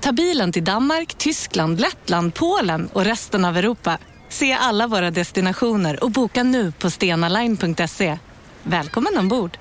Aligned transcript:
Ta 0.00 0.12
bilen 0.12 0.52
till 0.52 0.64
Danmark, 0.64 1.14
Tyskland, 1.14 1.80
Lettland, 1.80 2.34
Polen 2.34 2.88
och 2.92 3.04
resten 3.04 3.44
av 3.44 3.56
Europa. 3.56 3.98
Se 4.28 4.52
alla 4.52 4.86
våra 4.86 5.10
destinationer 5.10 6.04
och 6.04 6.10
boka 6.10 6.42
nu 6.42 6.72
på 6.72 6.90
stenaline.se. 6.90 8.18
Välkommen 8.62 9.18
ombord! 9.18 9.58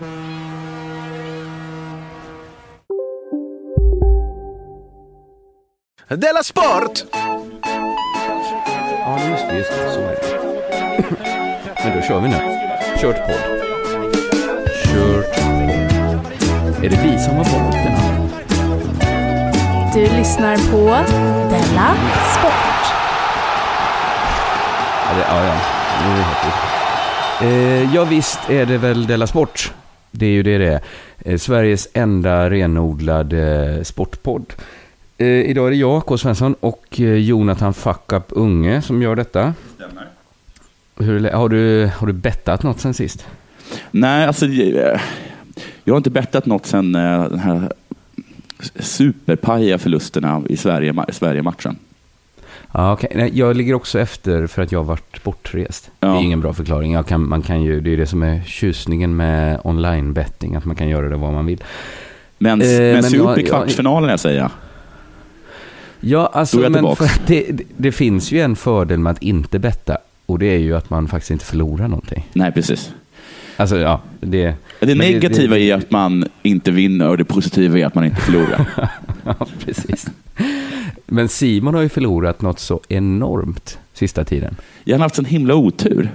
Della 6.07 6.43
Sport! 6.43 7.03
Ja, 8.99 9.19
just 9.29 9.47
det, 9.47 9.57
just 9.57 9.69
det. 9.71 9.93
Så 9.93 9.99
är 9.99 10.15
det. 10.15 10.39
Men 11.83 11.95
då 11.95 12.01
kör 12.01 12.19
vi 12.19 12.29
nu. 12.29 12.35
Kört 13.01 13.27
podd. 13.27 13.59
Kört 14.85 15.35
podd. 15.35 16.83
Är 16.83 16.89
det 16.89 16.99
vi 17.03 17.19
som 17.19 17.35
har 17.35 17.43
valt 17.43 17.71
den 17.71 17.93
här? 17.93 18.28
Du 19.99 20.05
lyssnar 20.17 20.55
på 20.71 20.85
Della 21.49 21.95
Sport. 22.37 22.93
Ja, 25.05 25.15
det, 25.15 25.21
ja, 25.29 25.45
ja. 25.45 25.53
Är 26.03 26.15
det 26.17 26.23
helt 26.23 26.45
riktigt. 26.45 27.89
eh, 27.89 27.95
Ja, 27.95 28.03
visst 28.03 28.39
är 28.49 28.65
det 28.65 28.77
väl 28.77 29.07
Della 29.07 29.27
Sport. 29.27 29.73
Det 30.11 30.25
är 30.25 30.29
ju 30.29 30.43
det 30.43 30.57
det 30.57 30.67
är. 30.73 30.81
Eh, 31.25 31.37
Sveriges 31.37 31.87
enda 31.93 32.49
renodlade 32.49 33.79
sportpodd. 33.85 34.53
Eh, 35.17 35.27
idag 35.27 35.67
är 35.67 35.71
det 35.71 35.77
jag, 35.77 36.05
K. 36.05 36.17
Svensson, 36.17 36.55
och 36.59 36.85
eh, 36.99 37.13
Jonathan 37.15 37.73
Fuck 37.73 38.13
Up 38.13 38.25
Unge 38.29 38.81
som 38.81 39.01
gör 39.01 39.15
detta. 39.15 39.53
Stämmer. 39.75 40.07
Hur, 40.99 41.29
har, 41.31 41.49
du, 41.49 41.89
har 41.97 42.07
du 42.07 42.13
bettat 42.13 42.63
något 42.63 42.79
sen 42.79 42.93
sist? 42.93 43.25
Nej, 43.91 44.25
alltså 44.27 44.45
eh, 44.45 44.99
jag 45.83 45.93
har 45.93 45.97
inte 45.97 46.09
bettat 46.09 46.45
något 46.45 46.65
sen 46.65 46.95
eh, 46.95 47.23
den 47.29 47.39
här 47.39 47.71
superpajiga 48.79 49.77
förlusterna 49.77 50.41
i 50.49 50.57
Sverige, 50.57 50.95
Sverige-matchen. 51.11 51.77
Ja, 52.71 52.93
okay. 52.93 53.29
Jag 53.33 53.55
ligger 53.55 53.73
också 53.73 53.99
efter 53.99 54.47
för 54.47 54.61
att 54.61 54.71
jag 54.71 54.79
har 54.79 54.85
varit 54.85 55.23
bortrest. 55.23 55.91
Ja. 55.99 56.07
Det 56.07 56.13
är 56.13 56.21
ingen 56.21 56.41
bra 56.41 56.53
förklaring. 56.53 57.03
Kan, 57.03 57.29
man 57.29 57.41
kan 57.41 57.63
ju, 57.63 57.81
det 57.81 57.93
är 57.93 57.97
det 57.97 58.07
som 58.07 58.23
är 58.23 58.41
tjusningen 58.45 59.15
med 59.15 59.59
online-betting, 59.63 60.55
att 60.55 60.65
man 60.65 60.75
kan 60.75 60.89
göra 60.89 61.09
det 61.09 61.15
vad 61.15 61.33
man 61.33 61.45
vill. 61.45 61.63
Men, 62.37 62.61
Eh, 62.61 62.67
men 62.79 63.03
se 63.03 63.17
upp 63.17 63.37
i 63.37 63.43
kvartsfinalen, 63.43 64.09
jag 64.09 64.19
säger. 64.19 64.49
Ja, 65.99 66.29
alltså, 66.33 66.61
jag 66.61 66.71
men 66.71 66.95
det, 67.27 67.61
det 67.77 67.91
finns 67.91 68.31
ju 68.31 68.41
en 68.41 68.55
fördel 68.55 68.99
med 68.99 69.11
att 69.11 69.23
inte 69.23 69.59
betta. 69.59 69.97
Och 70.25 70.39
det 70.39 70.45
är 70.45 70.59
ju 70.59 70.75
att 70.75 70.89
man 70.89 71.07
faktiskt 71.07 71.31
inte 71.31 71.45
förlorar 71.45 71.87
någonting. 71.87 72.29
Nej, 72.33 72.51
precis. 72.51 72.93
Alltså, 73.59 73.77
ja, 73.77 74.01
det... 74.19 74.53
Det 74.79 74.95
negativa 74.95 75.55
det, 75.55 75.71
är 75.71 75.75
att 75.75 75.91
man 75.91 76.25
inte 76.41 76.71
vinner 76.71 77.09
och 77.09 77.17
det 77.17 77.25
positiva 77.25 77.79
är 77.79 77.85
att 77.85 77.95
man 77.95 78.05
inte 78.05 78.21
förlorar. 78.21 78.65
ja, 79.25 79.35
precis. 79.65 80.07
Men 81.05 81.29
Simon 81.29 81.73
har 81.75 81.81
ju 81.81 81.89
förlorat 81.89 82.41
något 82.41 82.59
så 82.59 82.81
enormt 82.89 83.79
sista 83.93 84.23
tiden. 84.23 84.55
Jag 84.83 84.97
har 84.97 85.03
haft 85.03 85.19
en 85.19 85.25
himla 85.25 85.55
otur. 85.55 86.09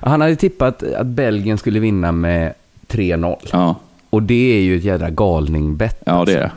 Han 0.00 0.20
hade 0.20 0.36
tippat 0.36 0.82
att 0.82 1.06
Belgien 1.06 1.58
skulle 1.58 1.80
vinna 1.80 2.12
med 2.12 2.54
3-0. 2.88 3.36
Ja, 3.52 3.76
Och 4.10 4.22
det 4.22 4.56
är 4.58 4.60
ju 4.60 4.76
ett 4.76 4.84
jädra 4.84 5.10
galningbett. 5.10 6.02
ja 6.06 6.24
det 6.24 6.32
är 6.32 6.38
det. 6.38 6.50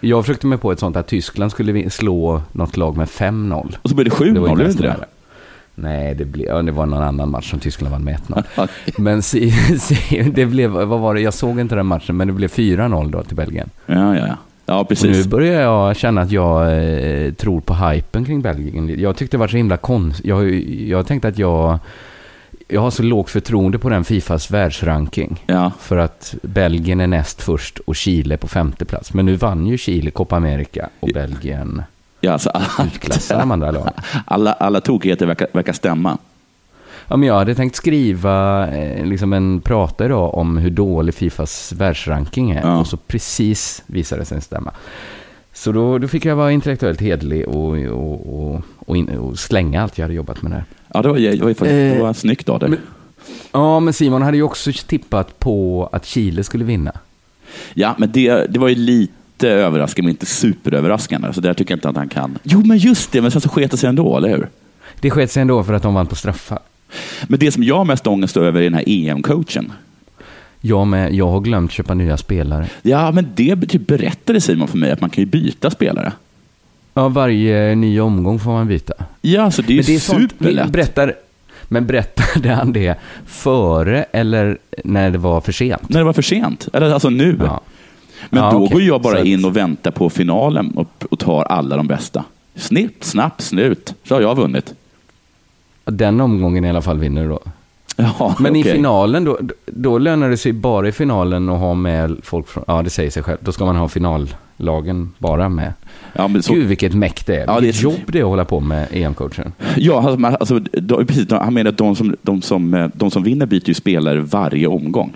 Jag 0.00 0.24
försökte 0.24 0.46
mig 0.46 0.58
på 0.58 0.72
ett 0.72 0.78
sånt 0.78 0.96
att 0.96 1.06
Tyskland 1.06 1.50
skulle 1.50 1.90
slå 1.90 2.42
något 2.52 2.76
lag 2.76 2.96
med 2.96 3.08
5-0. 3.08 3.76
Och 3.82 3.90
så 3.90 3.96
blir 3.96 4.04
det 4.04 4.32
Det 4.34 4.40
var 4.40 4.48
7-0, 4.48 4.50
ju 4.50 4.56
blev 4.56 4.66
det 4.66 4.72
inte 4.72 4.82
det? 4.82 5.04
Nej, 5.80 6.14
det, 6.14 6.24
blev, 6.24 6.46
ja, 6.46 6.62
det 6.62 6.72
var 6.72 6.86
någon 6.86 7.02
annan 7.02 7.30
match 7.30 7.50
som 7.50 7.58
Tyskland 7.60 7.92
vann 7.92 8.04
med 8.04 8.18
1-0. 8.56 8.68
Men 8.98 9.22
si, 9.22 9.50
si, 9.78 10.22
det 10.34 10.46
blev, 10.46 10.70
vad 10.70 11.00
var 11.00 11.14
det, 11.14 11.20
jag 11.20 11.34
såg 11.34 11.60
inte 11.60 11.74
den 11.74 11.86
matchen, 11.86 12.16
men 12.16 12.26
det 12.26 12.32
blev 12.32 12.48
4-0 12.48 13.10
då 13.10 13.22
till 13.22 13.36
Belgien. 13.36 13.70
Ja, 13.86 14.16
ja, 14.16 14.26
ja. 14.26 14.36
Ja, 14.66 14.78
Och 14.80 14.86
nu 14.90 14.96
precis. 14.96 15.26
börjar 15.26 15.62
jag 15.62 15.96
känna 15.96 16.20
att 16.20 16.30
jag 16.32 16.82
eh, 16.84 17.32
tror 17.32 17.60
på 17.60 17.74
hypen 17.74 18.24
kring 18.24 18.42
Belgien. 18.42 19.00
Jag 19.00 19.16
tyckte 19.16 19.36
det 19.36 19.40
var 19.40 19.48
så 19.48 19.56
himla 19.56 19.76
konstigt. 19.76 20.26
Jag, 20.26 20.50
jag 20.64 21.06
tänkte 21.06 21.28
att 21.28 21.38
jag, 21.38 21.78
jag 22.68 22.80
har 22.80 22.90
så 22.90 23.02
lågt 23.02 23.30
förtroende 23.30 23.78
på 23.78 23.88
den 23.88 24.04
Fifas 24.04 24.50
världsranking. 24.50 25.42
Ja, 25.46 25.72
För 25.80 25.96
att 25.96 26.34
Belgien 26.42 27.00
är 27.00 27.06
näst 27.06 27.42
först 27.42 27.78
och 27.78 27.96
Chile 27.96 28.36
på 28.36 28.48
femte 28.48 28.84
plats. 28.84 29.14
Men 29.14 29.26
nu 29.26 29.36
vann 29.36 29.66
ju 29.66 29.78
Chile 29.78 30.10
Copa 30.10 30.36
America 30.36 30.88
och 31.00 31.10
Belgien 31.14 31.82
ja 32.20 32.32
alltså, 32.32 32.50
utklassade 32.86 33.40
de 33.40 33.50
andra 33.50 33.70
lagen. 33.70 33.92
alla, 34.24 34.52
alla 34.52 34.80
tokigheter 34.80 35.26
verkar, 35.26 35.48
verkar 35.52 35.72
stämma. 35.72 36.18
Ja, 37.08 37.16
men 37.16 37.28
jag 37.28 37.34
hade 37.34 37.54
tänkt 37.54 37.76
skriva 37.76 38.68
eh, 38.68 39.06
liksom 39.06 39.32
en 39.32 39.60
prata 39.60 40.04
idag 40.04 40.34
om 40.34 40.56
hur 40.56 40.70
dålig 40.70 41.14
Fifas 41.14 41.72
världsranking 41.72 42.50
är. 42.50 42.62
Ja. 42.62 42.78
Och 42.78 42.86
så 42.86 42.96
precis 42.96 43.82
visade 43.86 44.22
det 44.22 44.26
sig 44.26 44.40
stämma. 44.40 44.72
Så 45.52 45.72
då, 45.72 45.98
då 45.98 46.08
fick 46.08 46.24
jag 46.24 46.36
vara 46.36 46.52
intellektuellt 46.52 47.00
hedlig 47.00 47.48
och, 47.48 47.78
och, 47.78 48.38
och, 48.38 48.62
och, 48.78 48.96
in, 48.96 49.08
och 49.08 49.38
slänga 49.38 49.82
allt 49.82 49.98
jag 49.98 50.04
hade 50.04 50.14
jobbat 50.14 50.42
med 50.42 50.52
där. 50.52 50.64
Ja, 50.94 51.02
det 51.02 51.08
var, 51.08 51.16
det 51.18 51.60
var, 51.60 51.68
det 51.68 52.02
var 52.02 52.12
snyggt 52.12 52.48
av 52.48 52.58
dig. 52.58 52.70
Ja, 53.52 53.80
men 53.80 53.94
Simon 53.94 54.22
hade 54.22 54.36
ju 54.36 54.42
också 54.42 54.72
tippat 54.86 55.38
på 55.38 55.88
att 55.92 56.06
Chile 56.06 56.44
skulle 56.44 56.64
vinna. 56.64 56.92
Ja, 57.74 57.94
men 57.98 58.12
det, 58.12 58.46
det 58.46 58.58
var 58.58 58.68
ju 58.68 58.74
lite 58.74 59.12
överraskande, 59.46 60.06
men 60.06 60.10
inte 60.10 60.26
superöverraskande. 60.26 61.32
Så 61.32 61.40
där 61.40 61.54
tycker 61.54 61.72
jag 61.72 61.76
inte 61.76 61.88
att 61.88 61.96
han 61.96 62.08
kan. 62.08 62.38
Jo, 62.42 62.62
men 62.64 62.78
just 62.78 63.12
det, 63.12 63.20
men 63.22 63.30
sen 63.30 63.40
så 63.40 63.48
sket 63.48 63.70
det 63.70 63.76
sig 63.76 63.88
ändå, 63.88 64.16
eller 64.16 64.28
hur? 64.28 64.48
Det 65.00 65.10
skedde 65.10 65.28
sig 65.28 65.40
ändå 65.40 65.64
för 65.64 65.72
att 65.72 65.82
de 65.82 65.94
vann 65.94 66.06
på 66.06 66.14
straffar. 66.14 66.58
Men 67.28 67.38
det 67.38 67.50
som 67.52 67.62
jag 67.62 67.76
har 67.76 67.84
mest 67.84 68.06
ångest 68.06 68.36
över 68.36 68.60
är 68.60 68.64
den 68.64 68.74
här 68.74 68.84
EM-coachen. 68.86 69.72
Jag, 70.60 70.86
med, 70.86 71.14
jag 71.14 71.28
har 71.28 71.40
glömt 71.40 71.72
köpa 71.72 71.94
nya 71.94 72.16
spelare. 72.16 72.68
Ja, 72.82 73.10
men 73.10 73.26
det 73.34 73.56
typ 73.56 73.86
berättade 73.86 74.40
Simon 74.40 74.68
för 74.68 74.78
mig, 74.78 74.90
att 74.90 75.00
man 75.00 75.10
kan 75.10 75.24
ju 75.24 75.30
byta 75.30 75.70
spelare. 75.70 76.12
Ja, 76.94 77.08
varje 77.08 77.74
ny 77.74 78.00
omgång 78.00 78.38
får 78.38 78.50
man 78.50 78.68
byta. 78.68 78.94
Ja, 79.20 79.50
så 79.50 79.62
det 79.62 79.72
är 79.72 79.76
ju 79.76 79.82
det 79.82 79.94
är 79.94 79.98
sånt, 79.98 80.32
superlätt. 80.32 80.72
berättar, 80.72 81.14
men 81.68 81.86
berättade 81.86 82.48
han 82.48 82.72
det 82.72 82.94
före 83.26 84.02
eller 84.02 84.58
när 84.84 85.10
det 85.10 85.18
var 85.18 85.40
för 85.40 85.52
sent? 85.52 85.88
När 85.88 85.98
det 85.98 86.04
var 86.04 86.12
för 86.12 86.22
sent. 86.22 86.68
Eller 86.72 86.90
alltså 86.90 87.10
nu. 87.10 87.36
Ja. 87.44 87.60
Men 88.30 88.42
Ja, 88.44 88.50
då 88.50 88.56
okej. 88.56 88.72
går 88.72 88.82
jag 88.82 89.02
bara 89.02 89.16
Så 89.18 89.24
in 89.24 89.44
och 89.44 89.56
väntar 89.56 89.90
på 89.90 90.10
finalen 90.10 90.70
och, 90.76 90.88
och 91.10 91.18
tar 91.18 91.42
alla 91.44 91.76
de 91.76 91.86
bästa. 91.86 92.24
Snipp, 92.54 93.04
snapp, 93.04 93.42
snut. 93.42 93.94
Så 94.04 94.14
har 94.14 94.20
jag 94.22 94.34
vunnit. 94.36 94.74
Den 95.84 96.20
omgången 96.20 96.64
i 96.64 96.68
alla 96.70 96.82
fall 96.82 96.98
vinner 96.98 97.28
då. 97.28 97.40
Ja, 97.96 98.36
Men 98.40 98.56
i 98.56 98.62
okej. 98.62 98.72
finalen, 98.72 99.24
då, 99.24 99.38
då 99.66 99.98
lönar 99.98 100.28
det 100.30 100.36
sig 100.36 100.52
bara 100.52 100.88
i 100.88 100.92
finalen 100.92 101.48
att 101.48 101.58
ha 101.60 101.74
med 101.74 102.16
folk 102.22 102.48
från, 102.48 102.64
ja 102.66 102.82
det 102.82 102.90
säger 102.90 103.10
sig 103.10 103.22
själv, 103.22 103.38
då 103.40 103.52
ska 103.52 103.64
man 103.64 103.76
ha 103.76 103.88
finallagen 103.88 105.12
bara 105.18 105.48
med. 105.48 105.72
Ja, 106.12 106.28
men 106.28 106.42
så, 106.42 106.52
Gud 106.54 106.66
vilket 106.66 106.94
mäkt 106.94 107.26
det 107.26 107.36
är. 107.36 107.46
Ja, 107.46 107.46
det 107.46 107.56
är 107.56 107.60
Vilket 107.60 107.82
jobb 107.82 108.00
det 108.06 108.18
är 108.18 108.22
att 108.22 108.28
hålla 108.28 108.44
på 108.44 108.60
med 108.60 108.88
EM-coachen. 108.92 109.52
Ja, 109.76 110.08
alltså, 110.08 110.26
alltså, 110.26 110.58
de, 110.80 111.06
precis, 111.06 111.30
han 111.30 111.54
menar 111.54 111.70
att 111.70 111.78
de 111.78 111.96
som, 111.96 112.16
de, 112.22 112.42
som, 112.42 112.74
eh, 112.74 112.88
de 112.94 113.10
som 113.10 113.22
vinner 113.22 113.46
byter 113.46 113.68
ju 113.68 113.74
spelare 113.74 114.20
varje 114.20 114.66
omgång. 114.66 115.12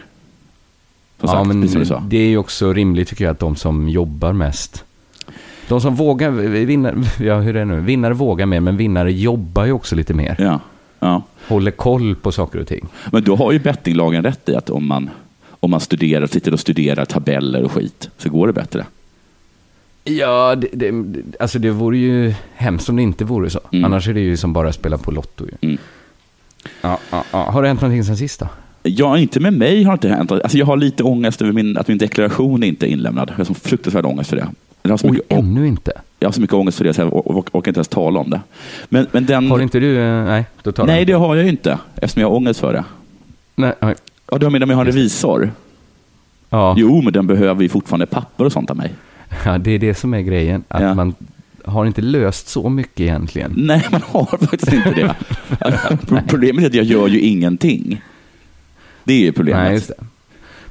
Som 1.22 1.28
Ja, 1.30 1.36
sagt, 1.36 1.46
men 1.48 1.60
precis 1.62 1.72
som 1.72 1.80
du 1.80 1.86
sa. 1.86 2.02
det 2.08 2.16
är 2.16 2.28
ju 2.28 2.38
också 2.38 2.72
rimligt 2.72 3.08
tycker 3.08 3.24
jag 3.24 3.32
att 3.32 3.38
de 3.38 3.56
som 3.56 3.88
jobbar 3.88 4.32
mest, 4.32 4.84
de 5.68 5.80
som 5.80 5.94
vågar, 5.94 6.30
vinna, 6.64 6.92
ja 7.20 7.40
hur 7.40 7.56
är 7.56 7.58
det 7.58 7.64
nu, 7.64 7.80
vinnare 7.80 8.14
vågar 8.14 8.46
mer, 8.46 8.60
men 8.60 8.76
vinnare 8.76 9.12
jobbar 9.12 9.64
ju 9.64 9.72
också 9.72 9.96
lite 9.96 10.14
mer. 10.14 10.36
Ja, 10.38 10.60
ja. 11.00 11.22
Håller 11.48 11.70
koll 11.70 12.14
på 12.14 12.32
saker 12.32 12.58
och 12.60 12.66
ting. 12.66 12.86
Men 13.12 13.24
då 13.24 13.36
har 13.36 13.52
ju 13.52 13.58
bettinglagen 13.58 14.22
rätt 14.22 14.48
i 14.48 14.56
att 14.56 14.70
om 14.70 14.88
man, 14.88 15.10
om 15.60 15.70
man 15.70 15.80
studerar, 15.80 16.26
sitter 16.26 16.52
och 16.52 16.60
studerar 16.60 17.04
tabeller 17.04 17.62
och 17.62 17.72
skit, 17.72 18.08
så 18.18 18.30
går 18.30 18.46
det 18.46 18.52
bättre. 18.52 18.86
Ja, 20.04 20.54
det, 20.54 20.68
det, 20.72 20.92
alltså 21.40 21.58
det 21.58 21.70
vore 21.70 21.98
ju 21.98 22.34
hemskt 22.54 22.88
om 22.88 22.96
det 22.96 23.02
inte 23.02 23.24
vore 23.24 23.50
så. 23.50 23.60
Mm. 23.72 23.84
Annars 23.84 24.08
är 24.08 24.14
det 24.14 24.20
ju 24.20 24.36
som 24.36 24.52
bara 24.52 24.68
att 24.68 24.74
spela 24.74 24.98
på 24.98 25.10
Lotto. 25.10 25.44
Ju. 25.44 25.68
Mm. 25.68 25.78
Ja, 26.82 26.98
ja, 27.10 27.24
ja. 27.32 27.50
Har 27.50 27.62
det 27.62 27.68
hänt 27.68 27.80
någonting 27.80 28.04
sen 28.04 28.16
sist 28.16 28.40
då? 28.40 28.48
Ja, 28.82 29.18
inte 29.18 29.40
med 29.40 29.52
mig 29.52 29.82
har 29.82 29.90
det 29.92 29.94
inte 29.94 30.08
hänt. 30.08 30.32
Alltså, 30.32 30.58
jag 30.58 30.66
har 30.66 30.76
lite 30.76 31.02
ångest 31.02 31.42
över 31.42 31.52
min, 31.52 31.76
att 31.78 31.88
min 31.88 31.98
deklaration 31.98 32.62
inte 32.62 32.86
är 32.86 32.88
inlämnad. 32.88 33.28
Jag 33.30 33.36
har 33.36 33.44
så 33.44 33.54
fruktansvärd 33.54 34.04
ångest 34.06 34.30
för 34.30 34.36
det. 34.36 34.46
Jag 34.82 34.90
har 34.90 34.96
så 34.96 35.06
Oj, 35.06 35.12
mycket, 35.12 35.32
ännu 35.32 35.66
inte. 35.68 35.92
jag 36.18 36.28
har 36.28 36.32
så 36.32 36.40
mycket 36.40 36.54
ångest 36.54 36.78
för 36.78 36.84
det 36.84 36.94
så 36.94 37.00
jag 37.00 37.12
or- 37.12 37.22
or- 37.26 37.48
orkar 37.52 37.70
inte 37.70 37.78
ens 37.78 37.88
tala 37.88 38.20
om 38.20 38.30
det. 38.30 38.40
Men, 38.88 39.06
men 39.12 39.26
den, 39.26 39.50
Har 39.50 39.60
inte 39.60 39.80
du... 39.80 39.98
eh, 39.98 40.24
Nej, 40.24 40.44
då 40.62 40.72
tar 40.72 40.86
nej, 40.86 41.04
det 41.04 41.12
har 41.12 41.34
jag 41.36 41.44
ju 41.44 41.50
inte 41.50 41.78
eftersom 41.94 42.20
jag 42.22 42.28
har 42.28 42.36
ångest 42.36 42.60
för 42.60 42.72
det. 42.72 42.84
Nej, 43.54 43.72
oj. 43.80 43.94
Ja, 44.30 44.38
du 44.38 44.50
menar 44.50 44.66
om 44.66 44.70
jag 44.70 44.76
har 44.76 44.84
en 44.84 44.92
revisor? 44.92 45.50
Ja. 46.50 46.74
Jo, 46.78 47.02
men 47.02 47.12
den 47.12 47.26
behöver 47.26 47.62
ju 47.62 47.68
fortfarande 47.68 48.06
papper 48.06 48.44
och 48.44 48.52
sånt 48.52 48.70
av 48.70 48.76
mig. 48.76 48.92
ja, 49.44 49.58
det 49.58 49.70
är 49.70 49.78
det 49.78 49.94
som 49.94 50.14
är 50.14 50.20
grejen. 50.20 50.64
Att 50.68 50.82
Ja. 50.82 50.94
man 50.94 51.14
har 51.64 51.86
inte 51.86 52.00
löst 52.02 52.48
så 52.48 52.68
mycket 52.68 53.00
egentligen. 53.00 53.52
Nej, 53.56 53.86
man 53.92 54.02
har 54.06 54.24
faktiskt 54.46 54.72
inte 54.72 54.90
det. 54.90 55.14
Problemet 56.28 56.64
är 56.64 56.68
att 56.68 56.74
jag 56.74 56.84
gör 56.84 57.08
ju 57.08 57.20
ingenting. 57.20 58.02
Det 59.04 59.12
är 59.12 59.18
ju 59.18 59.32
problemet. 59.32 59.62
Nej, 59.64 59.72
just 59.72 59.88
det. 59.88 59.94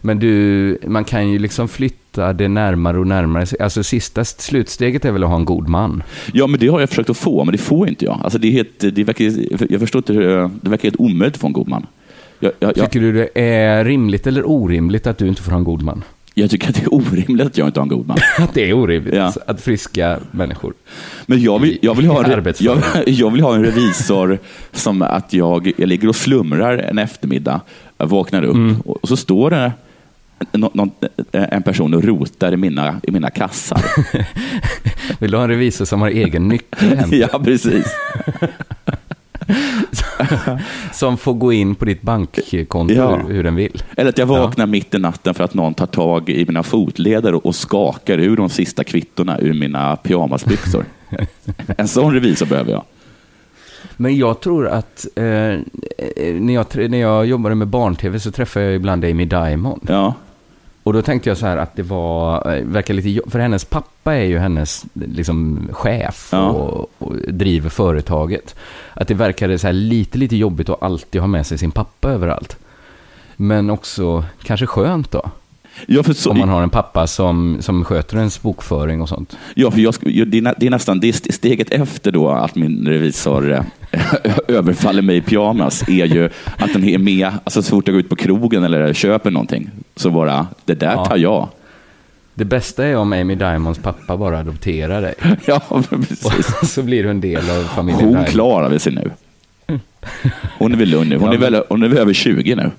Men 0.02 0.20
du, 0.20 0.78
man 0.88 1.04
kan 1.04 1.30
ju 1.30 1.40
liksom 1.40 1.68
flytta 1.68 2.34
det 2.34 2.48
närmare 2.48 3.00
och 3.00 3.08
närmare. 3.08 3.46
Alltså 3.60 3.84
sista 3.84 4.26
slutsteget 4.26 5.06
är 5.06 5.12
väl 5.12 5.24
att 5.24 5.30
ha 5.30 5.38
en 5.38 5.46
god 5.46 5.70
man. 5.70 6.04
Ja, 6.34 6.48
men 6.48 6.60
det 6.60 6.68
har 6.68 6.80
jag 6.80 6.90
försökt 6.90 7.10
att 7.10 7.18
få, 7.18 7.46
men 7.46 7.52
det 7.52 7.58
får 7.58 7.90
inte 7.90 8.06
jag. 8.06 8.20
Alltså, 8.24 8.40
det, 8.40 8.48
är 8.48 8.52
helt, 8.52 8.80
det 8.96 9.04
verkar, 9.04 9.26
jag 9.72 9.80
förstår 9.80 10.00
inte, 10.00 10.14
hur- 10.14 10.50
det 10.62 10.70
verkar 10.70 10.84
helt 10.84 11.00
omöjligt 11.00 11.36
att 11.36 11.42
få 11.42 11.48
en 11.48 11.54
god 11.54 11.68
man. 11.68 11.86
Jag, 12.40 12.52
jag, 12.60 12.78
jag, 12.78 12.92
Tycker 12.92 13.00
du 13.00 13.12
det 13.14 13.30
är 13.42 13.86
rimligt 13.86 14.28
eller 14.28 14.50
orimligt 14.50 15.08
att 15.08 15.18
du 15.18 15.28
inte 15.28 15.42
får 15.42 15.52
ha 15.52 15.58
en 15.58 15.64
god 15.64 15.82
man? 15.82 16.04
Jag 16.42 16.50
tycker 16.50 16.70
att 16.70 16.76
det 16.76 16.82
är 16.82 16.94
orimligt 16.94 17.48
att 17.48 17.58
jag 17.58 17.68
inte 17.68 17.80
har 17.80 17.86
en 17.86 17.90
god 17.90 18.08
man. 18.08 18.18
Att 18.38 18.54
det 18.54 18.70
är 18.70 18.74
orimligt 18.74 19.14
Ja. 19.16 19.34
att 19.48 19.62
friska 19.62 20.20
människor. 20.32 20.74
Men 21.26 21.42
jag 21.42 21.60
vill, 21.60 21.78
jag 21.82 21.96
vill, 21.96 22.06
ha, 22.08 22.44
jag, 22.60 22.78
jag 23.06 23.32
vill 23.32 23.42
ha 23.42 23.56
en 23.56 23.64
revisor 23.66 24.40
som 24.72 25.02
att 25.02 25.34
jag, 25.34 25.72
jag 25.78 25.88
ligger 25.90 26.08
och 26.08 26.16
slumrar 26.16 26.78
en 26.78 26.98
eftermiddag, 26.98 27.62
vaknar 27.98 28.44
upp 28.44 28.56
Mm. 28.56 28.82
och, 28.86 28.98
och 29.04 29.08
så 29.10 29.18
står 29.18 29.50
det 29.50 29.72
en, 30.52 30.60
någon, 30.74 30.92
en 31.32 31.64
person 31.64 31.94
och 31.94 32.04
rotar 32.04 32.52
i 32.54 32.58
mina, 32.58 33.02
i 33.04 33.12
mina 33.12 33.30
kassar. 33.30 33.82
Vill 35.20 35.32
du 35.32 35.38
ha 35.38 35.44
en 35.44 35.50
revisor 35.50 35.86
som 35.86 36.02
har 36.02 36.10
egen 36.10 36.48
nyckel 36.48 37.08
ja, 37.12 37.40
precis. 37.44 37.86
Som 40.94 41.18
får 41.18 41.34
gå 41.34 41.54
in 41.54 41.76
på 41.76 41.86
ditt 41.86 42.02
bankkonto 42.02 42.94
Ja. 42.94 43.16
hur, 43.16 43.34
hur 43.34 43.44
den 43.44 43.56
vill? 43.56 43.84
Eller 43.98 44.10
att 44.10 44.18
jag 44.18 44.26
vaknar 44.26 44.66
mitt 44.66 44.94
i 44.94 45.00
natten 45.00 45.34
för 45.34 45.44
att 45.44 45.54
någon 45.54 45.74
tar 45.74 45.86
tag 45.86 46.30
i 46.30 46.46
mina 46.46 46.64
fotleder 46.64 47.48
och, 47.48 47.56
skakar 47.56 48.18
ur 48.18 48.38
de 48.38 48.50
sista 48.50 48.84
kvittorna 48.84 49.40
ur 49.40 49.54
mina 49.54 49.96
pyjamasbyxor. 49.96 50.86
en 51.78 51.88
sån 51.88 52.14
revisor 52.14 52.46
behöver 52.46 52.72
jag. 52.72 52.84
Men 53.98 54.18
jag 54.18 54.40
tror 54.40 54.68
att 54.68 55.08
eh, 55.16 55.26
eh, 55.26 55.60
när, 56.34 56.54
jag, 56.54 56.66
när 56.90 56.98
jag 56.98 57.26
jobbade 57.26 57.56
med 57.56 57.68
barn-tv 57.68 58.20
så 58.20 58.32
träffade 58.32 58.66
jag 58.66 58.76
ibland 58.76 59.06
Amy 59.06 59.26
Diamond. 59.26 59.82
Ja, 59.88 60.14
Och 60.84 60.94
då 60.94 61.02
tänkte 61.02 61.30
jag 61.30 61.38
så 61.38 61.46
här 61.46 61.58
att 61.58 61.76
det 61.76 61.84
var, 61.84 62.54
eh, 62.56 62.64
verkar 62.64 62.94
lite, 62.94 63.30
för 63.30 63.40
hennes 63.40 63.66
pappa 63.66 64.14
är 64.16 64.24
ju 64.26 64.38
hennes 64.38 64.86
liksom, 64.94 65.68
chef 65.72 66.30
Ja. 66.32 66.50
och, 66.50 66.92
och 66.98 67.16
driver 67.28 67.70
företaget. 67.70 68.56
Att 68.94 69.08
det 69.08 69.14
verkade 69.14 69.60
så 69.60 69.68
här 69.68 69.74
lite, 69.74 70.18
lite 70.18 70.36
jobbigt 70.36 70.70
att 70.70 70.84
alltid 70.84 71.22
ha 71.22 71.28
med 71.28 71.48
sig 71.48 71.58
sin 71.58 71.72
pappa 71.72 72.10
överallt. 72.10 72.58
Men 73.36 73.70
också 73.70 74.26
kanske 74.44 74.66
skönt 74.66 75.12
då. 75.12 75.32
Ja 75.88 76.04
så, 76.04 76.32
Om 76.32 76.38
man 76.38 76.50
har 76.50 76.64
en 76.64 76.70
pappa 76.70 77.08
som, 77.08 77.58
som 77.60 77.86
sköter 77.86 78.18
ens 78.18 78.42
bokföring 78.42 79.02
och 79.02 79.10
sånt. 79.10 79.38
ja, 79.56 79.72
för 79.72 79.80
jag, 79.82 79.94
det, 80.28 80.38
är, 80.38 80.70
nästan 80.70 81.00
det 81.00 81.08
är 81.08 81.10
st- 81.10 81.32
steget 81.32 81.72
efter 81.72 82.12
då 82.12 82.30
att 82.30 82.56
min 82.56 82.88
revisor 82.88 83.52
eh, 83.54 83.62
överfaller 84.48 85.02
mig 85.02 85.18
i 85.18 85.22
pyjamas 85.22 85.84
är 85.90 86.06
ju 86.06 86.30
att 86.58 86.74
den 86.74 86.84
är 86.84 86.98
med, 86.98 87.28
alltså 87.44 87.62
så 87.64 87.70
fort 87.70 87.88
jag 87.88 87.94
går 87.94 88.00
ut 88.00 88.10
på 88.10 88.16
krogen 88.16 88.64
eller 88.64 88.94
köper 88.94 89.32
någonting, 89.32 89.70
så 89.96 90.10
bara, 90.10 90.48
det 90.66 90.74
där 90.74 91.06
tar 91.06 91.18
jag. 91.18 91.50
Det 92.34 92.46
bästa 92.46 92.86
är 92.86 92.96
om 92.96 93.14
Amy 93.14 93.36
Diamonds 93.36 93.80
pappa 93.80 94.18
bara 94.18 94.40
adopterar 94.40 95.02
dig. 95.02 95.14
Ja, 95.46 95.62
precis. 95.90 96.26
Och 96.62 96.68
så 96.68 96.84
blir 96.84 97.04
du 97.04 97.10
en 97.10 97.22
del 97.22 97.50
av 97.50 97.64
familjen 97.64 98.00
Hon 98.04 98.10
Diamond. 98.12 98.28
klarar 98.28 98.70
väl 98.70 98.80
sig 98.80 98.94
nu. 98.94 99.12
Hon 100.58 100.74
är 100.74 100.78
väl 100.78 100.90
lugn 100.90 101.10
nu. 101.10 101.18
Hon 101.18 101.34
är 101.34 101.38
väl, 101.38 101.64
hon 101.70 101.84
är 101.84 101.88
väl 101.88 101.98
över 101.98 102.14
20 102.14 102.56
nu. 102.56 102.72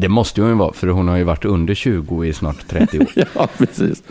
Det 0.00 0.08
måste 0.08 0.40
hon 0.40 0.50
ju 0.50 0.56
vara, 0.56 0.72
för 0.72 0.86
hon 0.86 1.08
har 1.08 1.16
ju 1.16 1.24
varit 1.24 1.44
under 1.44 1.74
20 1.74 2.24
i 2.24 2.32
snart 2.32 2.68
30 2.68 2.98
år. 2.98 3.06
Ja, 3.34 3.48
precis. 3.58 4.02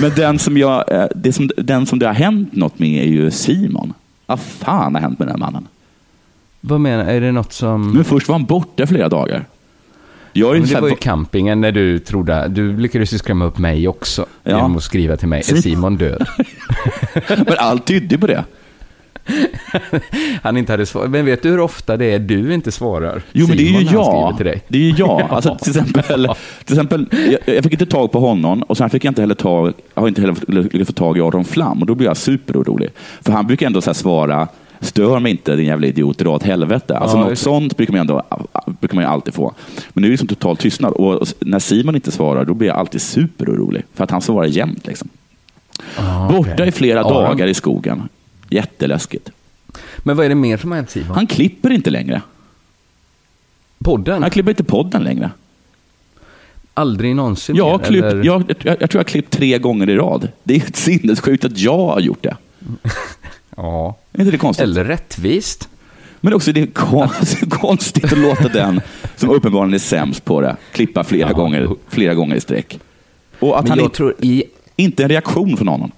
Men 0.00 0.10
den 0.16 0.38
som, 0.38 0.58
jag, 0.58 0.92
eh, 0.92 1.06
det 1.14 1.32
som, 1.32 1.50
den 1.56 1.86
som 1.86 1.98
det 1.98 2.06
har 2.06 2.14
hänt 2.14 2.52
något 2.52 2.78
med 2.78 3.02
är 3.04 3.08
ju 3.08 3.30
Simon. 3.30 3.92
Vad 4.26 4.40
fan 4.40 4.94
har 4.94 5.02
hänt 5.02 5.18
med 5.18 5.28
den 5.28 5.40
mannen? 5.40 5.68
Vad 6.60 6.80
menar 6.80 7.04
Är 7.04 7.20
det 7.20 7.32
något 7.32 7.52
som... 7.52 7.92
Men 7.92 8.04
först 8.04 8.28
var 8.28 8.34
han 8.34 8.44
borta 8.44 8.86
flera 8.86 9.08
dagar. 9.08 9.44
Jag 10.32 10.50
är 10.56 10.60
Men 10.60 10.68
det 10.68 10.74
här, 10.74 10.80
var 10.80 10.88
ju 10.88 10.96
campingen 10.96 11.60
när 11.60 11.72
du 11.72 11.98
trodde... 11.98 12.48
Du 12.48 12.76
lyckades 12.76 13.14
ju 13.14 13.18
skrämma 13.18 13.44
upp 13.44 13.58
mig 13.58 13.88
också. 13.88 14.26
Ja. 14.42 14.50
Genom 14.50 14.76
att 14.76 14.82
skriva 14.82 15.16
till 15.16 15.28
mig. 15.28 15.38
Är 15.38 15.42
Simon- 15.44 15.62
Simon 15.62 15.96
död? 15.96 16.26
men 17.28 17.54
allt 17.58 17.86
tydde 17.86 18.18
på 18.18 18.26
det. 18.26 18.44
Han 20.42 20.56
inte 20.56 20.72
hade 20.72 20.86
svarat. 20.86 21.10
Men 21.10 21.24
vet 21.24 21.42
du 21.42 21.50
hur 21.50 21.60
ofta 21.60 21.96
det 21.96 22.04
är 22.04 22.18
du 22.18 22.54
inte 22.54 22.72
svarar? 22.72 23.22
Jo, 23.32 23.46
men 23.48 23.56
det 23.56 23.62
är 23.62 23.80
ju 23.80 23.86
jag. 23.92 24.36
till 24.36 24.46
dig. 24.46 24.62
Det 24.68 24.78
är 24.78 24.82
ju 24.82 24.94
jag. 24.98 25.22
Alltså, 25.30 25.54
till 25.62 25.70
exempel, 25.70 26.28
till 26.64 26.74
exempel, 26.74 27.06
jag, 27.12 27.54
jag 27.54 27.64
fick 27.64 27.72
inte 27.72 27.86
tag 27.86 28.12
på 28.12 28.20
honom 28.20 28.62
och 28.62 28.76
sen 28.76 28.90
fick 28.90 29.04
jag 29.04 29.10
inte 29.10 29.20
heller 29.22 29.34
tag, 29.34 29.72
jag 29.94 30.02
har 30.02 30.08
inte 30.08 30.20
heller 30.20 30.36
lyckats 30.62 30.86
få 30.86 30.92
tag 30.92 31.18
i 31.18 31.20
Aron 31.20 31.44
Flam 31.44 31.80
och 31.80 31.86
då 31.86 31.94
blir 31.94 32.06
jag 32.06 32.16
superorolig. 32.16 32.88
För 33.22 33.32
han 33.32 33.46
brukar 33.46 33.66
ändå 33.66 33.80
så 33.80 33.94
svara, 33.94 34.48
stör 34.80 35.18
mig 35.20 35.30
inte 35.32 35.56
din 35.56 35.66
jävla 35.66 35.86
idiot, 35.86 36.18
dra 36.18 36.30
åt 36.30 36.42
helvete. 36.42 36.98
Alltså 36.98 37.16
Ja, 37.16 37.20
något 37.20 37.30
det. 37.30 37.36
sånt 37.36 37.76
brukar 37.76 37.92
man, 37.92 38.00
ändå, 38.00 38.22
brukar 38.80 38.94
man 38.94 39.04
ju 39.04 39.10
alltid 39.10 39.34
få. 39.34 39.54
Men 39.92 40.02
nu 40.02 40.06
är 40.06 40.08
det 40.08 40.12
liksom 40.12 40.28
total 40.28 40.56
tystnad 40.56 40.92
och 40.92 41.28
när 41.40 41.58
Simon 41.58 41.94
inte 41.94 42.10
svarar, 42.10 42.44
då 42.44 42.54
blir 42.54 42.68
jag 42.68 42.76
alltid 42.76 43.00
superorolig. 43.00 43.82
För 43.94 44.04
att 44.04 44.10
han 44.10 44.20
svarar 44.20 44.46
jämt. 44.46 44.86
Liksom. 44.86 45.08
Ah, 45.96 46.28
Borta 46.28 46.52
okej. 46.54 46.68
i 46.68 46.72
flera 46.72 47.00
Aron. 47.00 47.12
dagar 47.12 47.46
i 47.46 47.54
skogen. 47.54 48.08
Jätteläskigt. 48.50 49.30
Men 49.98 50.16
vad 50.16 50.24
är 50.26 50.28
det 50.28 50.34
mer 50.34 50.56
som 50.56 50.70
har 50.70 50.76
hänt 50.76 50.90
Simon? 50.90 51.14
Han 51.14 51.26
klipper 51.26 51.70
inte 51.70 51.90
längre. 51.90 52.22
Podden? 53.78 54.22
Han 54.22 54.30
klipper 54.30 54.50
inte 54.50 54.64
podden 54.64 55.02
längre. 55.02 55.30
Aldrig 56.74 57.16
någonsin 57.16 57.56
Jag, 57.56 57.70
har 57.70 57.78
klippt, 57.78 58.04
eller? 58.04 58.24
jag, 58.24 58.44
jag, 58.48 58.76
jag 58.80 58.90
tror 58.90 58.98
jag 58.98 58.98
har 58.98 59.04
klippt 59.04 59.30
tre 59.32 59.58
gånger 59.58 59.90
i 59.90 59.96
rad. 59.96 60.28
Det 60.42 60.56
är 60.56 60.62
sinnessjukt 60.74 61.44
att 61.44 61.58
jag 61.58 61.78
har 61.78 62.00
gjort 62.00 62.22
det. 62.22 62.36
Ja. 63.56 63.96
Är 64.12 64.20
inte 64.20 64.30
det 64.30 64.38
konstigt? 64.38 64.62
Eller 64.64 64.84
rättvist. 64.84 65.68
Men 66.20 66.34
också 66.34 66.52
det 66.52 66.60
är 66.62 66.66
konstigt, 66.66 67.50
konstigt 67.54 68.04
att 68.12 68.18
låta 68.18 68.48
den 68.48 68.80
som 69.16 69.30
uppenbarligen 69.30 69.74
är 69.74 69.78
sämst 69.78 70.24
på 70.24 70.40
det 70.40 70.56
klippa 70.72 71.04
flera, 71.04 71.28
Ja. 71.28 71.34
gånger, 71.36 71.68
flera 71.88 72.14
gånger 72.14 72.36
i 72.36 72.40
sträck. 72.40 72.78
Och 73.38 73.58
att 73.58 73.64
Men 73.64 73.70
han 73.70 73.80
inte, 73.80 73.96
tror 73.96 74.14
i... 74.20 74.44
inte 74.76 75.02
en 75.02 75.08
reaktion 75.08 75.56
från 75.56 75.68
honom. 75.68 75.92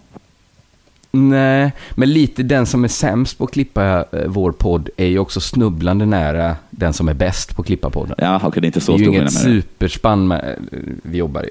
Nej, 1.12 1.72
men 1.94 2.12
lite 2.12 2.42
den 2.42 2.66
som 2.66 2.84
är 2.84 2.88
sämst 2.88 3.38
på 3.38 3.44
att 3.44 3.50
klippa 3.52 4.04
eh, 4.12 4.26
vår 4.26 4.52
podd 4.52 4.88
är 4.96 5.06
ju 5.06 5.18
också 5.18 5.40
snubblande 5.40 6.06
nära 6.06 6.56
den 6.70 6.92
som 6.92 7.08
är 7.08 7.14
bäst 7.14 7.56
på 7.56 7.60
att 7.62 7.66
klippa 7.66 7.90
podden. 7.90 8.14
Ja, 8.18 8.40
okej, 8.44 8.60
det 8.60 8.64
är 8.64 8.68
inte 8.68 8.78
Det 8.78 8.84
så 8.84 8.94
är 8.94 8.98
ju 8.98 9.04
inget 9.04 9.24
det. 9.24 9.30
superspann 9.30 10.28
med, 10.28 10.56
eh, 10.72 10.78
vi 11.02 11.18
jobbar 11.18 11.42
i. 11.42 11.50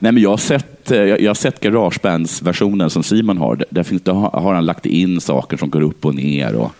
Nej, 0.00 0.12
men 0.12 0.22
jag 0.22 0.30
har 0.30 0.36
sett, 0.36 0.90
eh, 0.90 0.98
jag 0.98 1.30
har 1.30 1.34
sett 1.34 1.60
Garagebands-versionen 1.60 2.90
som 2.90 3.02
Simon 3.02 3.38
har. 3.38 3.64
Där, 3.70 3.82
finns, 3.82 4.02
där 4.02 4.12
har 4.12 4.54
han 4.54 4.64
lagt 4.66 4.86
in 4.86 5.20
saker 5.20 5.56
som 5.56 5.70
går 5.70 5.80
upp 5.80 6.04
och 6.04 6.14
ner. 6.14 6.54
Och, 6.54 6.72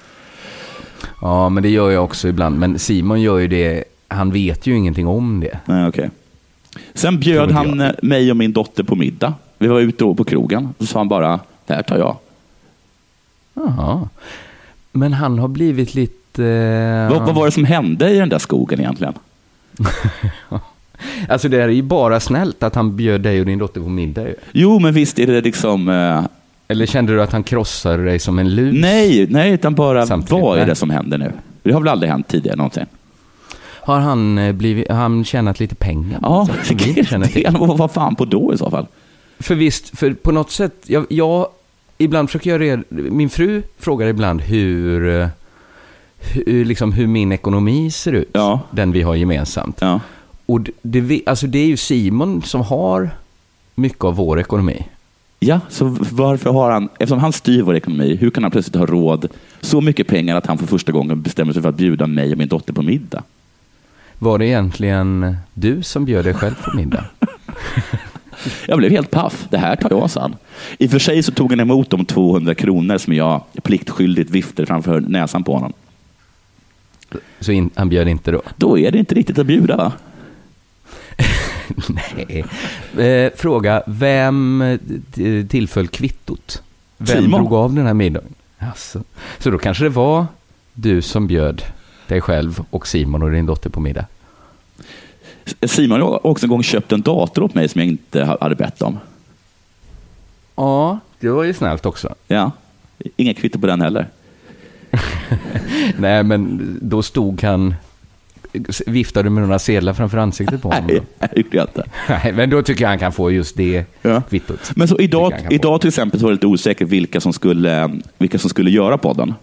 Ja, 1.20 1.48
men 1.48 1.62
det 1.62 1.68
gör 1.68 1.90
jag 1.90 2.04
också 2.04 2.28
ibland. 2.28 2.58
Men 2.58 2.78
Simon 2.78 3.20
gör 3.22 3.38
ju 3.38 3.48
det, 3.48 3.84
han 4.08 4.30
vet 4.32 4.66
ju 4.66 4.76
ingenting 4.76 5.06
om 5.06 5.40
det. 5.40 5.58
nej, 5.64 5.88
okej. 5.88 6.10
Sen 6.94 7.18
bjöd 7.20 7.50
han 7.50 7.78
jag. 7.80 7.94
mig 8.04 8.30
och 8.30 8.36
min 8.36 8.52
dotter 8.52 8.82
på 8.82 8.96
middag. 8.96 9.34
Vi 9.58 9.66
var 9.68 9.80
ute 9.80 10.04
på 10.04 10.24
krogen. 10.24 10.68
Så 10.78 10.86
sa 10.86 10.98
han 11.00 11.08
bara, 11.08 11.40
det 11.66 11.74
här 11.74 11.82
tar 11.82 11.98
jag. 11.98 12.16
Jaha. 13.54 14.08
Men 14.92 15.12
han 15.12 15.38
har 15.38 15.48
blivit 15.48 15.94
lite... 15.94 16.44
eh, 16.44 17.10
Vad, 17.10 17.26
vad 17.26 17.34
var 17.34 17.44
det 17.46 17.52
som 17.52 17.64
hände 17.64 18.10
i 18.10 18.18
den 18.18 18.28
där 18.28 18.38
skogen 18.38 18.80
egentligen? 18.80 19.14
Alltså 21.28 21.48
det 21.48 21.62
är 21.62 21.68
ju 21.68 21.82
bara 21.82 22.20
snällt 22.20 22.62
att 22.62 22.74
han 22.74 22.96
bjöd 22.96 23.20
dig 23.20 23.40
och 23.40 23.46
din 23.46 23.58
dotter 23.58 23.80
på 23.80 23.88
middag. 23.88 24.26
Jo, 24.52 24.78
men 24.78 24.94
visst 24.94 25.18
är 25.18 25.26
det 25.26 25.40
liksom... 25.40 25.88
Eh, 25.88 26.24
Eller 26.68 26.86
kände 26.86 27.12
du 27.12 27.22
att 27.22 27.32
han 27.32 27.42
krossade 27.42 28.04
dig 28.04 28.18
som 28.18 28.38
en 28.38 28.54
lus? 28.54 28.74
nej, 28.80 29.26
nej, 29.30 29.52
utan 29.52 29.74
bara 29.74 30.06
Samtidigt, 30.06 30.42
vad 30.42 30.58
är 30.58 30.66
det 30.66 30.74
som 30.74 30.90
händer 30.90 31.18
nu? 31.18 31.32
Det 31.62 31.72
har 31.72 31.80
väl 31.80 31.88
aldrig 31.88 32.10
hänt 32.12 32.28
tidigare 32.28 32.56
någonsin? 32.56 32.86
Har 33.80 33.98
han, 33.98 34.38
eh, 34.38 34.52
blivit, 34.52 34.90
han 34.90 35.24
tjänat 35.24 35.60
lite 35.60 35.74
pengar? 35.74 36.18
Ja, 36.22 36.48
till? 37.32 37.46
vad, 37.58 37.78
vad 37.78 37.90
fan 37.90 38.16
på 38.16 38.24
då 38.24 38.54
i 38.54 38.58
så 38.58 38.70
fall? 38.70 38.86
För 39.38 39.54
visst, 39.54 39.98
för 39.98 40.12
på 40.12 40.32
något 40.32 40.50
sätt, 40.50 40.74
jag, 40.86 41.06
jag 41.08 41.48
ibland 41.98 42.28
försöker 42.28 42.50
jag 42.50 42.60
reda, 42.60 42.82
min 42.88 43.30
fru 43.30 43.62
frågar 43.78 44.06
ibland 44.06 44.40
hur, 44.40 45.28
hur, 46.18 46.64
liksom 46.64 46.92
hur 46.92 47.06
min 47.06 47.32
ekonomi 47.32 47.90
ser 47.90 48.12
ut. 48.12 48.30
Ja. 48.32 48.60
Den 48.70 48.92
vi 48.92 49.02
har 49.02 49.14
gemensamt. 49.14 49.78
Ja. 49.80 50.00
Och 50.46 50.60
det, 50.82 51.22
alltså 51.26 51.46
det 51.46 51.58
är 51.58 51.66
ju 51.66 51.76
Simon 51.76 52.42
som 52.42 52.60
har 52.60 53.10
mycket 53.74 54.04
av 54.04 54.16
vår 54.16 54.40
ekonomi. 54.40 54.86
Ja, 55.38 55.60
så 55.68 55.96
varför 56.10 56.50
har 56.50 56.70
han, 56.70 56.88
eftersom 56.92 57.18
han 57.18 57.32
styr 57.32 57.62
vår 57.62 57.76
ekonomi, 57.76 58.16
hur 58.20 58.30
kan 58.30 58.42
han 58.42 58.50
plötsligt 58.50 58.76
ha 58.76 58.86
råd 58.86 59.28
så 59.60 59.80
mycket 59.80 60.06
pengar 60.06 60.36
att 60.36 60.46
han 60.46 60.58
för 60.58 60.66
första 60.66 60.92
gången 60.92 61.22
bestämmer 61.22 61.52
sig 61.52 61.62
för 61.62 61.68
att 61.68 61.74
bjuda 61.76 62.06
mig 62.06 62.32
och 62.32 62.38
min 62.38 62.48
dotter 62.48 62.72
på 62.72 62.82
middag? 62.82 63.22
Var 64.18 64.38
det 64.38 64.46
egentligen 64.46 65.36
du 65.54 65.82
som 65.82 66.04
bjöd 66.04 66.24
dig 66.24 66.34
själv 66.34 66.54
på 66.64 66.76
middag? 66.76 67.04
Jag 68.66 68.78
blev 68.78 68.90
helt 68.90 69.10
paff. 69.10 69.46
Det 69.50 69.58
här 69.58 69.76
tar 69.76 69.90
jag 69.90 70.02
oss 70.02 70.16
an. 70.16 70.36
I 70.78 70.86
och 70.86 70.90
för 70.90 70.98
sig 70.98 71.22
så 71.22 71.32
tog 71.32 71.50
han 71.50 71.60
emot 71.60 71.90
de 71.90 72.04
200 72.04 72.54
kronor 72.54 72.98
som 72.98 73.12
jag 73.12 73.42
pliktskyldigt 73.62 74.30
viftade 74.30 74.66
framför 74.66 75.00
näsan 75.00 75.44
på 75.44 75.54
honom. 75.54 75.72
Så 77.40 77.52
in, 77.52 77.70
han 77.74 77.88
bjöd 77.88 78.08
inte 78.08 78.30
då? 78.30 78.42
Då 78.56 78.78
är 78.78 78.90
det 78.90 78.98
inte 78.98 79.14
riktigt 79.14 79.38
att 79.38 79.46
bjuda 79.46 79.76
va? 79.76 79.92
Nej. 82.14 82.44
Eh, 83.06 83.32
fråga, 83.36 83.82
vem 83.86 84.62
eh, 84.62 85.46
tillföll 85.46 85.88
kvittot? 85.88 86.62
Vem 86.98 87.22
Simon. 87.22 87.40
drog 87.40 87.52
av 87.52 87.74
den 87.74 87.86
här 87.86 87.94
middagen? 87.94 88.34
Alltså. 88.58 89.04
Så 89.38 89.50
då 89.50 89.58
kanske 89.58 89.84
det 89.84 89.90
var 89.90 90.26
du 90.72 91.02
som 91.02 91.26
bjöd 91.26 91.62
dig 92.06 92.20
själv 92.20 92.64
och 92.70 92.86
Simon 92.86 93.22
och 93.22 93.30
din 93.30 93.46
dotter 93.46 93.70
på 93.70 93.80
middag? 93.80 94.06
Simon 95.66 96.00
har 96.00 96.26
också 96.26 96.46
en 96.46 96.50
gång 96.50 96.62
köpt 96.62 96.92
en 96.92 97.02
dator 97.02 97.42
åt 97.42 97.54
mig 97.54 97.68
som 97.68 97.80
jag 97.80 97.88
inte 97.88 98.36
hade 98.40 98.54
bett 98.54 98.82
om. 98.82 98.98
Ja, 100.56 100.98
det 101.20 101.28
var 101.30 101.44
ju 101.44 101.54
snällt 101.54 101.86
också. 101.86 102.14
Ja. 102.28 102.50
Inga 103.16 103.34
kvitto 103.34 103.58
på 103.58 103.66
den 103.66 103.80
heller. 103.80 104.08
Nej, 105.98 106.22
men 106.22 106.60
då 106.82 107.02
stod 107.02 107.42
han... 107.42 107.74
Viftade 108.86 109.26
du 109.26 109.30
med 109.30 109.42
några 109.42 109.58
sedlar 109.58 109.92
framför 109.92 110.18
ansiktet 110.18 110.62
på 110.62 110.68
honom? 110.68 110.86
Nej, 111.18 111.30
det 111.34 111.36
gjorde 111.40 111.56
jag 111.56 111.64
inte. 111.64 111.84
Nej, 112.08 112.32
men 112.32 112.50
då 112.50 112.62
tycker 112.62 112.82
jag 112.84 112.88
han 112.88 112.98
kan 112.98 113.12
få 113.12 113.30
just 113.30 113.56
det 113.56 113.84
Ja. 114.02 114.22
kvittot. 114.22 114.72
Men 114.76 114.88
så 114.88 114.98
idag, 114.98 115.46
idag 115.50 115.80
till 115.80 115.88
exempel 115.88 116.20
var 116.20 116.28
det 116.28 116.34
lite 116.34 116.46
osäkert 116.46 116.88
vilka 116.88 117.20
som 117.20 117.32
skulle, 117.32 118.00
vilka 118.18 118.38
som 118.38 118.50
skulle 118.50 118.70
göra 118.70 118.98
podden. 118.98 119.34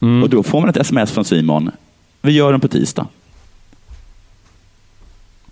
Mm. 0.00 0.22
Och 0.22 0.28
då 0.30 0.42
får 0.42 0.60
man 0.60 0.70
ett 0.70 0.76
sms 0.76 1.12
från 1.12 1.24
Simon. 1.24 1.70
Vi 2.22 2.32
gör 2.32 2.52
den 2.52 2.60
på 2.60 2.68
tisdag. 2.68 3.06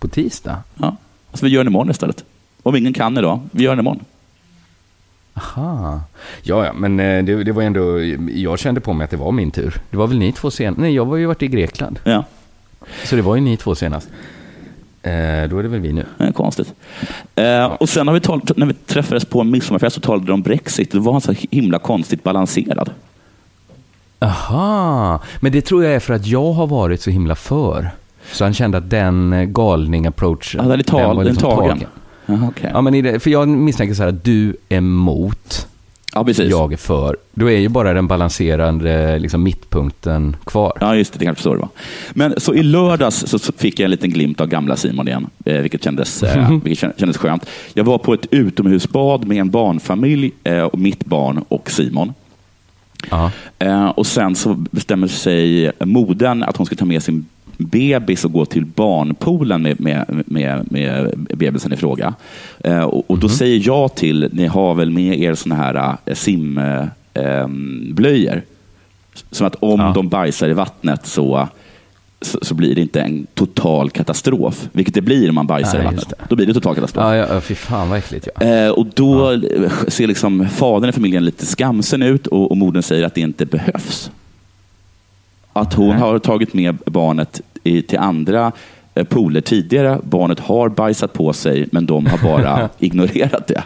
På 0.02 0.08
tisdag? 0.08 0.62
Ja. 0.78 0.96
Alltså 1.30 1.44
vi 1.46 1.50
gör 1.52 1.64
den 1.64 1.72
imorgon 1.72 1.90
istället. 1.90 2.24
Om 2.62 2.76
ingen 2.76 2.92
kan 2.92 3.18
idag, 3.18 3.40
vi 3.50 3.64
gör 3.64 3.70
den 3.70 3.78
imorgon. 3.80 4.04
Aha. 5.34 6.00
Ja, 6.42 6.66
ja, 6.66 6.72
men 6.72 7.00
eh, 7.00 7.24
det, 7.24 7.44
det 7.44 7.52
var 7.52 7.62
ändå... 7.62 8.00
Jag 8.34 8.58
kände 8.58 8.80
på 8.80 8.92
mig 8.92 9.04
att 9.04 9.10
det 9.10 9.16
var 9.16 9.32
min 9.32 9.50
tur. 9.50 9.80
Det 9.90 9.96
var 9.96 10.06
väl 10.06 10.18
ni 10.18 10.32
två 10.32 10.50
senast? 10.50 10.80
Nej, 10.80 10.94
jag 10.94 11.04
var 11.06 11.16
ju 11.16 11.26
varit 11.26 11.42
i 11.42 11.48
Grekland. 11.48 12.00
Ja, 12.04 12.24
Så 13.04 13.16
det 13.16 13.22
var 13.22 13.34
ju 13.34 13.40
ni 13.40 13.56
två 13.56 13.74
senast. 13.74 14.08
Eh, 15.02 15.10
då 15.50 15.58
är 15.58 15.62
det 15.62 15.68
väl 15.68 15.80
vi 15.80 15.92
nu. 15.92 16.06
är 16.18 16.32
konstigt. 16.32 16.74
Eh, 17.34 17.64
och 17.64 17.88
sen 17.88 18.06
har 18.06 18.14
vi 18.14 18.20
talat, 18.20 18.56
när 18.56 18.66
vi 18.66 18.74
träffades 18.74 19.24
på 19.24 19.40
en 19.40 19.50
midsommarfest 19.50 19.94
så 19.94 20.00
talade 20.00 20.26
vi 20.26 20.32
om 20.32 20.42
Brexit. 20.42 20.92
Då 20.92 21.00
var 21.00 21.12
han 21.12 21.20
så 21.20 21.34
himla 21.50 21.78
konstigt 21.78 22.22
balanserad. 22.22 22.90
Aha, 24.18 25.20
men 25.40 25.52
det 25.52 25.62
tror 25.62 25.84
jag 25.84 25.94
är 25.94 26.00
för 26.00 26.14
att 26.14 26.26
jag 26.26 26.52
har 26.52 26.66
varit 26.66 27.00
så 27.00 27.10
himla 27.10 27.34
för. 27.34 27.90
Så 28.32 28.44
han 28.44 28.54
kände 28.54 28.78
att 28.78 28.90
den 28.90 29.32
eh, 29.32 29.44
galning-approachen, 29.44 30.60
Ja, 30.64 30.68
den 30.68 30.78
är 30.78 30.82
tal- 30.84 31.02
var 31.02 31.08
den 31.08 31.20
är 31.20 31.24
liksom 31.24 31.50
tagen. 31.50 31.68
tagen. 31.78 31.88
Jaha, 32.26 32.48
okej. 32.48 32.70
Ja, 32.74 32.80
men 32.80 33.02
det, 33.02 33.20
för 33.22 33.30
jag 33.30 33.48
misstänker 33.48 33.94
så 33.94 34.02
här 34.02 34.08
att 34.08 34.24
du 34.24 34.56
är 34.68 34.80
mot, 34.80 35.68
Ja, 36.14 36.24
precis. 36.24 36.50
jag 36.50 36.72
är 36.72 36.76
för. 36.76 37.16
Då 37.34 37.50
är 37.50 37.58
ju 37.58 37.68
bara 37.68 37.92
den 37.92 38.06
balanserande 38.08 39.18
liksom, 39.18 39.42
mittpunkten 39.42 40.36
kvar. 40.46 40.72
Ja, 40.80 40.96
just 40.96 41.12
det. 41.12 41.18
Det 41.18 41.24
kanske 41.24 41.42
så 41.42 41.52
det 41.54 41.60
var. 41.60 41.68
Men 42.12 42.34
så 42.40 42.54
i 42.54 42.62
lördags 42.62 43.24
så 43.28 43.52
fick 43.56 43.78
jag 43.80 43.84
en 43.84 43.90
liten 43.90 44.10
glimt 44.10 44.40
av 44.40 44.46
gamla 44.46 44.76
Simon 44.76 45.08
igen, 45.08 45.26
eh, 45.44 45.56
vilket, 45.58 45.84
kändes, 45.84 46.22
eh, 46.22 46.50
vilket 46.64 46.88
kän- 46.88 46.92
kändes 47.00 47.16
skönt. 47.16 47.46
Jag 47.74 47.84
var 47.84 47.98
på 47.98 48.14
ett 48.14 48.26
utomhusbad 48.30 49.26
med 49.26 49.36
en 49.36 49.50
barnfamilj, 49.50 50.32
och 50.72 50.78
mitt 50.78 51.04
barn 51.04 51.44
och 51.48 51.70
Simon. 51.70 52.12
Eh, 53.58 53.86
och 53.88 54.06
sen 54.06 54.34
så 54.36 54.54
bestämmer 54.54 55.08
sig 55.08 55.72
modern 55.80 56.42
att 56.42 56.56
hon 56.56 56.66
ska 56.66 56.76
ta 56.76 56.84
med 56.84 57.02
sin 57.02 57.26
bebis 57.56 58.24
och 58.24 58.32
gå 58.32 58.44
till 58.44 58.64
barnpoolen 58.64 59.62
med, 59.62 59.80
med, 59.80 60.04
med, 60.26 60.72
med 60.72 61.14
bebisen 61.16 61.72
i 61.72 61.76
fråga. 61.76 62.14
Eh, 62.64 62.82
och, 62.82 63.10
och 63.10 63.18
då 63.18 63.28
säger 63.28 63.62
jag 63.66 63.94
till, 63.94 64.28
ni 64.32 64.46
har 64.46 64.74
väl 64.74 64.90
med 64.90 65.18
er 65.20 65.34
såna 65.34 65.54
här 65.54 65.96
eh, 66.06 66.14
simblöjor? 66.14 66.90
Eh, 67.14 67.46
blöjor? 67.94 68.42
Som 69.30 69.46
att 69.46 69.54
om 69.60 69.80
Ja. 69.80 69.92
de 69.94 70.08
bajsar 70.08 70.48
i 70.48 70.52
vattnet 70.52 71.06
så, 71.06 71.48
så, 72.20 72.38
så 72.42 72.54
blir 72.54 72.74
det 72.74 72.80
inte 72.80 73.00
en 73.00 73.26
total 73.34 73.90
katastrof. 73.90 74.68
Vilket 74.72 74.94
det 74.94 75.00
blir 75.00 75.28
om 75.28 75.34
man 75.34 75.46
bajsar 75.46 75.78
Nej, 75.78 75.82
i 75.82 75.94
vattnet. 75.94 76.14
Då 76.28 76.36
blir 76.36 76.46
det 76.46 76.54
total 76.54 76.74
katastrof. 76.74 77.04
Ja, 77.04 77.16
ja, 77.16 77.40
fy 77.40 77.54
fan 77.54 77.88
vad 77.88 77.98
äckligt. 77.98 78.28
Ja. 78.40 78.46
Eh, 78.46 78.70
och 78.70 78.86
då 78.94 79.40
ser 79.88 80.06
liksom 80.06 80.48
fadern 80.48 80.90
i 80.90 80.92
familjen 80.92 81.24
lite 81.24 81.46
skamsen 81.46 82.02
ut 82.02 82.26
och, 82.26 82.50
och 82.50 82.56
modern 82.56 82.82
säger 82.82 83.04
att 83.04 83.14
det 83.14 83.20
inte 83.20 83.46
behövs. 83.46 84.10
Att 85.52 85.74
hon 85.74 85.96
har 85.96 86.18
tagit 86.18 86.54
med 86.54 86.76
barnet 86.86 87.40
i, 87.64 87.82
till 87.82 87.98
andra 87.98 88.52
eh, 88.94 89.04
pooler 89.04 89.40
tidigare. 89.40 89.98
Barnet 90.02 90.40
har 90.40 90.68
bajsat 90.68 91.12
på 91.12 91.32
sig, 91.32 91.68
men 91.72 91.86
de 91.86 92.06
har 92.06 92.18
bara 92.18 92.68
ignorerat 92.78 93.46
det. 93.46 93.62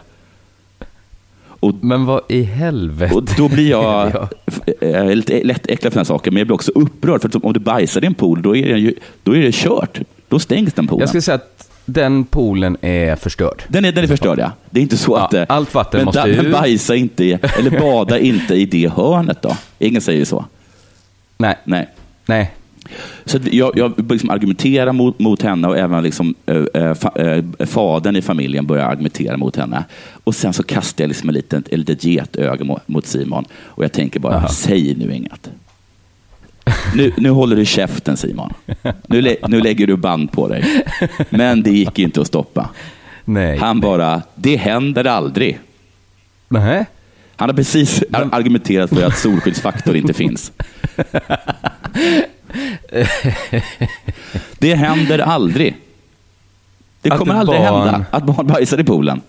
Och, 1.61 1.75
Men 1.81 2.05
vad 2.07 2.21
i 2.29 2.43
helvete? 2.43 3.15
och 3.15 3.23
då 3.37 3.49
blir 3.49 3.71
jag 3.71 4.13
Ja. 4.15 4.29
jag 4.89 5.17
lite 5.17 5.45
lätt 5.45 5.67
äcklad 5.67 5.93
för 5.93 5.99
den 6.01 6.07
här 6.07 6.15
saken, 6.15 6.35
men 6.35 6.39
jag 6.41 6.47
blir 6.47 6.55
också 6.55 6.73
upprörd. 6.75 7.23
För 7.23 7.47
om 7.47 7.53
du 7.53 7.61
bajsar 7.61 8.05
i 8.05 8.07
en 8.07 8.15
pool, 8.15 8.43
då 8.43 8.57
är 8.57 8.73
det, 8.73 8.79
ju, 8.79 8.95
då 9.23 9.37
är 9.37 9.41
det 9.43 9.55
kört. 9.55 10.01
Då 10.29 10.39
stängs 10.39 10.73
den 10.73 10.87
poolen. 10.87 11.01
Jag 11.01 11.09
skulle 11.09 11.23
säga 11.23 11.35
att 11.35 11.69
den 11.85 12.25
poolen 12.25 12.77
är 12.81 13.17
förstörd. 13.17 13.63
Den 13.69 13.85
är, 13.85 13.93
den 13.93 14.05
är 14.05 14.09
förstörd, 14.09 14.39
ja. 14.39 14.53
Det 14.71 14.81
är 14.81 14.83
inte 14.83 14.97
så 14.97 15.13
Ja, 15.13 15.25
att... 15.25 15.35
eh, 15.35 15.45
allt 15.49 15.75
vatten 15.75 15.99
men, 15.99 16.05
måste 16.05 16.27
Men 16.27 16.47
ur. 16.47 16.53
bajsa 16.53 16.95
inte, 16.95 17.25
eller 17.59 17.81
bada 17.81 18.19
inte 18.19 18.55
i 18.55 18.67
det 18.67 18.93
hörnet 18.93 19.43
då. 19.43 19.57
Ingen 19.79 20.01
säger 20.01 20.25
så. 20.25 20.45
Nej, 21.37 21.59
Nej. 21.65 21.89
nej. 22.27 22.53
Så 23.25 23.39
jag, 23.51 23.79
jag 23.79 24.11
liksom 24.11 24.31
argumentera 24.31 24.93
mot, 24.93 25.19
mot 25.19 25.43
henne 25.43 25.69
och 25.69 25.79
även 25.79 26.03
liksom, 26.03 26.35
äh, 26.47 26.95
fa, 26.95 27.13
äh, 27.17 27.45
fadern 27.67 28.17
i 28.17 28.23
familjen 28.23 28.67
börjar 28.67 28.85
argumentera 28.85 29.37
mot 29.37 29.57
henne. 29.57 29.85
Och 30.25 30.35
sen 30.35 30.53
så 30.53 30.63
kastar 30.63 31.05
jag 31.05 31.09
liksom 31.09 31.29
ett 31.29 31.35
litet, 31.35 31.69
ett 31.69 31.79
litet 31.79 32.05
getöga 32.05 32.65
mot, 32.65 32.89
mot 32.89 33.07
Simon 33.07 33.45
och 33.55 33.85
jag 33.85 33.93
tänker 33.93 34.21
bara, 34.21 34.35
Aha. 34.37 34.49
säg 34.49 34.95
nu 34.95 35.15
inget. 35.15 35.51
Nu, 36.95 37.13
nu 37.17 37.31
håller 37.31 37.57
du 37.57 37.65
käften 37.65 38.17
Simon. 38.17 38.53
Nu, 39.07 39.23
lä, 39.23 39.37
nu 39.49 39.61
lägger 39.61 39.87
du 39.87 39.97
band 39.97 40.33
på 40.33 40.49
dig. 40.49 40.85
Men 41.31 41.63
det 41.63 41.71
gick 41.71 41.99
inte 41.99 42.21
att 42.21 42.27
stoppa. 42.27 42.71
nej. 43.25 43.59
Han 43.59 43.81
bara, 43.81 44.23
det 44.35 44.57
händer 44.57 45.05
aldrig. 45.05 45.59
Nej. 46.49 46.87
Han 47.37 47.49
har 47.49 47.57
precis 47.57 48.03
argumenterat 48.13 48.91
för 48.91 49.05
att 49.05 49.19
solskyddsfaktor 49.19 49.97
inte 49.97 50.13
finns. 50.15 50.53
Det 54.59 54.75
händer 54.75 55.19
aldrig. 55.19 55.77
Det 57.03 57.11
Att 57.11 57.19
kommer 57.19 57.35
ett 57.35 57.41
aldrig 57.41 57.61
barn- 57.61 57.89
hända 57.89 58.05
att 58.11 58.25
barn 58.25 58.47
bajsar 58.47 58.81
i 58.81 58.85
poolen. 58.85 59.21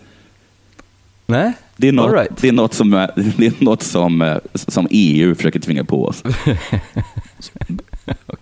Nej. 1.25 1.53
Det 1.75 1.87
är 1.87 1.91
något, 1.91 2.13
right. 2.13 2.29
det 2.41 2.47
är 2.47 2.51
något, 2.51 2.73
som, 2.73 2.93
eh, 2.93 3.07
det 3.15 3.45
är 3.47 3.63
något 3.63 3.83
som, 3.83 4.21
eh, 4.21 4.37
som 4.53 4.87
EU 4.91 5.35
försöker 5.35 5.59
tvinga 5.59 5.83
på 5.83 6.05
oss. 6.05 6.23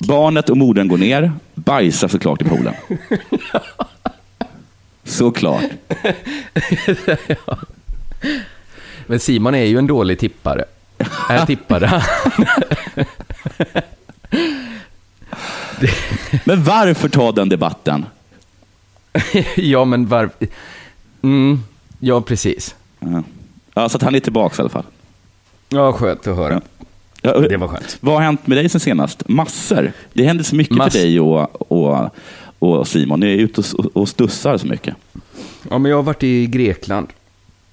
Barnet 0.08 0.50
och 0.50 0.58
modern 0.58 0.88
går 0.88 0.98
ner, 0.98 1.32
bajsar 1.56 2.08
såklart 2.08 2.42
i 2.42 2.46
poolen. 2.46 2.74
Såklart. 5.04 5.64
Men 9.08 9.20
Simon 9.20 9.56
är 9.56 9.64
ju 9.66 9.78
en 9.78 9.88
dålig 9.88 10.20
tippare. 10.20 10.66
Är 11.30 11.46
tippare. 11.46 12.04
Men 16.44 16.64
varför 16.64 17.10
ta 17.10 17.32
den 17.32 17.50
debatten? 17.50 18.06
ja, 19.56 19.86
men 19.86 20.08
varför? 20.08 20.48
Mm, 21.22 21.60
ja, 22.00 22.22
precis. 22.22 22.76
Ja. 23.00 23.24
Ja, 23.74 23.90
så 23.90 23.98
att 23.98 24.04
han 24.04 24.16
är 24.16 24.20
tillbaka 24.20 24.56
i 24.58 24.62
alla 24.62 24.70
fall. 24.70 24.84
Ja, 25.70 25.94
skönt 25.94 26.28
att 26.28 26.36
höra. 26.36 26.62
Ja, 27.22 27.40
Det 27.40 27.58
var 27.58 27.68
skönt. 27.68 27.98
Vad 28.00 28.16
har 28.16 28.22
hänt 28.22 28.48
med 28.48 28.58
dig 28.58 28.70
sen 28.70 28.82
senast? 28.82 29.30
Massor. 29.30 29.92
Det 30.14 30.24
händer 30.26 30.44
så 30.44 30.56
mycket 30.56 30.76
Mass- 30.78 30.94
för 30.94 31.00
dig 31.00 31.20
och, 31.20 31.72
och, 31.72 32.10
och 32.60 32.88
Simon. 32.88 33.20
Ni 33.20 33.28
är 33.34 33.38
ute 33.38 33.62
och, 33.62 33.98
och 33.98 34.10
stussar 34.10 34.58
så 34.58 34.68
mycket. 34.68 34.96
Ja, 35.70 35.78
men 35.78 35.90
jag 35.92 35.98
har 35.98 36.04
varit 36.04 36.24
i 36.24 36.46
Grekland 36.48 37.08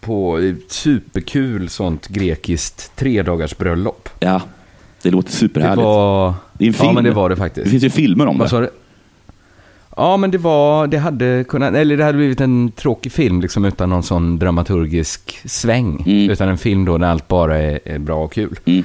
på 0.02 0.52
superkul 0.68 1.68
sånt 1.68 2.08
grekiskt 2.08 2.96
tredagars 2.96 3.56
bröllop. 3.56 4.08
Ja, 4.20 4.40
det 5.02 5.10
låter 5.10 5.30
Det 5.30 5.36
superhärligt. 5.36 5.84
var... 5.84 6.34
Det 6.52 6.64
är 6.64 6.68
en 6.68 6.74
film. 6.74 6.86
Ja, 6.86 6.92
men 6.92 7.04
det 7.04 7.10
var 7.10 7.28
det 7.28 7.36
faktiskt. 7.36 7.64
Det 7.64 7.70
finns 7.70 7.84
ju 7.84 7.90
filmer 7.90 8.26
om 8.26 8.38
Vad 8.38 8.46
det. 8.46 8.50
sa 8.50 8.60
du? 8.60 8.70
Ja, 9.96 10.16
men 10.16 10.30
det 10.30 10.38
var, 10.38 10.86
det 10.86 10.98
hade 10.98 11.44
kunnat, 11.48 11.74
eller 11.74 11.96
det 11.96 12.04
hade 12.04 12.18
blivit 12.18 12.40
en 12.40 12.70
tråkig 12.70 13.12
film 13.12 13.40
liksom 13.40 13.64
utan 13.64 13.90
någon 13.90 14.02
sån 14.02 14.38
dramaturgisk 14.38 15.40
sväng. 15.44 16.02
Mm. 16.06 16.30
Utan 16.30 16.48
en 16.48 16.58
film 16.58 16.84
då 16.84 16.98
när 16.98 17.06
allt 17.10 17.28
bara 17.28 17.58
är, 17.58 17.80
är 17.84 17.98
bra 17.98 18.24
och 18.24 18.32
kul. 18.32 18.58
Mm. 18.64 18.84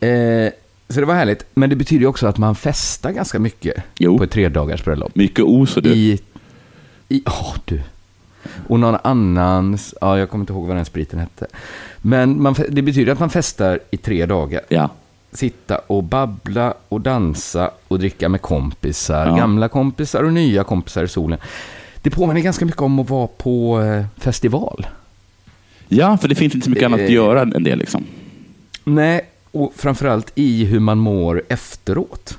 Eh, 0.00 0.52
så 0.88 1.00
det 1.00 1.06
var 1.06 1.14
härligt. 1.14 1.46
Men 1.54 1.70
det 1.70 1.76
betyder 1.76 2.00
ju 2.00 2.06
också 2.06 2.26
att 2.26 2.38
man 2.38 2.54
festar 2.54 3.10
ganska 3.12 3.38
mycket 3.38 3.74
Jo. 3.98 4.18
på 4.18 4.24
ett 4.24 4.30
tredagars 4.30 4.84
bröllop. 4.84 5.14
Mycket 5.14 5.44
os 5.44 5.76
och 5.76 5.82
du. 5.82 5.90
I, 5.90 6.20
i, 7.08 7.22
ja 7.26 7.54
du. 7.64 7.80
Och 8.68 8.80
någon 8.80 8.96
annans, 9.04 9.94
ja 10.00 10.18
jag 10.18 10.30
kommer 10.30 10.42
inte 10.42 10.52
ihåg 10.52 10.66
vad 10.66 10.76
den 10.76 10.84
spriten 10.84 11.18
hette. 11.18 11.46
Men 11.98 12.42
man, 12.42 12.54
det 12.68 12.82
betyder 12.82 13.12
att 13.12 13.18
man 13.20 13.30
festar 13.30 13.80
i 13.90 13.96
tre 13.96 14.26
dagar. 14.26 14.60
Ja. 14.68 14.88
sitta 15.32 15.78
och 15.78 16.02
babbla 16.04 16.74
och 16.88 17.00
dansa 17.00 17.70
och 17.88 17.98
dricka 17.98 18.28
med 18.28 18.42
kompisar. 18.42 19.26
Ja. 19.26 19.36
Gamla 19.36 19.68
kompisar 19.68 20.22
och 20.22 20.32
nya 20.32 20.64
kompisar 20.64 21.04
i 21.04 21.08
solen. 21.08 21.38
Det 22.02 22.10
påminner 22.10 22.40
ganska 22.40 22.64
mycket 22.64 22.80
om 22.82 22.98
att 22.98 23.10
vara 23.10 23.26
på 23.26 23.82
eh, 23.82 24.04
festival. 24.16 24.86
Ja, 25.88 26.16
för 26.16 26.28
det 26.28 26.34
finns 26.34 26.54
inte 26.54 26.64
så 26.64 26.70
mycket 26.70 26.86
annat 26.86 27.00
att 27.00 27.06
Eh. 27.06 27.12
göra 27.14 27.42
än 27.42 27.64
det. 27.64 27.76
Liksom. 27.76 28.04
Nej, 28.84 29.20
och 29.52 29.72
framförallt 29.76 30.32
i 30.34 30.64
hur 30.64 30.80
man 30.80 30.98
mår 30.98 31.42
efteråt. 31.48 32.38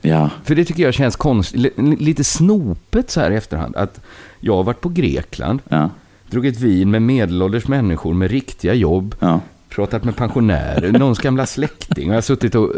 Ja. 0.00 0.30
För 0.44 0.54
det 0.54 0.64
tycker 0.64 0.82
jag 0.82 0.94
känns 0.94 1.16
konstigt, 1.16 1.60
li- 1.60 1.96
lite 1.98 2.24
snopet 2.24 3.10
så 3.10 3.20
här 3.20 3.30
i 3.30 3.36
efterhand. 3.36 3.76
Att 3.76 4.00
jag 4.40 4.56
har 4.56 4.62
varit 4.64 4.80
på 4.80 4.88
Grekland, 4.88 5.60
Ja. 5.68 5.90
druckit 6.30 6.60
vin 6.60 6.90
med 6.90 7.02
medelålders 7.02 7.68
människor 7.68 8.14
med 8.14 8.30
riktiga 8.30 8.74
jobb, 8.74 9.14
Ja. 9.20 9.40
pratat 9.68 10.04
med 10.04 10.16
pensionärer, 10.16 10.92
någons 10.92 11.18
gamla 11.18 11.46
släkting. 11.46 12.08
Jag 12.08 12.14
har 12.14 12.20
suttit 12.22 12.54
och, 12.54 12.70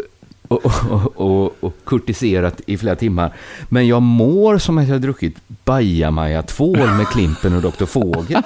och, 0.47 0.65
och, 0.65 1.13
och, 1.15 1.55
och 1.59 1.73
kurtiserat 1.85 2.61
i 2.67 2.77
flera 2.77 2.95
timmar. 2.95 3.33
Men 3.69 3.87
jag 3.87 4.01
mår 4.01 4.57
som 4.57 4.77
att 4.77 4.87
jag 4.87 4.95
har 4.95 4.99
druckit 4.99 5.35
bajamaja-tvål 5.65 6.91
med 6.97 7.07
Klimpen 7.07 7.53
och 7.55 7.61
Dr. 7.61 7.85
Fågel. 7.85 8.41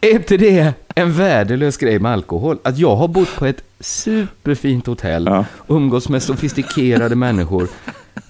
Är 0.00 0.10
inte 0.10 0.36
det 0.36 0.74
en 0.94 1.12
värdelös 1.12 1.76
grej 1.76 1.98
med 1.98 2.12
alkohol? 2.12 2.58
Att 2.62 2.78
jag 2.78 2.96
har 2.96 3.08
bott 3.08 3.36
på 3.36 3.46
ett 3.46 3.62
superfint 3.80 4.86
hotell, 4.86 5.24
Ja. 5.26 5.44
umgås 5.68 6.08
med 6.08 6.22
sofistikerade 6.22 7.16
människor. 7.16 7.68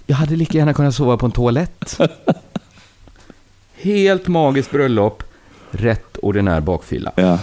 Jag 0.06 0.16
hade 0.16 0.36
lika 0.36 0.58
gärna 0.58 0.72
kunnat 0.74 0.94
sova 0.94 1.16
på 1.16 1.26
en 1.26 1.32
toalett. 1.32 1.98
Helt 3.82 4.28
magiskt 4.28 4.70
bröllop, 4.70 5.22
rätt 5.70 6.16
ordinär 6.16 6.60
bakfylla. 6.60 7.12
Ja. 7.14 7.38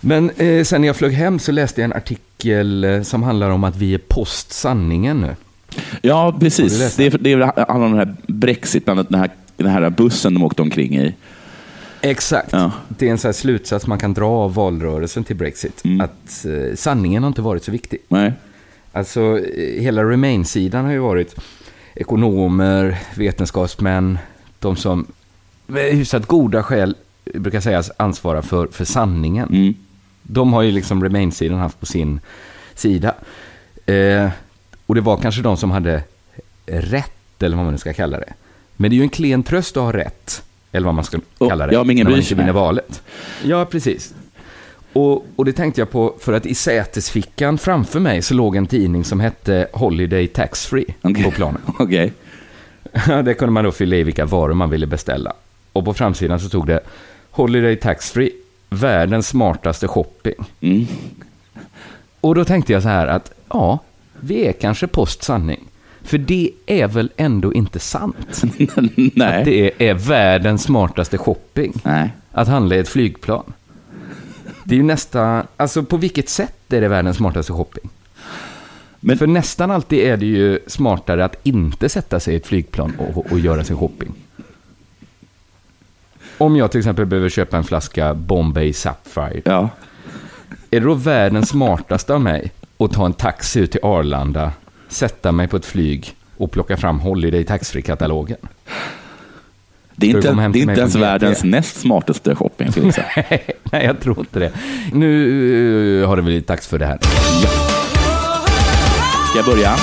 Men 0.00 0.30
eh, 0.30 0.64
sen 0.64 0.80
när 0.80 0.88
jag 0.88 0.96
flög 0.96 1.12
hem 1.12 1.38
så 1.38 1.52
läste 1.52 1.80
jag 1.80 1.84
en 1.90 1.96
artikel 1.96 2.84
eh, 2.84 3.02
som 3.02 3.22
handlar 3.22 3.50
om 3.50 3.64
att 3.64 3.76
vi 3.76 3.94
är 3.94 3.98
post 3.98 4.52
sanningen 4.52 5.20
nu. 5.20 5.36
ja, 6.02 6.36
precis. 6.40 6.96
Det, 6.96 7.06
är, 7.06 7.18
det 7.18 7.44
handlar 7.68 7.86
om 7.86 7.96
den 7.96 8.08
här 8.08 8.16
Brexit, 8.26 8.84
bland 8.84 9.00
annat 9.00 9.10
den 9.10 9.20
här, 9.20 9.30
den 9.56 9.66
här 9.66 9.90
bussen 9.90 10.34
de 10.34 10.42
åkte 10.42 10.62
omkring 10.62 10.96
i. 10.96 11.14
Exakt. 12.00 12.52
Ja. 12.52 12.72
Det 12.88 13.06
är 13.06 13.10
en 13.10 13.18
här 13.24 13.32
slutsats 13.32 13.86
man 13.86 13.98
kan 13.98 14.14
dra 14.14 14.28
av 14.28 14.54
valrörelsen 14.54 15.24
till 15.24 15.36
Brexit. 15.36 15.84
Mm. 15.84 16.00
Att 16.00 16.44
eh, 16.44 16.74
sanningen 16.74 17.22
har 17.22 17.28
inte 17.28 17.42
varit 17.42 17.64
så 17.64 17.72
viktig. 17.72 17.98
Nej. 18.08 18.32
Alltså, 18.92 19.38
eh, 19.38 19.82
hela 19.82 20.04
Remain-sidan 20.04 20.84
har 20.84 20.92
ju 20.92 20.98
varit 20.98 21.36
ekonomer, 21.94 22.98
vetenskapsmän, 23.14 24.18
de 24.64 24.76
som 24.76 25.06
med 25.66 25.92
hyfsat 25.92 26.26
goda 26.26 26.62
skäl 26.62 26.96
eh, 27.24 27.40
brukar 27.40 27.60
sägas 27.60 27.90
ansvara 27.96 28.42
för, 28.42 28.66
för 28.66 28.84
sanningen. 28.84 29.48
Mm. 29.48 29.74
De 30.22 30.52
har 30.52 30.62
ju 30.62 30.70
liksom 30.70 31.04
Remain-sidan 31.04 31.58
haft 31.58 31.80
på 31.80 31.86
sin 31.86 32.20
sida. 32.74 33.14
Eh, 33.86 34.28
och 34.86 34.94
det 34.94 35.00
var 35.00 35.16
kanske 35.16 35.42
de 35.42 35.56
som 35.56 35.70
hade 35.70 36.02
rätt, 36.66 37.42
eller 37.42 37.56
vad 37.56 37.64
man 37.64 37.72
nu 37.72 37.78
ska 37.78 37.92
kalla 37.92 38.18
det. 38.18 38.32
Men 38.76 38.90
det 38.90 38.94
är 38.94 38.98
ju 38.98 39.02
en 39.02 39.08
klen 39.08 39.42
tröst 39.42 39.76
att 39.76 39.82
ha 39.82 39.92
rätt, 39.92 40.42
eller 40.72 40.86
vad 40.86 40.94
man 40.94 41.04
ska 41.04 41.18
kalla 41.38 41.66
det, 41.66 41.72
ja, 41.72 41.84
men 41.84 41.90
ingen 41.90 42.04
när 42.04 42.10
man 42.10 42.20
inte 42.20 42.34
vinner 42.34 42.52
valet. 42.52 43.02
Ja, 43.44 43.64
precis. 43.64 44.14
Och, 44.92 45.26
och 45.36 45.44
det 45.44 45.52
tänkte 45.52 45.80
jag 45.80 45.90
på 45.90 46.14
för 46.20 46.32
att 46.32 46.46
i 46.46 46.54
sätesfickan 46.54 47.58
framför 47.58 48.00
mig 48.00 48.22
så 48.22 48.34
låg 48.34 48.56
en 48.56 48.66
tidning 48.66 49.04
som 49.04 49.20
hette 49.20 49.68
Holiday 49.72 50.26
Tax 50.26 50.66
Free 50.66 50.94
Okej. 51.02 51.24
på 51.24 51.30
planen. 51.30 51.60
Okej. 51.78 52.12
Där 53.06 53.34
kunde 53.34 53.52
man 53.52 53.64
då 53.64 53.72
fylla 53.72 53.96
i 53.96 54.02
vilka 54.02 54.26
varor 54.26 54.54
man 54.54 54.70
ville 54.70 54.86
beställa. 54.86 55.32
Och 55.72 55.84
på 55.84 55.94
framsidan 55.94 56.40
så 56.40 56.48
tog 56.48 56.66
det 56.66 56.80
Holiday 57.30 57.76
Tax 57.76 58.10
Free, 58.10 58.32
världens 58.70 59.28
smartaste 59.28 59.88
shopping. 59.88 60.34
Mm. 60.60 60.86
Och 62.20 62.34
då 62.34 62.44
tänkte 62.44 62.72
jag 62.72 62.82
så 62.82 62.88
här 62.88 63.06
att, 63.06 63.32
ja, 63.48 63.78
vi 64.20 64.46
är 64.46 64.52
kanske 64.52 64.86
postsanning. 64.86 65.64
För 66.02 66.18
det 66.18 66.50
är 66.66 66.88
väl 66.88 67.10
ändå 67.16 67.52
inte 67.52 67.78
sant? 67.78 68.42
Nej. 69.14 69.38
Att 69.38 69.44
det 69.44 69.88
är 69.88 69.94
världens 69.94 70.62
smartaste 70.62 71.18
shopping. 71.18 71.72
Nej. 71.82 72.10
Att 72.32 72.48
handla 72.48 72.76
i 72.76 72.78
ett 72.78 72.88
flygplan. 72.88 73.52
Det 74.64 74.74
är 74.74 74.76
ju 74.76 74.82
nästan, 74.82 75.46
alltså 75.56 75.82
på 75.82 75.96
vilket 75.96 76.28
sätt 76.28 76.72
är 76.72 76.80
det 76.80 76.88
världens 76.88 77.16
smartaste 77.16 77.52
shopping? 77.52 77.90
Men- 79.06 79.18
För 79.18 79.26
nästan 79.26 79.70
alltid 79.70 79.98
är 79.98 80.16
det 80.16 80.26
ju 80.26 80.58
smartare 80.66 81.24
att 81.24 81.36
inte 81.42 81.88
sätta 81.88 82.20
sig 82.20 82.34
i 82.34 82.36
ett 82.36 82.46
flygplan 82.46 82.92
och, 82.98 83.32
och 83.32 83.38
göra 83.38 83.64
sin 83.64 83.76
shopping. 83.76 84.12
Om 86.38 86.56
jag 86.56 86.70
till 86.70 86.78
exempel 86.80 87.06
behöver 87.06 87.28
köpa 87.28 87.56
en 87.56 87.64
flaska 87.64 88.14
Bombay 88.14 88.72
Sapphire, 88.72 89.42
Ja. 89.44 89.68
är 90.70 90.80
det 90.80 90.86
då 90.86 90.94
världens 90.94 91.48
smartaste 91.48 92.14
av 92.14 92.20
mig 92.20 92.52
att 92.78 92.92
ta 92.92 93.06
en 93.06 93.12
taxi 93.12 93.60
ut 93.60 93.70
till 93.70 93.80
Arlanda, 93.82 94.52
sätta 94.88 95.32
mig 95.32 95.48
på 95.48 95.56
ett 95.56 95.66
flyg 95.66 96.14
och 96.36 96.50
plocka 96.50 96.76
fram 96.76 96.98
Holiday 97.00 97.44
Taxfree-katalogen? 97.44 98.38
Det 99.96 100.06
är 100.06 100.16
inte, 100.16 100.30
det 100.52 100.58
är 100.58 100.62
inte 100.70 100.80
ens 100.80 100.94
världens 100.94 101.44
näst 101.44 101.80
smartaste 101.80 102.34
shopping. 102.34 102.92
Säga. 102.92 103.06
Nej, 103.62 103.84
jag 103.84 104.00
tror 104.00 104.18
inte 104.18 104.38
det. 104.38 104.52
Nu 104.92 106.02
eh, 106.02 106.08
har 106.08 106.16
det 106.16 106.22
blivit 106.22 106.46
dags 106.46 106.66
för 106.66 106.78
det 106.78 106.86
här. 106.86 106.98
Ska 109.34 109.38
jag 109.38 109.46
börja? 109.56 109.76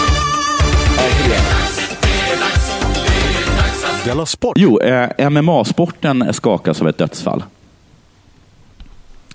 Della 4.06 4.26
Sport! 4.26 4.54
Jo, 4.58 4.80
eh, 4.82 5.30
MMA-sporten 5.30 6.34
skakas 6.34 6.82
av 6.82 6.88
ett 6.90 6.98
dödsfall. 6.98 7.44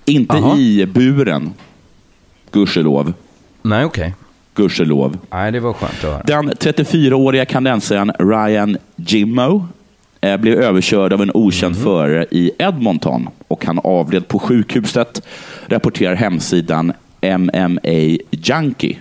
Inte 0.05 0.37
Jaha. 0.37 0.57
i 0.57 0.85
buren, 0.85 1.53
gudskelov. 2.51 3.13
Nej, 3.61 3.85
okej. 3.85 4.13
Gudskelov. 4.55 5.17
Nej, 5.31 5.51
det 5.51 5.59
var 5.59 5.73
skönt 5.73 5.93
att 5.93 6.01
höra. 6.03 6.23
Den 6.23 6.51
34-åriga 6.51 7.45
kanadensaren 7.45 8.11
Ryan 8.19 8.77
Jimmo 8.95 9.67
eh, 10.21 10.37
blev 10.37 10.59
överkörd 10.61 11.13
av 11.13 11.21
en 11.21 11.31
okänd 11.33 11.75
Mhm. 11.75 11.83
förare 11.83 12.25
i 12.31 12.51
Edmonton 12.59 13.29
och 13.47 13.65
han 13.65 13.79
avled 13.83 14.27
på 14.27 14.39
sjukhuset, 14.39 15.21
rapporterar 15.67 16.15
hemsidan 16.15 16.93
MMA 17.21 18.17
Junkie. 18.31 18.97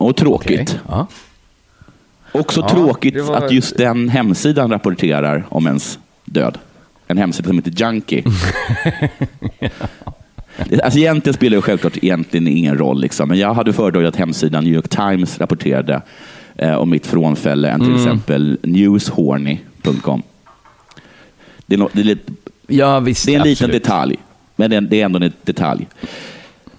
Och 0.00 0.16
tråkigt. 0.16 0.60
Okej, 0.60 0.78
Ja. 0.88 1.06
Också 2.32 2.60
Ja, 2.60 2.68
tråkigt 2.68 3.24
var- 3.24 3.36
att 3.36 3.52
just 3.52 3.76
den 3.76 4.08
hemsidan 4.08 4.70
rapporterar 4.70 5.44
om 5.48 5.66
ens 5.66 5.98
död. 6.24 6.58
En 7.06 7.18
hemsida 7.18 7.48
som 7.48 7.58
heter 7.58 7.70
Junkie. 7.76 8.24
Alltså 10.84 10.98
egentligen 10.98 11.34
spelar 11.34 11.56
det 11.56 11.62
självklart 11.62 11.96
egentligen 12.02 12.48
ingen 12.48 12.78
roll, 12.78 13.00
liksom. 13.00 13.28
men 13.28 13.38
jag 13.38 13.54
hade 13.54 13.72
föredragit 13.72 14.08
att 14.08 14.16
hemsidan 14.16 14.64
New 14.64 14.72
York 14.74 14.88
Times 14.88 15.38
rapporterade 15.40 16.02
eh, 16.56 16.74
om 16.74 16.90
mitt 16.90 17.06
frånfälle 17.06 17.68
än 17.70 17.80
till 17.80 17.94
exempel 17.94 18.58
newshorny.com. 18.62 20.22
Det 21.66 21.74
är, 21.74 21.78
no, 21.78 21.88
det 21.92 22.00
är, 22.00 22.04
lite, 22.04 22.32
ja, 22.66 23.00
visst. 23.00 23.26
det 23.26 23.34
är 23.34 23.36
en 23.36 23.42
liten 23.42 23.64
absolut. 23.66 23.82
detalj, 23.82 24.16
men 24.56 24.70
det 24.70 24.76
är, 24.76 24.80
det 24.80 25.00
är 25.00 25.04
ändå 25.04 25.20
en 25.22 25.32
detalj. 25.42 25.86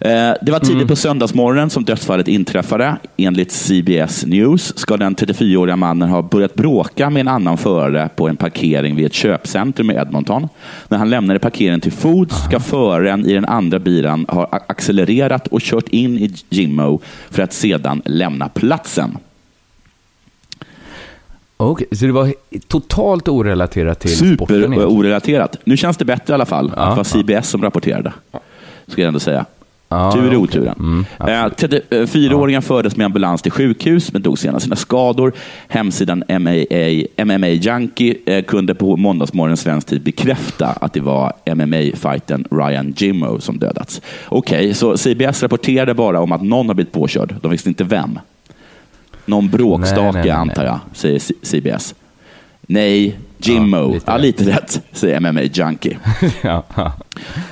Eh, 0.06 0.34
Det 0.42 0.52
var 0.52 0.60
tidigt 0.60 0.76
Mm. 0.76 0.88
på 0.88 0.96
söndagsmorgonen 0.96 1.70
som 1.70 1.86
dödsfallet 1.86 2.28
inträffade. 2.28 2.98
Enligt 3.18 3.52
CBS 3.52 4.26
News 4.26 4.78
ska 4.78 4.98
den 4.98 5.16
34-åriga 5.16 5.76
mannen 5.76 6.10
ha 6.10 6.22
börjat 6.22 6.54
bråka 6.56 7.10
med 7.10 7.20
en 7.22 7.28
annan 7.28 7.58
förare 7.58 8.10
på 8.16 8.28
en 8.28 8.38
parkering 8.38 8.96
vid 8.96 9.06
ett 9.06 9.14
köpcentrum 9.14 9.92
i 9.92 9.94
Edmonton. 9.96 10.48
När 10.88 10.98
han 10.98 11.10
lämnade 11.10 11.40
parkeringen 11.40 11.82
till 11.82 11.92
fots 11.92 12.44
ska 12.46 12.60
föraren 12.60 13.26
i 13.26 13.34
den 13.34 13.46
andra 13.46 13.80
bilen 13.80 14.26
ha 14.30 14.46
accelererat 14.68 15.48
och 15.48 15.62
kört 15.62 15.88
in 15.90 16.18
i 16.18 16.34
Jimmo 16.50 17.02
för 17.30 17.44
att 17.44 17.54
sedan 17.54 18.02
lämna 18.06 18.50
platsen. 18.50 19.18
Okej, 21.58 21.88
så 21.92 22.06
det 22.06 22.12
var 22.12 22.34
totalt 22.68 23.28
orelaterat 23.28 24.00
till 24.00 24.10
sporten? 24.18 24.38
Super 24.38 24.56
egentligen? 24.58 24.88
orelaterat. 24.90 25.58
Nu 25.64 25.78
känns 25.78 25.98
det 25.98 26.06
bättre 26.06 26.32
i 26.32 26.36
alla 26.36 26.46
fall 26.46 26.72
Ja, 26.76 26.82
att 26.82 26.90
det 26.90 26.96
var. 26.98 27.04
CBS 27.04 27.50
som 27.50 27.62
rapporterade. 27.64 28.14
Ska 28.88 29.02
jag 29.02 29.08
ändå 29.08 29.20
säga. 29.20 29.46
Ja, 29.92 30.12
Tur 30.12 30.34
i 30.34 30.36
oturen. 30.36 30.76
Mm, 30.80 31.06
Eh, 31.20 31.44
absolut. 31.44 31.90
34-åringen 31.92 32.62
fördes 32.62 32.96
med 32.98 33.06
ambulans 33.06 33.42
till 33.42 33.52
sjukhus 33.52 34.14
men 34.14 34.22
dog 34.22 34.40
senare 34.40 34.60
sina 34.60 34.76
skador. 34.76 35.34
Hemsidan 35.68 36.24
MMA, 36.30 37.26
MMA 37.26 37.48
Junkie 37.48 38.16
eh, 38.26 38.44
kunde 38.44 38.76
på 38.76 38.98
måndagsmorgon 38.98 39.58
svensk 39.58 39.88
tid 39.88 40.02
bekräfta 40.02 40.68
att 40.68 40.94
det 40.94 41.00
var 41.02 41.34
MMA-fighten 41.46 42.46
Ryan 42.52 42.94
Jimmo 42.98 43.40
som 43.40 43.60
dödats. 43.60 44.02
Okej, 44.30 44.74
så 44.74 44.98
CBS 44.98 45.44
rapporterade 45.44 45.94
bara 45.94 46.20
om 46.20 46.32
att 46.32 46.42
någon 46.42 46.68
har 46.68 46.74
blivit 46.74 46.94
påkörd. 46.94 47.36
De 47.42 47.52
visste 47.52 47.70
inte 47.70 47.84
vem. 47.84 48.20
Någon 49.26 49.50
bråkstake 49.50 50.02
Nej, 50.02 50.12
nej, 50.14 50.22
nej, 50.24 50.32
antar 50.32 50.64
jag, 50.66 50.80
säger 50.94 51.20
C- 51.20 51.34
CBS. 51.42 51.96
Nej, 52.62 53.18
Jimmo. 53.48 53.94
Ja, 53.94 54.00
Ja, 54.06 54.18
lite 54.18 54.44
lite, 54.44 54.58
rätt. 54.58 54.82
säger 54.92 55.20
MMA 55.20 55.42
Junkie. 55.42 55.98
ja, 56.42 56.64
ja. 56.76 56.92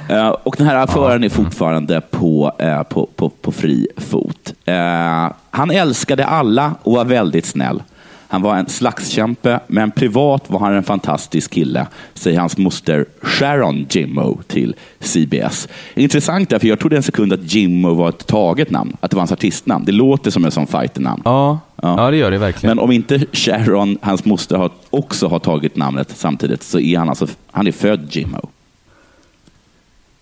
Eh, 0.09 0.27
och 0.29 0.55
den 0.57 0.67
här 0.67 0.87
föraren 0.87 1.23
är 1.23 1.29
fortfarande 1.29 2.01
på, 2.01 2.51
eh, 2.59 2.83
på, 2.83 3.09
på, 3.15 3.29
på 3.29 3.51
fri 3.51 3.87
fot. 3.97 4.53
Eh, 4.65 5.31
han 5.51 5.71
älskade 5.71 6.25
alla 6.25 6.75
och 6.83 6.93
var 6.93 7.05
väldigt 7.05 7.45
snäll. 7.45 7.83
Han 8.31 8.41
var 8.41 8.55
en 8.55 8.69
slagskämpe, 8.69 9.59
men 9.67 9.91
privat 9.91 10.43
var 10.47 10.59
han 10.59 10.73
en 10.73 10.83
fantastisk 10.83 11.51
kille, 11.51 11.87
säger 12.13 12.39
hans 12.39 12.57
moster 12.57 13.05
Sharon 13.21 13.85
Jimmo 13.89 14.39
till 14.47 14.75
CBS. 14.99 15.67
Intressant 15.95 16.49
därför 16.49 16.67
jag 16.67 16.79
trodde 16.79 16.95
en 16.97 17.03
sekund 17.03 17.33
att 17.33 17.53
Jimmo 17.53 17.93
var 17.93 18.09
ett 18.09 18.27
taget 18.27 18.71
namn, 18.71 18.97
att 18.99 19.11
det 19.11 19.15
var 19.15 19.21
hans 19.21 19.31
artistnamn. 19.31 19.85
Det 19.85 19.91
låter 19.91 20.31
som 20.31 20.45
en 20.45 20.51
sån 20.51 20.67
fighternamn. 20.67 21.21
Ja, 21.25 21.59
Ja. 21.81 21.95
ja. 21.97 22.11
det 22.11 22.17
gör 22.17 22.31
det 22.31 22.37
verkligen. 22.37 22.75
Men 22.77 22.83
om 22.83 22.91
inte 22.91 23.25
Sharon, 23.33 23.97
hans 24.01 24.25
moster, 24.25 24.57
har, 24.57 24.71
också 24.89 25.27
har 25.27 25.39
tagit 25.39 25.75
namnet 25.75 26.11
samtidigt 26.17 26.63
så 26.63 26.79
är 26.79 26.97
han 26.97 27.09
alltså 27.09 27.27
han 27.51 27.67
är 27.67 27.71
född 27.71 28.07
Jimmo. 28.15 28.49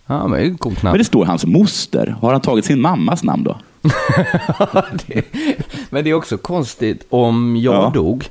ja, 0.08 0.28
men 0.28 0.40
det 0.40 0.46
är 0.48 0.58
coolt 0.58 0.84
Men 0.84 0.90
namn. 0.90 0.98
det 0.98 1.06
står 1.06 1.26
hans 1.26 1.46
moster. 1.46 2.16
Har 2.22 2.32
han 2.32 2.42
tagit 2.42 2.66
sin 2.66 2.82
mammas 2.82 3.24
namn 3.24 3.44
då? 3.44 3.58
det, 5.08 5.24
men 5.90 6.04
det 6.04 6.10
är 6.10 6.14
också 6.14 6.38
konstigt, 6.38 7.06
om 7.10 7.58
jag 7.58 7.76
Ja. 7.76 7.92
dog 7.94 8.30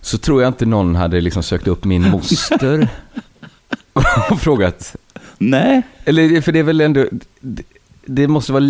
så 0.00 0.18
tror 0.18 0.42
jag 0.42 0.48
inte 0.50 0.66
någon 0.66 0.94
hade 0.96 1.20
liksom 1.20 1.42
sökt 1.42 1.66
upp 1.66 1.84
min 1.84 2.10
moster 2.10 2.88
och 4.30 4.40
frågat. 4.40 4.96
Nej, 5.38 5.82
Eller 6.04 6.40
för 6.40 6.52
det 6.52 6.58
är 6.58 6.62
väl 6.62 6.80
ändå, 6.80 7.04
det, 7.40 7.62
det 8.06 8.28
måste 8.28 8.52
vara... 8.52 8.60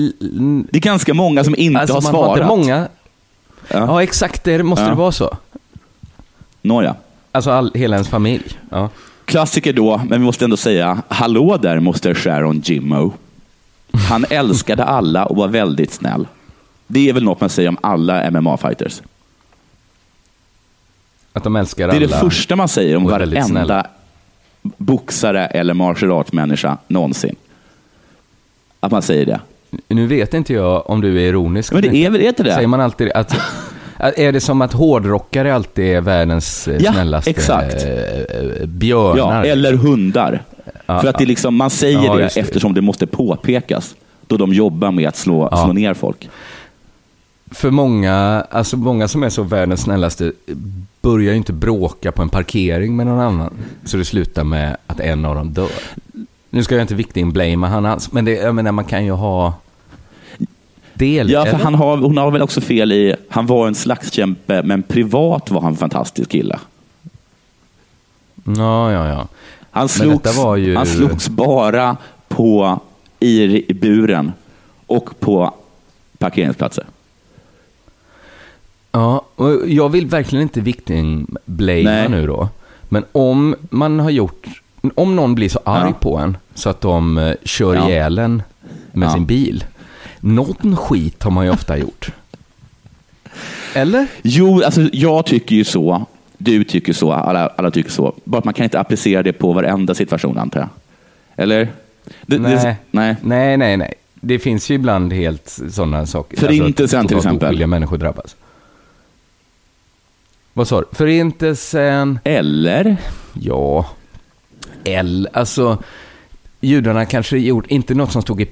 det 0.71 0.77
är 0.77 0.81
ganska 0.81 1.15
många 1.15 1.45
som 1.45 1.55
inte 1.59 1.81
alltså, 1.81 1.95
har 1.97 2.03
man 2.03 2.13
svarat. 2.13 2.29
Har 2.29 2.37
inte 2.37 2.47
många, 2.57 2.89
Ja. 3.69 3.79
ja 3.79 4.03
exakt, 4.03 4.45
det 4.45 4.63
måste 4.63 4.85
Ja. 4.85 4.89
det 4.91 4.97
vara 4.97 5.13
så. 5.13 5.37
Nåja. 6.63 6.95
Alltså 7.33 7.51
all, 7.51 7.71
hela 7.75 7.97
ens 7.97 8.09
familj. 8.09 8.59
Ja. 8.71 8.91
Klassiker 9.25 9.73
då, 9.73 10.01
men 10.09 10.21
vi 10.21 10.27
måste 10.27 10.45
ändå 10.45 10.57
säga 10.57 11.03
hallå 11.09 11.57
där 11.57 11.81
moster 11.81 12.15
Sharon 12.15 12.61
Jimmo. 12.65 13.13
Han 14.11 14.25
älskade 14.31 14.85
alla 14.85 15.27
och 15.27 15.37
var 15.37 15.49
väldigt 15.49 15.93
snäll. 15.93 16.27
Det 16.93 17.09
är 17.09 17.13
väl 17.13 17.25
något 17.25 17.41
man 17.41 17.51
säger 17.51 17.69
om 17.69 17.77
alla 17.81 18.31
MMA-fighters. 18.31 19.03
Att 21.33 21.45
de 21.45 21.57
älskar 21.57 21.89
Det 21.89 21.95
är 21.95 21.97
alla. 21.97 22.07
det 22.07 22.15
första 22.21 22.57
man 22.57 22.69
säger 22.69 22.97
om 22.97 23.05
varenda 23.05 23.43
snälla. 23.43 23.87
boxare 24.63 25.47
eller 25.47 25.75
martial 25.75 26.13
art-människa 26.13 26.79
någonsin. 26.89 27.37
Att 28.81 28.93
man 28.93 29.03
säger 29.03 29.27
det. 29.27 29.41
Nu 29.89 30.07
vet 30.07 30.35
inte 30.35 30.53
jag 30.53 30.91
om 30.91 31.01
du 31.01 31.17
är 31.17 31.29
ironisk. 31.29 31.73
Men 31.73 31.83
det 31.83 31.97
är 31.97 32.11
väl 32.11 32.21
inte 32.21 32.43
det? 32.43 32.55
Säger 32.55 32.67
man 32.69 32.81
alltid 32.81 33.13
att... 33.13 33.37
Är 33.99 34.33
det 34.33 34.41
som 34.41 34.63
att 34.63 34.73
hårdrockare 34.73 35.55
alltid 35.55 35.85
är 35.85 36.01
världens 36.01 36.69
eh, 36.69 36.77
Ja, 36.83 36.93
snällaste 36.93 37.31
exakt. 37.31 37.85
eh, 37.85 38.67
björnar? 38.67 39.45
Ja, 39.45 39.53
eller 39.53 39.73
hundar. 39.75 40.43
Ja, 40.87 41.01
För 41.01 41.09
att 41.09 41.19
det 41.19 41.25
liksom, 41.27 41.55
man 41.57 41.71
säger 41.71 42.05
Ja, 42.05 42.15
det 42.17 42.23
just 42.23 42.35
det. 42.35 42.41
eftersom 42.41 42.75
det 42.75 42.81
måste 42.81 43.07
påpekas. 43.07 43.95
Då 44.27 44.37
de 44.37 44.53
jobbar 44.53 44.91
med 44.91 45.09
att 45.09 45.17
slå, 45.17 45.49
slå 45.49 45.73
ner 45.73 45.95
folk. 45.95 46.29
För 47.55 47.71
många, 47.71 48.47
alltså 48.51 48.77
många 48.77 49.09
som 49.09 49.23
är 49.23 49.29
så 49.31 49.43
världens 49.43 49.81
snällaste 49.81 50.33
börjar 51.01 51.31
ju 51.33 51.37
inte 51.37 51.53
bråka 51.53 52.13
på 52.13 52.23
en 52.23 52.29
parkering 52.29 52.97
med 52.97 53.07
någon 53.07 53.21
annan. 53.21 53.53
Så 53.85 53.97
det 53.97 54.05
slutar 54.05 54.45
med 54.45 54.77
att 54.87 55.01
en 55.01 55.25
av 55.25 55.35
dem 55.35 55.53
dör. 55.53 55.71
Nu 56.51 56.65
ska 56.65 56.75
jag 56.75 56.83
inte 56.85 56.95
victim-blamea 56.95 57.71
han 57.71 57.87
alls, 57.87 58.13
men 58.13 58.25
det, 58.25 58.33
jag 58.33 58.55
menar, 58.55 58.73
man 58.73 58.85
kan 58.85 59.05
ju 59.05 59.13
ha 59.13 59.55
del 60.95 61.31
Ja, 61.31 61.47
för 61.47 61.57
han 61.57 61.75
har, 61.75 61.97
hon 61.97 62.17
har 62.17 62.31
väl 62.31 62.43
också 62.43 62.61
fel 62.61 62.93
i, 62.93 63.17
han 63.29 63.47
var 63.47 63.67
en 63.69 63.75
slagskämpe, 63.75 64.63
men 64.63 64.83
privat 64.83 65.51
var 65.51 65.61
han 65.61 65.71
en 65.73 65.77
fantastisk 65.77 66.31
kille. 66.31 66.59
Ja, 68.45 68.93
ja, 68.93 69.09
ja. 69.09 69.29
Han 69.71 69.89
slogs, 69.89 70.37
ju- 70.59 70.77
han 70.77 70.87
slogs 70.87 71.29
bara 71.29 71.97
på, 72.29 72.81
i, 73.21 73.71
i 73.71 73.75
buren 73.75 74.33
och 74.87 75.21
på 75.21 75.55
parkeringsplatser. 76.19 76.85
Ja, 78.93 79.25
och 79.37 79.69
jag 79.69 79.89
vill 79.89 80.07
verkligen 80.07 80.43
inte 80.43 80.61
victim-blamea 80.61 82.09
nu 82.09 82.27
då. 82.27 82.49
Men 82.89 83.05
om 83.13 83.55
man 83.71 84.01
har 84.01 84.11
gjort, 84.11 84.47
om 84.95 85.17
någon 85.17 85.35
blir 85.35 85.49
så 85.49 85.61
arg 85.65 85.89
Ja. 85.89 85.97
på 86.01 86.17
en 86.19 86.37
så 86.55 86.69
att 86.71 86.81
de 86.81 87.19
eh, 87.19 87.35
kör 87.45 87.75
Ja. 87.75 87.89
ihjäl 87.89 88.19
en 88.19 88.43
med 88.93 89.07
Ja. 89.09 89.13
sin 89.13 89.27
bil. 89.27 89.65
Någon 90.21 90.77
skit 90.77 91.23
har 91.23 91.31
man 91.31 91.45
ju 91.45 91.51
ofta 91.51 91.79
gjort. 91.79 92.11
Eller? 93.75 94.07
Jo, 94.23 94.63
alltså 94.63 94.89
jag 94.93 95.27
tycker 95.27 95.57
ju 95.57 95.65
så. 95.65 96.07
Du 96.39 96.65
tycker 96.65 96.93
så. 96.93 97.13
Alla, 97.13 97.47
alla 97.49 97.71
tycker 97.71 97.91
så. 97.91 98.15
Bara 98.25 98.39
att 98.39 98.45
man 98.45 98.55
kan 98.55 98.65
inte 98.65 98.81
applicera 98.81 99.23
det 99.23 99.33
på 99.33 99.53
varenda 99.53 99.95
situation, 99.95 100.39
antar 100.39 100.61
jag. 100.61 100.69
Eller? 101.37 101.69
Det, 102.23 102.39
Nej. 102.39 102.57
Det, 102.57 102.77
nej. 102.91 103.17
Nej, 103.23 103.57
nej, 103.57 103.77
nej. 103.77 103.95
Det 104.15 104.39
finns 104.39 104.71
ju 104.71 104.75
ibland 104.75 105.13
helt 105.13 105.59
sådana 105.71 106.07
saker. 106.07 106.37
Förintelsen 106.37 107.01
att 107.01 107.09
till 107.09 107.17
exempel. 107.17 107.67
människor 107.67 107.99
drabbas. 107.99 108.37
Vad 110.53 110.69
sa 110.69 110.81
du? 110.81 110.87
Förintelsen, 110.93 112.19
Eller? 112.25 112.97
ja. 113.33 113.87
L, 114.85 115.29
alltså. 115.33 115.83
Judarna 116.61 117.07
kanske 117.07 117.39
gjort, 117.39 117.67
inte 117.67 117.95
något 117.95 118.13
som 118.13 118.23
stod 118.23 118.41
i 118.41 118.51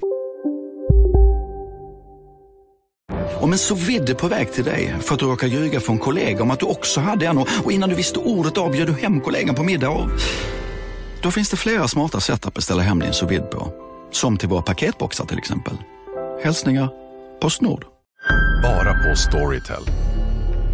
Om 3.40 3.52
en 3.52 3.58
så 3.58 3.74
vidde 3.74 4.14
på 4.14 4.28
väg 4.28 4.52
till 4.52 4.64
dig 4.64 4.94
för 5.00 5.14
att 5.14 5.20
du 5.20 5.26
råkar 5.26 5.46
ljuga 5.46 5.80
från 5.80 5.98
kollega 5.98 6.42
om 6.42 6.50
att 6.50 6.60
du 6.60 6.66
också 6.66 7.00
hade 7.00 7.26
en 7.26 7.38
och 7.38 7.48
och 7.64 7.72
innan 7.72 7.88
du 7.88 7.94
visste 7.94 8.18
ordet 8.18 8.58
av 8.58 8.72
du 8.72 8.92
hem 8.92 9.20
kollegan 9.20 9.54
på 9.54 9.62
middag 9.62 9.90
och... 9.90 10.08
Då 11.22 11.30
finns 11.30 11.50
det 11.50 11.56
flera 11.56 11.88
smarta 11.88 12.20
sätt 12.20 12.46
att 12.46 12.54
beställa 12.54 12.82
hem 12.82 12.98
din 12.98 13.12
sous 13.12 13.40
på. 13.50 13.72
Som 14.10 14.36
till 14.36 14.48
våra 14.48 14.62
paketboxar 14.62 15.24
till 15.24 15.38
exempel. 15.38 15.74
Hälsningar 16.42 16.88
Postnord. 17.40 17.84
Bara 18.62 18.94
på 18.94 19.16
Storytel. 19.16 19.82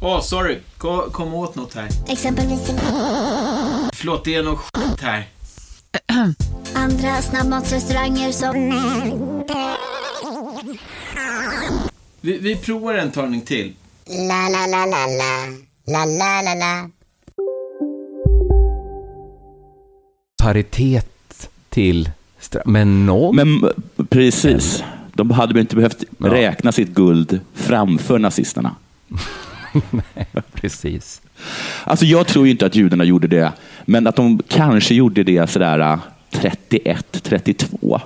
Åh, 0.00 0.20
sorry. 0.20 0.58
Kom, 0.78 1.10
kom 1.10 1.34
åt 1.34 1.54
något 1.54 1.74
här. 1.74 1.88
Exempelvis... 2.08 2.60
Förlåt, 3.92 4.24
det 4.24 4.34
är 4.34 4.42
något 4.42 4.58
skit 4.58 5.00
här. 5.00 5.24
Andra 6.74 7.22
snabbmatsrestauranger 7.22 8.32
som... 8.32 8.54
Vi, 12.20 12.38
vi 12.38 12.56
provar 12.56 12.94
en 12.94 13.10
talning 13.10 13.40
till. 13.40 13.74
La, 14.06 14.48
la, 14.48 14.66
la, 14.66 14.86
la, 14.86 15.06
la. 15.06 15.46
La, 15.86 16.04
la, 16.04 16.42
la, 16.42 16.54
la. 16.54 16.90
paritet 20.42 21.48
till... 21.68 22.10
stra- 22.40 22.62
Men 22.64 23.06
någon... 23.06 23.36
Men 23.36 23.72
precis. 24.08 24.82
De 25.14 25.30
hade 25.30 25.54
väl 25.54 25.60
inte 25.60 25.76
behövt 25.76 26.04
Ja. 26.18 26.26
räkna 26.32 26.72
sitt 26.72 26.88
guld 26.88 27.40
framför 27.54 28.18
nazisterna. 28.18 28.76
Precis. 30.54 31.22
Alltså 31.84 32.04
jag 32.04 32.26
tror 32.26 32.46
ju 32.46 32.50
inte 32.50 32.66
att 32.66 32.74
judarna 32.74 33.04
gjorde 33.04 33.26
det, 33.26 33.52
men 33.84 34.06
att 34.06 34.16
de 34.16 34.42
kanske 34.48 34.94
gjorde 34.94 35.22
det 35.22 35.50
sådär 35.50 35.78
äh, 35.78 35.98
31, 36.30 37.20
32. 37.22 38.00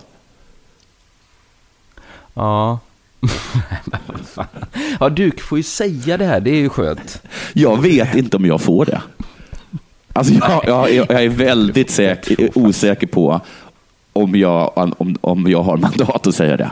Ja. 2.34 2.78
Ja, 5.00 5.08
du 5.08 5.30
får 5.30 5.58
ju 5.58 5.62
säga 5.62 6.16
det 6.16 6.24
här. 6.24 6.40
Det 6.40 6.50
är 6.50 6.60
ju 6.60 6.68
skönt. 6.68 7.22
Jag 7.52 7.82
vet 7.82 8.14
inte 8.14 8.36
om 8.36 8.46
jag 8.46 8.60
får 8.60 8.84
det. 8.84 9.02
Alltså 10.12 10.34
jag, 10.34 10.64
jag, 10.66 10.92
jag 10.92 11.24
är 11.24 11.28
väldigt 11.28 11.90
säker, 11.90 12.50
osäker 12.54 13.06
på 13.06 13.40
om 14.12 14.36
jag, 14.36 14.78
om, 14.78 15.16
om 15.20 15.50
jag 15.50 15.62
har 15.62 15.76
mandat 15.76 16.26
att 16.26 16.34
säga 16.34 16.56
det. 16.56 16.70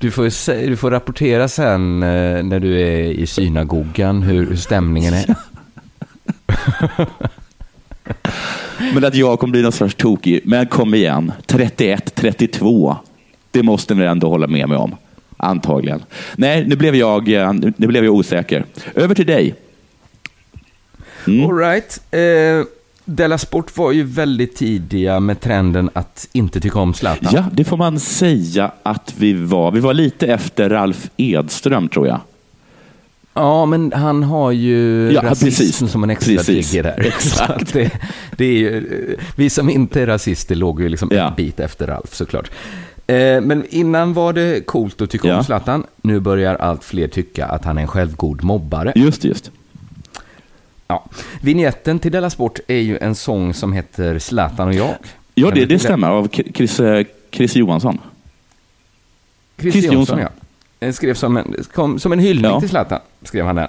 Du 0.00 0.10
får, 0.10 0.66
du 0.66 0.76
får 0.76 0.90
rapportera 0.90 1.48
sen 1.48 2.02
eh, 2.02 2.42
när 2.42 2.60
du 2.60 2.80
är 2.80 3.02
i 3.02 3.26
synagogan 3.26 4.22
hur, 4.22 4.46
hur 4.46 4.56
stämningen 4.56 5.14
är. 5.14 5.34
Men 8.94 9.04
att 9.04 9.14
jag 9.14 9.38
kommer 9.38 9.52
bli 9.52 9.62
någon 9.62 9.72
sorts 9.72 9.94
tokig. 9.94 10.40
Men 10.44 10.66
kom 10.66 10.94
igen, 10.94 11.32
31, 11.46 12.14
32. 12.14 12.96
Det 13.50 13.62
måste 13.62 13.94
ni 13.94 14.04
ändå 14.04 14.28
hålla 14.28 14.46
med 14.46 14.68
mig 14.68 14.78
om. 14.78 14.96
Antagligen. 15.36 16.02
Nej, 16.36 16.66
nu 16.66 16.76
blev 16.76 16.94
jag, 16.94 17.32
eh, 17.32 17.52
nu 17.52 17.86
blev 17.86 18.04
jag 18.04 18.14
osäker. 18.14 18.64
Över 18.94 19.14
till 19.14 19.26
dig. 19.26 19.54
Mm. 21.26 21.46
All 21.46 21.56
right. 21.56 22.00
Eh, 22.10 22.66
Della 23.08 23.38
Sport 23.38 23.76
var 23.76 23.92
ju 23.92 24.02
väldigt 24.02 24.56
tidiga 24.56 25.20
med 25.20 25.40
trenden 25.40 25.90
att 25.92 26.28
inte 26.32 26.60
tycka 26.60 26.78
om 26.78 26.94
Zlatan. 26.94 27.32
Ja, 27.34 27.44
det 27.52 27.64
får 27.64 27.76
man 27.76 28.00
säga 28.00 28.72
att 28.82 29.14
vi 29.18 29.32
var. 29.32 29.70
Vi 29.70 29.80
var 29.80 29.94
lite 29.94 30.26
efter 30.26 30.70
Ralf 30.70 31.10
Edström, 31.16 31.88
tror 31.88 32.06
jag. 32.06 32.20
Ja, 33.34 33.66
men 33.66 33.92
han 33.92 34.22
har 34.22 34.52
ju 34.52 35.10
Ja, 35.12 35.22
rasism 35.22 35.44
precis. 35.44 35.90
som 35.90 36.04
en 36.04 36.10
extra 36.10 36.42
trigger 36.42 36.82
där. 36.82 37.00
Exakt. 37.06 37.72
Det, 37.72 37.90
det 38.36 38.44
är 38.44 38.52
ju, 38.58 39.16
vi 39.36 39.50
som 39.50 39.70
inte 39.70 40.02
är 40.02 40.06
rasister 40.06 40.54
låg 40.54 40.80
ju 40.82 40.88
liksom 40.88 41.08
Ja. 41.12 41.28
en 41.28 41.34
bit 41.34 41.60
efter 41.60 41.86
Ralf 41.86 42.14
såklart. 42.14 42.50
Eh, 43.06 43.40
men 43.40 43.64
innan 43.70 44.14
var 44.14 44.32
det 44.32 44.66
coolt 44.66 45.00
att 45.02 45.10
tycka 45.10 45.28
Ja. 45.28 45.36
om 45.38 45.44
Zlatan. 45.44 45.84
Nu 46.02 46.20
börjar 46.20 46.54
allt 46.54 46.84
fler 46.84 47.08
tycka 47.08 47.46
att 47.46 47.64
han 47.64 47.78
är 47.78 47.82
en 47.82 47.88
självgod 47.88 48.44
mobbare. 48.44 48.92
Just 48.96 49.22
det, 49.22 49.28
just. 49.28 49.50
Ja. 50.88 51.04
Vignetten 51.40 51.98
till 51.98 52.12
Della 52.12 52.30
Sport 52.30 52.60
är 52.66 52.76
ju 52.78 52.98
en 52.98 53.14
sång 53.14 53.54
som 53.54 53.72
heter 53.72 54.18
Zlatan 54.18 54.68
och 54.68 54.74
jag. 54.74 54.94
Ja, 55.34 55.50
det, 55.50 55.64
det 55.64 55.78
stämmer. 55.78 56.08
Av 56.08 56.28
Chris, 56.28 56.80
eh, 56.80 57.06
Chris 57.30 57.56
Johansson. 57.56 57.98
Chris, 59.58 59.74
Chris 59.74 59.92
Jonsson. 59.92 60.18
ja. 60.18 60.28
Eh, 60.80 60.92
Skrev 60.92 61.14
som 61.14 61.36
en, 61.36 61.54
kom, 61.72 61.98
som 61.98 62.12
en 62.12 62.18
hyllning 62.18 62.50
Ja. 62.50 62.60
till 62.60 62.68
Zlatan, 62.68 63.00
skrev 63.22 63.46
han 63.46 63.56
där. 63.56 63.68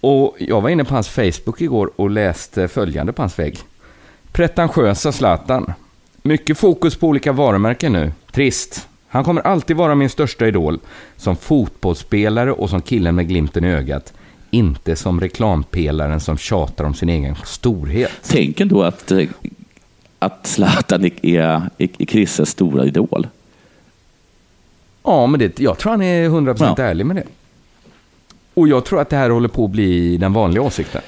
Och 0.00 0.36
jag 0.38 0.60
var 0.60 0.68
inne 0.70 0.84
på 0.84 0.94
hans 0.94 1.08
Facebook 1.08 1.60
igår 1.60 1.90
och 1.96 2.10
läste 2.10 2.68
följande 2.68 3.12
på 3.12 3.22
hans 3.22 3.38
vägg. 3.38 3.58
Pretentiösa 4.32 5.12
Zlatan. 5.12 5.72
Mycket 6.22 6.58
fokus 6.58 6.96
på 6.96 7.06
olika 7.06 7.32
varumärken 7.32 7.92
nu. 7.92 8.12
Trist. 8.32 8.88
Han 9.08 9.24
kommer 9.24 9.40
alltid 9.42 9.76
vara 9.76 9.94
min 9.94 10.10
största 10.10 10.46
idol. 10.46 10.80
Som 11.16 11.36
fotbollsspelare 11.36 12.52
och 12.52 12.70
som 12.70 12.82
killen 12.82 13.14
med 13.14 13.28
glimten 13.28 13.64
i 13.64 13.68
ögat. 13.72 14.12
Inte 14.50 14.96
som 14.96 15.20
reklampelaren 15.20 16.20
som 16.20 16.38
tjatar 16.38 16.84
om 16.84 16.94
sin 16.94 17.08
egen 17.08 17.34
storhet. 17.44 18.10
Tänk 18.28 18.60
ändå 18.60 18.82
att, 18.82 19.10
eh, 19.10 19.28
att 20.18 20.46
Zlatan 20.46 21.04
är, 21.04 21.24
är, 21.26 21.70
är 21.78 22.06
Chrisses 22.06 22.48
stora 22.50 22.84
idol. 22.84 23.26
Ja, 25.02 25.26
men 25.26 25.40
det, 25.40 25.60
jag 25.60 25.78
tror 25.78 25.90
han 25.90 26.02
är 26.02 26.28
100% 26.28 26.80
ärlig 26.80 27.06
med 27.06 27.16
det. 27.16 27.24
Och 28.54 28.68
jag 28.68 28.84
tror 28.84 29.00
att 29.00 29.10
det 29.10 29.16
här 29.16 29.30
håller 29.30 29.48
på 29.48 29.64
att 29.64 29.70
bli 29.70 30.16
den 30.16 30.32
vanliga 30.32 30.62
åsikten. 30.62 31.02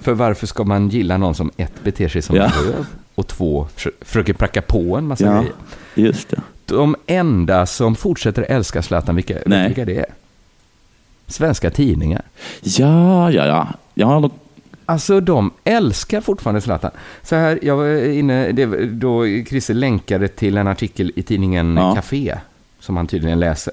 För 0.00 0.12
varför 0.12 0.46
ska 0.46 0.64
man 0.64 0.88
gilla 0.88 1.16
någon 1.16 1.34
som 1.34 1.50
ett 1.56 1.84
beter 1.84 2.08
sig 2.08 2.22
som 2.22 2.36
Ja. 2.36 2.44
en 2.44 2.50
röv 2.50 2.86
och 3.14 3.26
två 3.26 3.68
för, 3.76 3.92
försöker 4.00 4.32
pracka 4.32 4.62
på 4.62 4.96
en 4.96 5.06
massa 5.06 5.24
Ja, 5.24 5.32
grejer? 5.38 5.52
just 5.94 6.28
det. 6.28 6.40
De 6.66 6.96
enda 7.06 7.66
som 7.66 7.94
fortsätter 7.96 8.42
älska 8.42 8.82
Zlatan, 8.82 9.14
vilka, 9.16 9.38
Nej. 9.46 9.66
vilka 9.66 9.84
det 9.84 9.96
är? 9.98 10.06
Svenska 11.30 11.70
tidningar. 11.70 12.22
Ja, 12.62 13.30
ja, 13.30 13.46
ja. 13.46 13.68
ja 13.94 14.20
då, 14.20 14.30
Alltså 14.90 15.20
de 15.20 15.50
älskar 15.64 16.20
fortfarande 16.20 16.60
Zlatan. 16.60 16.90
Så 17.22 17.36
här, 17.36 17.58
jag 17.62 17.76
var 17.76 18.04
inne, 18.04 18.52
det, 18.52 18.86
då 18.86 19.26
Christer 19.48 19.74
länkade 19.74 20.28
till 20.28 20.56
en 20.56 20.66
artikel 20.66 21.12
i 21.16 21.22
tidningen 21.22 21.76
Ja. 21.76 21.94
Café, 21.94 22.38
som 22.80 22.96
han 22.96 23.06
tydligen 23.06 23.40
läser. 23.40 23.72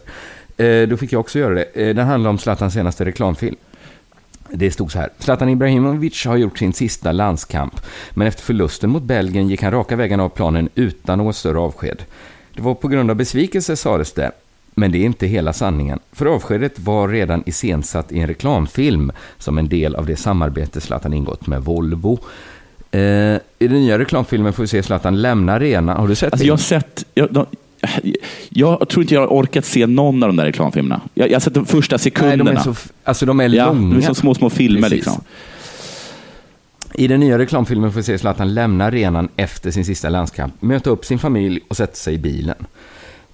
Eh, 0.57 0.87
då 0.87 0.97
fick 0.97 1.13
jag 1.13 1.19
också 1.19 1.39
göra 1.39 1.53
det. 1.53 1.63
Eh, 1.73 1.95
den 1.95 2.07
handlar 2.07 2.29
om 2.29 2.37
Zlatans 2.37 2.73
senaste 2.73 3.05
reklamfilm. 3.05 3.55
Det 4.49 4.71
stod 4.71 4.91
så 4.91 4.99
här. 4.99 5.09
Zlatan 5.19 5.49
Ibrahimovic 5.49 6.25
har 6.25 6.37
gjort 6.37 6.57
sin 6.57 6.73
sista 6.73 7.11
landskamp, 7.11 7.81
men 8.11 8.27
efter 8.27 8.43
förlusten 8.43 8.89
mot 8.89 9.03
Belgien 9.03 9.49
gick 9.49 9.63
han 9.63 9.71
raka 9.71 9.95
vägen 9.95 10.19
av 10.19 10.29
planen 10.29 10.69
utan 10.75 11.17
något 11.17 11.35
större 11.35 11.59
avsked. 11.59 12.03
Det 12.53 12.61
var 12.61 12.75
på 12.75 12.87
grund 12.87 13.09
av 13.09 13.15
besvikelse 13.15 13.75
sades 13.75 14.13
det, 14.13 14.31
men 14.77 14.91
det 14.91 14.97
är 14.97 15.05
inte 15.05 15.27
hela 15.27 15.53
sanningen. 15.53 15.99
För 16.11 16.25
avskedet 16.25 16.79
var 16.79 17.07
redan 17.07 17.43
iscensatt 17.45 18.11
i 18.11 18.19
en 18.19 18.27
reklamfilm 18.27 19.11
som 19.37 19.57
en 19.57 19.69
del 19.69 19.95
av 19.95 20.05
det 20.05 20.15
samarbete 20.15 20.81
Zlatan 20.81 21.13
ingått 21.13 21.47
med 21.47 21.61
Volvo. 21.63 22.19
Eh, 22.91 22.99
I 22.99 23.39
den 23.59 23.73
nya 23.73 23.99
reklamfilmen 23.99 24.53
får 24.53 24.63
vi 24.63 24.67
se 24.67 24.83
Zlatan 24.83 25.21
lämna 25.21 25.53
arenan. 25.53 25.97
Har 25.97 26.07
du 26.07 26.15
sett 26.15 26.33
alltså 26.33 26.47
jag 26.47 26.53
har 26.53 26.57
sett... 26.57 27.05
Jag, 27.13 27.33
de, 27.33 27.45
jag 28.49 28.89
tror 28.89 29.03
inte 29.03 29.13
jag 29.13 29.21
har 29.21 29.27
orkat 29.27 29.65
se 29.65 29.87
någon 29.87 30.23
av 30.23 30.29
de 30.29 30.35
där 30.35 30.45
reklamfilmerna. 30.45 31.01
Jag, 31.13 31.29
jag 31.29 31.35
har 31.35 31.39
sett 31.39 31.53
de 31.53 31.65
första 31.65 31.93
Nej, 31.93 31.99
sekunderna. 31.99 32.43
de 32.51 32.57
är 32.57 32.63
så, 32.63 32.75
alltså 33.03 33.25
de 33.25 33.39
är 33.39 33.49
ja, 33.49 33.65
långa. 33.65 33.95
det 33.95 34.01
är 34.01 34.05
som 34.05 34.15
små, 34.15 34.35
små 34.35 34.49
filmer. 34.49 34.81
Precis. 34.81 34.95
Liksom. 34.95 35.23
I 36.93 37.07
den 37.07 37.19
nya 37.19 37.37
reklamfilmen 37.37 37.91
får 37.91 37.99
vi 37.99 38.03
se 38.03 38.17
Zlatan 38.17 38.53
lämna 38.53 38.85
arenan 38.85 39.29
efter 39.35 39.71
sin 39.71 39.85
sista 39.85 40.09
landskamp, 40.09 40.61
möta 40.61 40.89
upp 40.89 41.05
sin 41.05 41.19
familj 41.19 41.59
och 41.67 41.77
sätta 41.77 41.95
sig 41.95 42.13
i 42.13 42.17
bilen. 42.17 42.65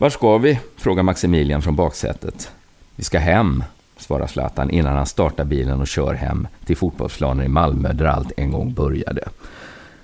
Var 0.03 0.09
ska 0.09 0.37
vi? 0.37 0.59
frågar 0.77 1.03
Maximilian 1.03 1.61
från 1.61 1.75
baksätet. 1.75 2.51
Vi 2.95 3.03
ska 3.03 3.19
hem, 3.19 3.63
svarar 3.97 4.27
Zlatan 4.27 4.69
innan 4.69 4.95
han 4.95 5.05
startar 5.05 5.43
bilen 5.43 5.81
och 5.81 5.87
kör 5.87 6.13
hem 6.13 6.47
till 6.65 6.77
fotbollsplanen 6.77 7.45
i 7.45 7.49
Malmö 7.49 7.93
där 7.93 8.05
allt 8.05 8.31
en 8.37 8.51
gång 8.51 8.73
började. 8.73 9.29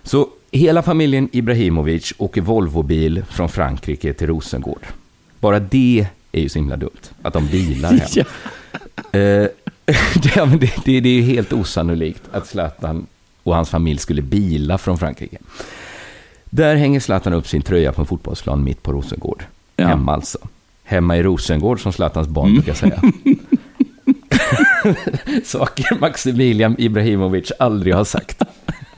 Så 0.03 0.27
hela 0.51 0.81
familjen 0.81 1.29
Ibrahimovic 1.31 2.13
åker 2.17 2.41
Volvobil 2.41 3.23
från 3.29 3.49
Frankrike 3.49 4.13
till 4.13 4.27
Rosengård. 4.27 4.85
Bara 5.39 5.59
det 5.59 6.07
är 6.31 6.41
ju 6.41 6.49
så 6.49 6.59
himla 6.59 6.77
dumt, 6.77 7.09
att 7.21 7.33
de 7.33 7.47
bilar 7.47 7.91
hem. 7.91 8.07
Ja. 8.15 9.19
Eh, 9.19 9.47
det, 10.15 10.59
det, 10.85 10.99
det 10.99 11.09
är 11.09 11.13
ju 11.13 11.21
helt 11.21 11.53
osannolikt 11.53 12.23
att 12.31 12.47
Zlatan 12.47 13.07
och 13.43 13.55
hans 13.55 13.69
familj 13.69 13.99
skulle 13.99 14.21
bila 14.21 14.77
från 14.77 14.97
Frankrike. 14.97 15.37
Där 16.45 16.75
hänger 16.75 16.99
Zlatan 16.99 17.33
upp 17.33 17.47
sin 17.47 17.61
tröja 17.61 17.91
på 17.91 18.01
en 18.01 18.07
fotbollsplan 18.07 18.63
mitt 18.63 18.83
på 18.83 18.91
Rosengård. 18.91 19.43
Ja. 19.79 19.87
Hemma 19.87 20.13
alltså. 20.13 20.37
Hemma 20.83 21.17
i 21.17 21.23
Rosengård 21.23 21.81
som 21.81 21.93
Zlatans 21.93 22.27
barn 22.27 22.53
brukar 22.53 22.73
säga. 22.73 23.01
Saker 25.43 25.99
Maximilian 25.99 26.75
Ibrahimovic 26.77 27.51
aldrig 27.59 27.95
har 27.95 28.03
sagt. 28.03 28.41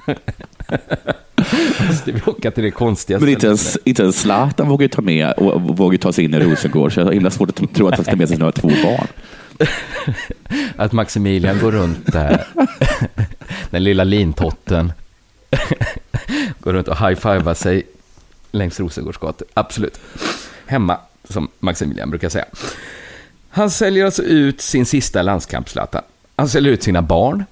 Måste 1.87 2.11
vi 2.11 2.21
åka 2.25 2.51
till 2.51 2.63
det 2.63 2.71
konstiga 2.71 3.19
Men 3.19 3.29
inte 3.29 3.47
ens, 3.47 3.77
inte 3.83 4.01
ens 4.01 4.19
Zlatan 4.21 4.69
vågar 4.69 4.83
ju 4.83 4.89
ta 4.89 5.01
med 5.01 5.31
och, 5.31 5.61
vågar 5.61 5.97
ta 5.97 6.13
sig 6.13 6.25
in 6.25 6.33
i 6.33 6.39
Rosengård. 6.39 6.93
Så 6.93 6.99
jag 6.99 7.05
har 7.05 7.13
himla 7.13 7.31
svårt 7.31 7.49
att 7.49 7.73
tro 7.73 7.87
att 7.87 7.95
han 7.95 8.05
ska 8.05 8.15
med 8.15 8.27
sig 8.27 8.37
sina 8.37 8.51
två 8.51 8.67
barn. 8.67 9.07
Att 10.75 10.91
Maximilian 10.91 11.59
går 11.59 11.71
runt 11.71 12.11
där, 12.11 12.47
den 13.69 13.83
lilla 13.83 14.03
lintotten, 14.03 14.93
går 16.59 16.73
runt 16.73 16.87
och 16.87 16.97
high-fivar 16.97 17.53
sig 17.53 17.83
längs 18.51 18.79
Rosengårdsgator. 18.79 19.47
Absolut. 19.53 19.99
Hemma, 20.71 20.97
som 21.23 21.47
Maximilian 21.59 22.09
brukar 22.09 22.29
säga. 22.29 22.45
Han 23.49 23.71
säljer 23.71 24.05
alltså 24.05 24.23
ut 24.23 24.61
sin 24.61 24.85
sista 24.85 25.21
landskamp, 25.21 25.69
Zlatan. 25.69 26.01
Han 26.35 26.49
säljer 26.49 26.73
ut 26.73 26.83
sina 26.83 27.01
barn. 27.01 27.43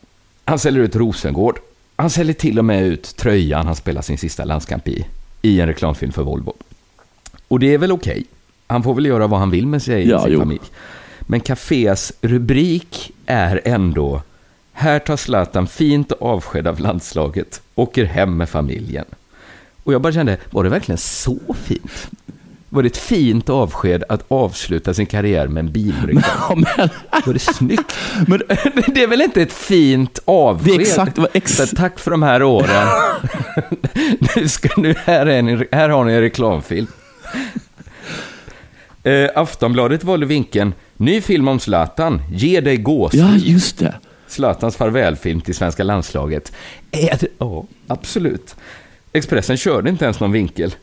Han 0.45 0.59
säljer 0.59 0.83
ut 0.83 0.95
Rosengård. 0.95 1.59
Han 1.95 2.09
säljer 2.09 2.33
till 2.33 2.59
och 2.59 2.65
med 2.65 2.83
ut 2.87 3.15
tröjan 3.17 3.65
han 3.65 3.75
spelar 3.75 4.01
sin 4.01 4.17
sista 4.17 4.45
landskamp 4.45 4.87
i, 4.87 5.05
i 5.41 5.59
en 5.61 5.67
reklamfilm 5.67 6.11
för 6.11 6.23
Volvo. 6.23 6.53
Och 7.47 7.59
det 7.59 7.73
är 7.73 7.77
väl 7.77 7.91
okej. 7.91 8.25
Han 8.67 8.83
får 8.83 8.93
väl 8.93 9.05
göra 9.05 9.27
vad 9.27 9.39
han 9.39 9.51
vill 9.51 9.67
med 9.67 9.81
sig 9.83 10.09
Ja, 10.09 10.23
sin 10.23 10.31
jo. 10.33 10.39
familj. 10.39 10.61
Men 11.21 11.39
Cafés 11.39 12.13
rubrik 12.21 13.11
är 13.25 13.61
ändå 13.65 14.21
Här 14.71 14.99
tar 14.99 15.17
Zlatan 15.17 15.67
fint 15.67 16.11
avsked 16.11 16.67
av 16.67 16.79
landslaget, 16.79 17.61
åker 17.75 18.05
hem 18.05 18.37
med 18.37 18.49
familjen. 18.49 19.05
Och 19.83 19.93
jag 19.93 20.01
bara 20.01 20.13
kände, 20.13 20.37
var 20.51 20.63
det 20.63 20.69
verkligen 20.69 20.97
så 20.97 21.39
fint? 21.63 22.09
Var 22.69 22.83
det 22.83 22.87
ett 22.87 22.97
fint 22.97 23.49
avsked 23.49 24.03
att 24.09 24.25
avsluta 24.27 24.93
sin 24.93 25.05
karriär 25.05 25.47
med 25.47 25.65
en 25.65 25.71
bilreklam? 25.71 26.21
Ja, 26.49 26.55
men, 26.77 26.89
Var 27.25 27.33
det 27.33 27.39
snyggt? 27.39 27.95
men, 28.27 28.41
Det 28.93 29.03
är 29.03 29.07
väl 29.07 29.21
inte 29.21 29.41
ett 29.41 29.53
fint 29.53 30.19
avsked? 30.25 30.65
det 30.67 30.75
är 30.75 30.79
exakt, 30.79 31.17
vad 31.17 31.29
ex, 31.33 31.57
Så 31.57 31.67
tack 31.75 31.99
för 31.99 32.11
de 32.11 32.23
här 32.23 32.43
åren. 32.43 32.87
nu 34.35 34.47
ska, 34.47 34.69
nu, 34.81 34.95
här, 35.05 35.25
är 35.25 35.41
ni, 35.41 35.67
här 35.71 35.89
har 35.89 36.05
ni 36.05 36.13
en 36.13 36.21
reklamfilm. 36.21 36.87
Eh, 39.03 39.29
Aftonbladet 39.35 40.03
valde 40.03 40.25
vinkeln 40.25 40.73
Ny 40.97 41.21
film 41.21 41.47
om 41.47 41.59
Zlatan, 41.59 42.21
ge 42.31 42.61
dig 42.61 42.77
gåshud. 42.77 43.19
ja, 43.21 43.35
just 43.35 43.77
det. 43.79 43.95
Zlatans 44.27 44.75
farvälfilm 44.75 45.41
till 45.41 45.55
svenska 45.55 45.83
landslaget. 45.83 46.51
Det? 46.89 47.23
Ja, 47.37 47.65
absolut. 47.87 48.55
Expressen 49.13 49.57
körde 49.57 49.89
inte 49.89 50.05
ens 50.05 50.19
någon 50.19 50.31
vinkel. 50.31 50.75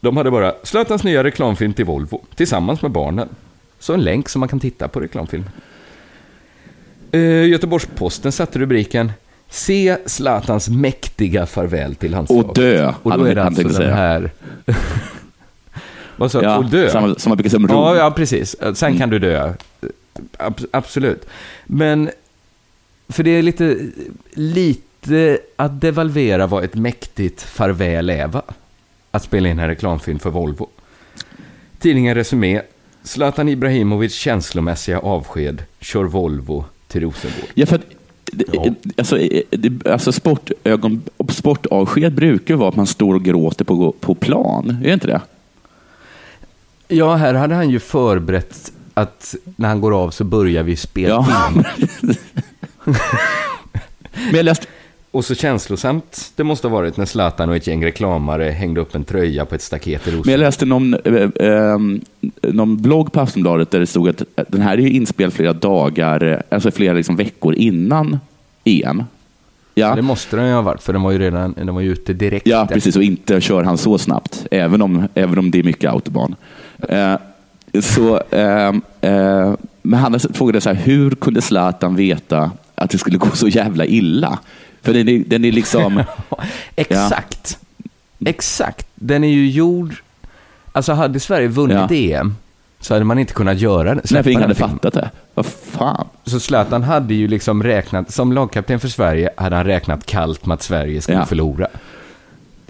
De 0.00 0.16
hade 0.16 0.30
bara 0.30 0.54
Zlatans 0.62 1.04
nya 1.04 1.24
reklamfilm 1.24 1.72
till 1.72 1.84
Volvo, 1.84 2.24
tillsammans 2.34 2.82
med 2.82 2.90
barnen. 2.90 3.28
Så 3.78 3.94
en 3.94 4.00
länk 4.00 4.28
som 4.28 4.40
man 4.40 4.48
kan 4.48 4.60
titta 4.60 4.88
på 4.88 5.00
reklamfilmen. 5.00 5.50
Eh, 7.12 7.44
Göteborgs-Posten 7.44 8.32
satte 8.32 8.58
rubriken 8.58 9.12
Se 9.48 9.96
Zlatans 10.06 10.68
mäktiga 10.68 11.46
farväl 11.46 11.94
till 11.94 12.10
landslaget. 12.10 12.48
Och 12.48 12.54
dö, 12.54 12.94
Och 13.02 13.18
då 13.18 13.24
är 13.24 13.34
det 13.34 13.42
alltså 13.44 13.68
den 13.68 13.92
här... 13.92 14.30
Vad 16.16 16.30
sa 16.30 16.40
du? 16.40 16.44
Ja, 16.46 16.56
Och 16.58 16.64
dö? 16.64 16.90
Som, 16.90 17.14
som 17.18 17.30
man 17.30 17.36
brukar 17.36 17.50
säga 17.50 17.58
om 17.58 17.68
Rom. 17.68 17.76
Ja, 17.76 17.96
ja, 17.96 18.10
precis. 18.10 18.56
Sen 18.74 18.98
kan 18.98 19.10
du 19.10 19.18
dö. 19.18 19.52
Ab- 20.38 20.66
absolut. 20.70 21.26
Men, 21.66 22.10
för 23.08 23.22
det 23.22 23.30
är 23.30 23.42
lite, 23.42 23.78
lite 24.34 25.38
att 25.56 25.80
devalvera 25.80 26.46
vad 26.46 26.64
ett 26.64 26.74
mäktigt 26.74 27.42
farväl 27.42 28.10
är, 28.10 28.26
va? 28.26 28.42
Att 29.16 29.22
spela 29.22 29.48
in 29.48 29.58
en 29.58 29.68
reklamfilm 29.68 30.18
för 30.18 30.30
Volvo. 30.30 30.68
Tidningen 31.78 32.14
Resumé. 32.14 32.62
Zlatan 33.02 33.48
Ibrahimovic 33.48 34.14
känslomässiga 34.14 34.98
avsked 34.98 35.62
kör 35.80 36.04
Volvo 36.04 36.64
till 36.88 37.00
Rosengård. 37.00 37.48
Ja, 37.54 37.66
för 37.66 37.80
det-. 38.32 38.74
Alltså, 38.96 39.18
eh, 39.18 39.42
det, 39.50 39.86
alltså 39.90 40.12
sportögon, 40.12 41.02
sportavsked 41.28 42.14
brukar 42.14 42.54
vara 42.54 42.68
att 42.68 42.76
man 42.76 42.86
står 42.86 43.14
och 43.14 43.22
gråter 43.24 43.64
på, 43.64 43.92
på 44.00 44.14
plan. 44.14 44.70
Är 44.70 44.86
det 44.88 44.92
inte 44.94 45.06
det? 45.06 45.20
Ja, 46.88 47.14
här 47.14 47.34
hade 47.34 47.54
han 47.54 47.70
ju 47.70 47.78
förberett 47.78 48.72
att 48.94 49.34
när 49.56 49.68
han 49.68 49.80
går 49.80 50.02
av 50.02 50.10
så 50.10 50.24
börjar 50.24 50.62
vi 50.62 50.76
spela 50.76 51.08
Ja. 51.28 51.52
film. 51.52 51.64
Men 54.14 54.34
jag 54.34 54.44
läste, 54.44 54.66
Och 55.16 55.24
så 55.24 55.34
känslosamt 55.34 56.32
det 56.36 56.44
måste 56.44 56.68
ha 56.68 56.76
varit 56.76 56.96
när 56.96 57.04
Zlatan 57.04 57.48
och 57.48 57.56
ett 57.56 57.66
gäng 57.66 57.84
reklamare 57.84 58.44
hängde 58.44 58.80
upp 58.80 58.94
en 58.94 59.04
tröja 59.04 59.44
på 59.44 59.54
ett 59.54 59.62
staket 59.62 60.08
i 60.08 60.10
men 60.10 60.12
jag 60.12 60.18
Rosengård. 60.18 60.40
läste 60.40 60.66
någon, 60.66 60.94
eh, 60.94 61.48
eh, 61.48 61.78
någon 62.52 62.82
blogg 62.82 63.12
på 63.12 63.20
Aftonbladet 63.20 63.70
där 63.70 63.80
det 63.80 63.86
stod 63.86 64.08
att 64.08 64.22
den 64.48 64.60
här 64.60 64.72
är 64.72 64.82
ju 64.82 64.90
inspelad 64.90 65.32
flera 65.32 65.52
dagar, 65.52 66.24
eh, 66.24 66.38
alltså 66.48 66.70
flera 66.70 66.92
liksom 66.92 67.16
veckor 67.16 67.54
innan 67.54 68.18
EM. 68.64 69.04
Ja. 69.74 69.94
Det 69.94 70.02
måste 70.02 70.36
den 70.36 70.46
ju 70.46 70.52
ha 70.52 70.62
varit, 70.62 70.82
för 70.82 70.92
den 70.92 71.02
var 71.02 71.12
ju 71.12 71.18
redan 71.18 71.54
den 71.56 71.74
var 71.74 71.82
ju 71.82 71.92
ute 71.92 72.12
direkt. 72.12 72.46
Ja, 72.46 72.68
precis. 72.72 72.96
Och 72.96 73.02
inte 73.02 73.40
kör 73.40 73.64
han 73.64 73.78
så 73.78 73.98
snabbt, 73.98 74.46
även 74.50 74.82
om, 74.82 75.08
även 75.14 75.38
om 75.38 75.50
det 75.50 75.58
är 75.58 75.64
mycket 75.64 75.90
autobahn. 75.90 76.34
Eh, 76.88 77.14
så, 77.80 78.22
eh, 78.30 78.72
eh, 79.00 79.54
men 79.82 80.00
han 80.00 80.20
frågade 80.20 80.60
så 80.60 80.68
här, 80.68 80.76
hur 80.76 81.10
kunde 81.10 81.42
Zlatan 81.42 81.96
veta 81.96 82.50
att 82.74 82.90
det 82.90 82.98
skulle 82.98 83.18
gå 83.18 83.30
så 83.30 83.48
jävla 83.48 83.84
illa? 83.86 84.38
För 84.86 84.94
den 84.94 85.08
är, 85.08 85.18
den 85.26 85.44
är 85.44 85.52
liksom... 85.52 86.02
Exakt. 86.76 87.58
Exakt. 88.24 88.86
Den 88.94 89.24
är 89.24 89.28
ju 89.28 89.48
gjord... 89.50 89.94
Alltså 90.72 90.92
hade 90.92 91.20
Sverige 91.20 91.48
vunnit 91.48 91.76
Ja. 91.90 92.18
EM 92.20 92.36
så 92.80 92.94
hade 92.94 93.04
man 93.04 93.18
inte 93.18 93.32
kunnat 93.32 93.58
göra 93.60 93.94
det. 93.94 94.00
Nej, 94.10 94.22
för 94.22 94.30
ingen 94.30 94.42
hade 94.42 94.54
filmen. 94.54 94.70
fattat 94.78 94.94
det. 94.94 95.10
Vad 95.34 95.46
fan? 95.46 96.06
Så 96.24 96.40
Zlatan 96.40 96.82
hade 96.82 97.14
ju 97.14 97.28
liksom 97.28 97.62
räknat, 97.62 98.10
som 98.12 98.32
lagkapten 98.32 98.80
för 98.80 98.88
Sverige 98.88 99.30
hade 99.36 99.56
han 99.56 99.64
räknat 99.64 100.06
kallt 100.06 100.46
med 100.46 100.54
att 100.54 100.62
Sverige 100.62 101.00
skulle 101.00 101.18
Ja. 101.18 101.26
förlora. 101.26 101.66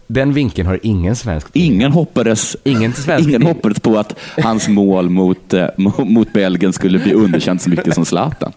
Den 0.07 0.33
vinkeln 0.33 0.69
har 0.69 0.81
ingen 0.83 1.17
svensk 1.17 1.47
Ingen 1.53 1.93
hoppades, 1.93 2.57
Ingen 2.65 2.93
svensk 2.93 3.29
ingen 3.29 3.41
film. 3.41 3.55
hoppades 3.55 3.81
på 3.81 3.99
att 3.99 4.15
hans 4.43 4.69
mål 4.69 5.09
mot, 5.11 5.55
eh, 5.55 5.67
mo- 5.77 6.05
mot 6.11 6.33
Belgien 6.33 6.73
skulle 6.73 6.99
bli 6.99 7.13
underkänt 7.13 7.63
så 7.63 7.71
mycket 7.71 7.95
som 7.95 8.05
Zlatan. 8.05 8.53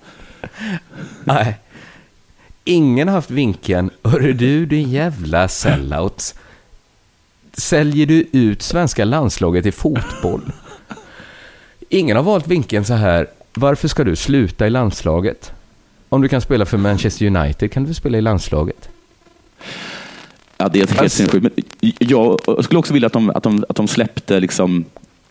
Nej. 1.23 1.57
Ingen 2.69 3.07
har 3.07 3.15
haft 3.15 3.31
vinkeln, 3.31 3.89
hörru 4.03 4.33
du 4.33 4.65
din 4.65 4.89
jävla 4.89 5.47
sellout. 5.47 6.35
Säljer 7.53 8.05
du 8.05 8.27
ut 8.31 8.61
svenska 8.61 9.05
landslaget 9.05 9.65
i 9.65 9.71
fotboll? 9.71 10.51
Ingen 11.89 12.15
har 12.17 12.23
valt 12.23 12.47
vinkeln 12.47 12.85
så 12.85 12.93
här, 12.93 13.27
varför 13.53 13.87
ska 13.87 14.03
du 14.03 14.15
sluta 14.15 14.67
i 14.67 14.69
landslaget? 14.69 15.51
Om 16.09 16.21
du 16.21 16.27
kan 16.27 16.41
spela 16.41 16.65
för 16.65 16.77
Manchester 16.77 17.25
United 17.25 17.71
kan 17.71 17.83
du 17.83 17.93
spela 17.93 18.17
i 18.17 18.21
landslaget. 18.21 18.89
Ja, 20.57 20.69
det 20.69 20.79
är 20.81 20.87
helt 20.87 20.99
Alltså- 21.01 21.17
sinnessjukt. 21.17 21.43
Men 21.43 21.63
jag 21.99 22.39
skulle 22.65 22.79
också 22.79 22.93
vilja 22.93 23.07
att 23.07 23.13
de, 23.13 23.29
att 23.29 23.43
de, 23.43 23.65
att 23.69 23.75
de 23.75 23.87
släppte 23.87 24.39
liksom 24.39 24.85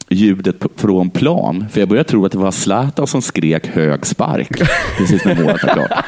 ljudet 0.09 0.59
på- 0.59 0.69
från 0.77 1.11
plan. 1.11 1.67
För 1.73 1.81
jag 1.81 1.89
började 1.89 2.09
tro 2.09 2.27
att 2.27 2.33
det 2.33 2.39
var 2.39 2.51
Zlatan 2.51 3.07
som 3.07 3.23
skrek 3.23 3.67
hög 3.67 4.07
spark 4.07 4.49
precis 4.99 5.25
när 5.25 5.35
målet 5.35 5.63
var 5.65 5.73
klart. 5.75 6.05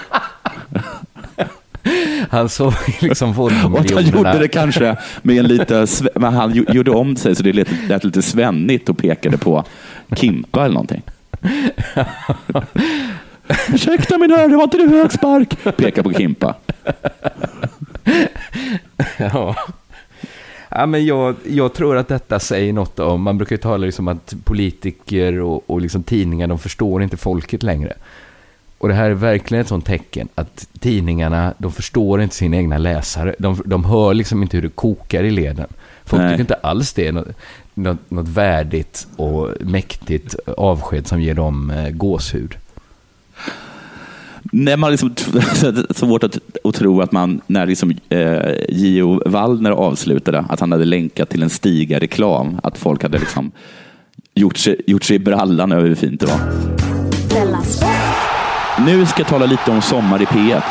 Han 2.31 2.49
såg 2.49 2.73
liksom 3.01 3.39
Och 3.41 3.47
att 3.47 3.53
han 3.53 3.73
Volvo-miljonerna. 3.73 4.17
gjorde 4.17 4.39
det 4.39 4.49
kanske 4.49 4.97
med 5.23 5.37
en 5.39 5.47
lite, 5.47 5.87
men 6.15 6.35
han 6.35 6.53
gjo- 6.55 6.73
gjorde 6.75 6.91
om 6.91 7.17
sig 7.17 7.35
så 7.35 7.43
det 7.43 7.53
lät, 7.53 7.69
lät 7.89 8.05
lite 8.05 8.23
svennigt 8.23 8.89
och 8.89 8.99
pekade 8.99 9.39
på 9.39 9.65
Kimpa 10.17 10.65
eller 10.65 10.75
någonting. 10.75 11.03
Ursäkta 13.75 14.19
min 14.19 14.31
herre, 14.31 14.57
var 14.57 14.63
inte 14.65 14.77
det 14.79 14.89
hög 14.89 15.13
spark? 15.13 15.77
Pekar 15.77 16.03
på 16.03 16.13
Kimpa. 16.13 16.55
Ja. 19.19 19.57
Ja, 20.69 20.87
men 20.87 21.07
jag, 21.07 21.35
jag 21.49 21.75
tror 21.75 21.97
att 21.97 22.09
detta 22.09 22.39
säger 22.41 22.73
något 22.73 22.99
om, 22.99 23.23
man 23.23 23.39
brukar 23.39 23.55
ju 23.57 23.61
tala 23.63 23.87
liksom 23.87 24.09
att 24.09 24.35
politiker 24.45 25.41
och, 25.41 25.71
och 25.71 25.81
liksom 25.81 26.03
tidningar, 26.03 26.47
de 26.47 26.59
förstår 26.59 27.03
inte 27.03 27.17
folket 27.17 27.63
längre. 27.63 27.93
Och 28.81 28.89
det 28.89 28.95
här 28.95 29.11
är 29.11 29.15
verkligen 29.15 29.63
ett 29.63 29.69
sånt 29.69 29.87
tecken 29.87 30.29
att 30.35 30.69
tidningarna, 30.79 31.55
de 31.59 31.73
förstår 31.73 32.23
inte 32.23 32.35
sina 32.35 32.57
egna 32.57 32.79
läsare. 32.79 33.35
De, 33.39 33.63
de 33.65 33.85
hör 33.85 34.15
liksom 34.15 34.43
inte 34.43 34.57
hur 34.57 34.63
det 34.63 34.69
kokar 34.69 35.25
i 35.25 35.31
leden. 35.31 35.67
Folk 36.05 36.23
Nej. 36.23 36.31
tycker 36.31 36.41
inte 36.41 36.55
alls 36.55 36.93
det 36.93 37.07
är 37.07 37.13
något, 37.13 37.29
något, 37.75 38.11
något 38.11 38.29
värdigt 38.29 39.07
och 39.17 39.49
mäktigt 39.61 40.35
avsked 40.57 41.07
som 41.07 41.21
ger 41.21 41.35
dem 41.35 41.71
eh, 41.71 41.91
gåshud. 41.91 42.55
När 44.43 44.77
man 44.77 44.91
liksom, 44.91 45.15
svårt 45.91 46.25
att, 46.25 46.39
att 46.65 46.75
tro 46.75 47.01
att 47.01 47.13
man, 47.13 47.41
när 47.47 47.67
liksom, 47.67 47.95
eh, 48.09 48.53
Gio 48.69 49.29
Wallner 49.29 49.71
avslutade, 49.71 50.45
att 50.49 50.61
han 50.61 50.73
hade 50.73 50.85
länkat 50.85 51.29
till 51.29 51.43
en 51.43 51.51
Stiga-reklam, 51.51 52.61
att 52.63 52.79
folk 52.79 53.03
hade 53.03 53.19
liksom 53.19 53.53
gjort, 54.35 54.57
sig, 54.57 54.81
gjort 54.87 55.05
sig 55.05 55.17
i 55.17 55.19
brallan 55.19 55.73
över 55.73 55.89
hur 55.89 55.95
fint 55.95 56.21
det 56.21 56.27
var. 56.27 56.41
Nu 58.85 59.07
ska 59.07 59.21
jag 59.21 59.29
tala 59.29 59.47
lite 59.47 59.71
om 59.71 59.83
Sommar 59.83 60.23
i 60.23 60.25
P1. 60.25 60.63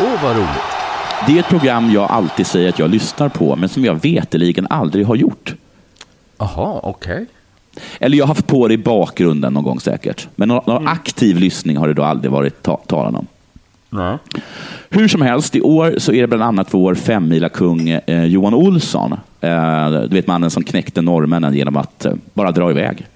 Åh, 0.00 0.22
vad 0.22 0.36
roligt. 0.36 0.48
Det 1.26 1.32
är 1.32 1.40
ett 1.40 1.48
program 1.48 1.90
jag 1.90 2.10
alltid 2.10 2.46
säger 2.46 2.68
att 2.68 2.78
jag 2.78 2.90
lyssnar 2.90 3.28
på, 3.28 3.56
men 3.56 3.68
som 3.68 3.84
jag 3.84 3.94
veteligen 4.02 4.66
aldrig 4.70 5.06
har 5.06 5.16
gjort. 5.16 5.54
Jaha, 6.38 6.80
okej. 6.82 7.26
Eller 8.00 8.18
jag 8.18 8.24
har 8.24 8.28
haft 8.28 8.46
på 8.46 8.68
det 8.68 8.74
i 8.74 8.78
bakgrunden 8.78 9.52
någon 9.52 9.64
gång 9.64 9.80
säkert. 9.80 10.28
Men 10.36 10.48
någon, 10.48 10.62
någon 10.66 10.88
aktiv 10.88 11.36
lyssning 11.36 11.76
har 11.76 11.88
det 11.88 11.94
då 11.94 12.02
aldrig 12.02 12.32
varit 12.32 12.62
ta 12.62 12.76
talan 12.76 13.16
om. 13.16 13.26
Nej. 13.90 14.18
Hur 14.90 15.08
som 15.08 15.22
helst, 15.22 15.56
i 15.56 15.60
år 15.60 15.94
så 15.98 16.12
är 16.12 16.20
det 16.20 16.26
bland 16.26 16.42
annat 16.42 16.74
vår 16.74 16.94
femmila 16.94 17.48
kung 17.48 17.88
eh, 17.88 18.24
Johan 18.24 18.54
Olsson. 18.54 19.12
Eh, 19.40 19.90
du 19.90 20.14
vet 20.16 20.26
mannen 20.26 20.50
som 20.50 20.64
knäckte 20.64 21.02
norrmännen 21.02 21.54
genom 21.54 21.76
att 21.76 22.04
eh, 22.04 22.12
bara 22.34 22.52
dra 22.52 22.70
iväg. 22.70 23.06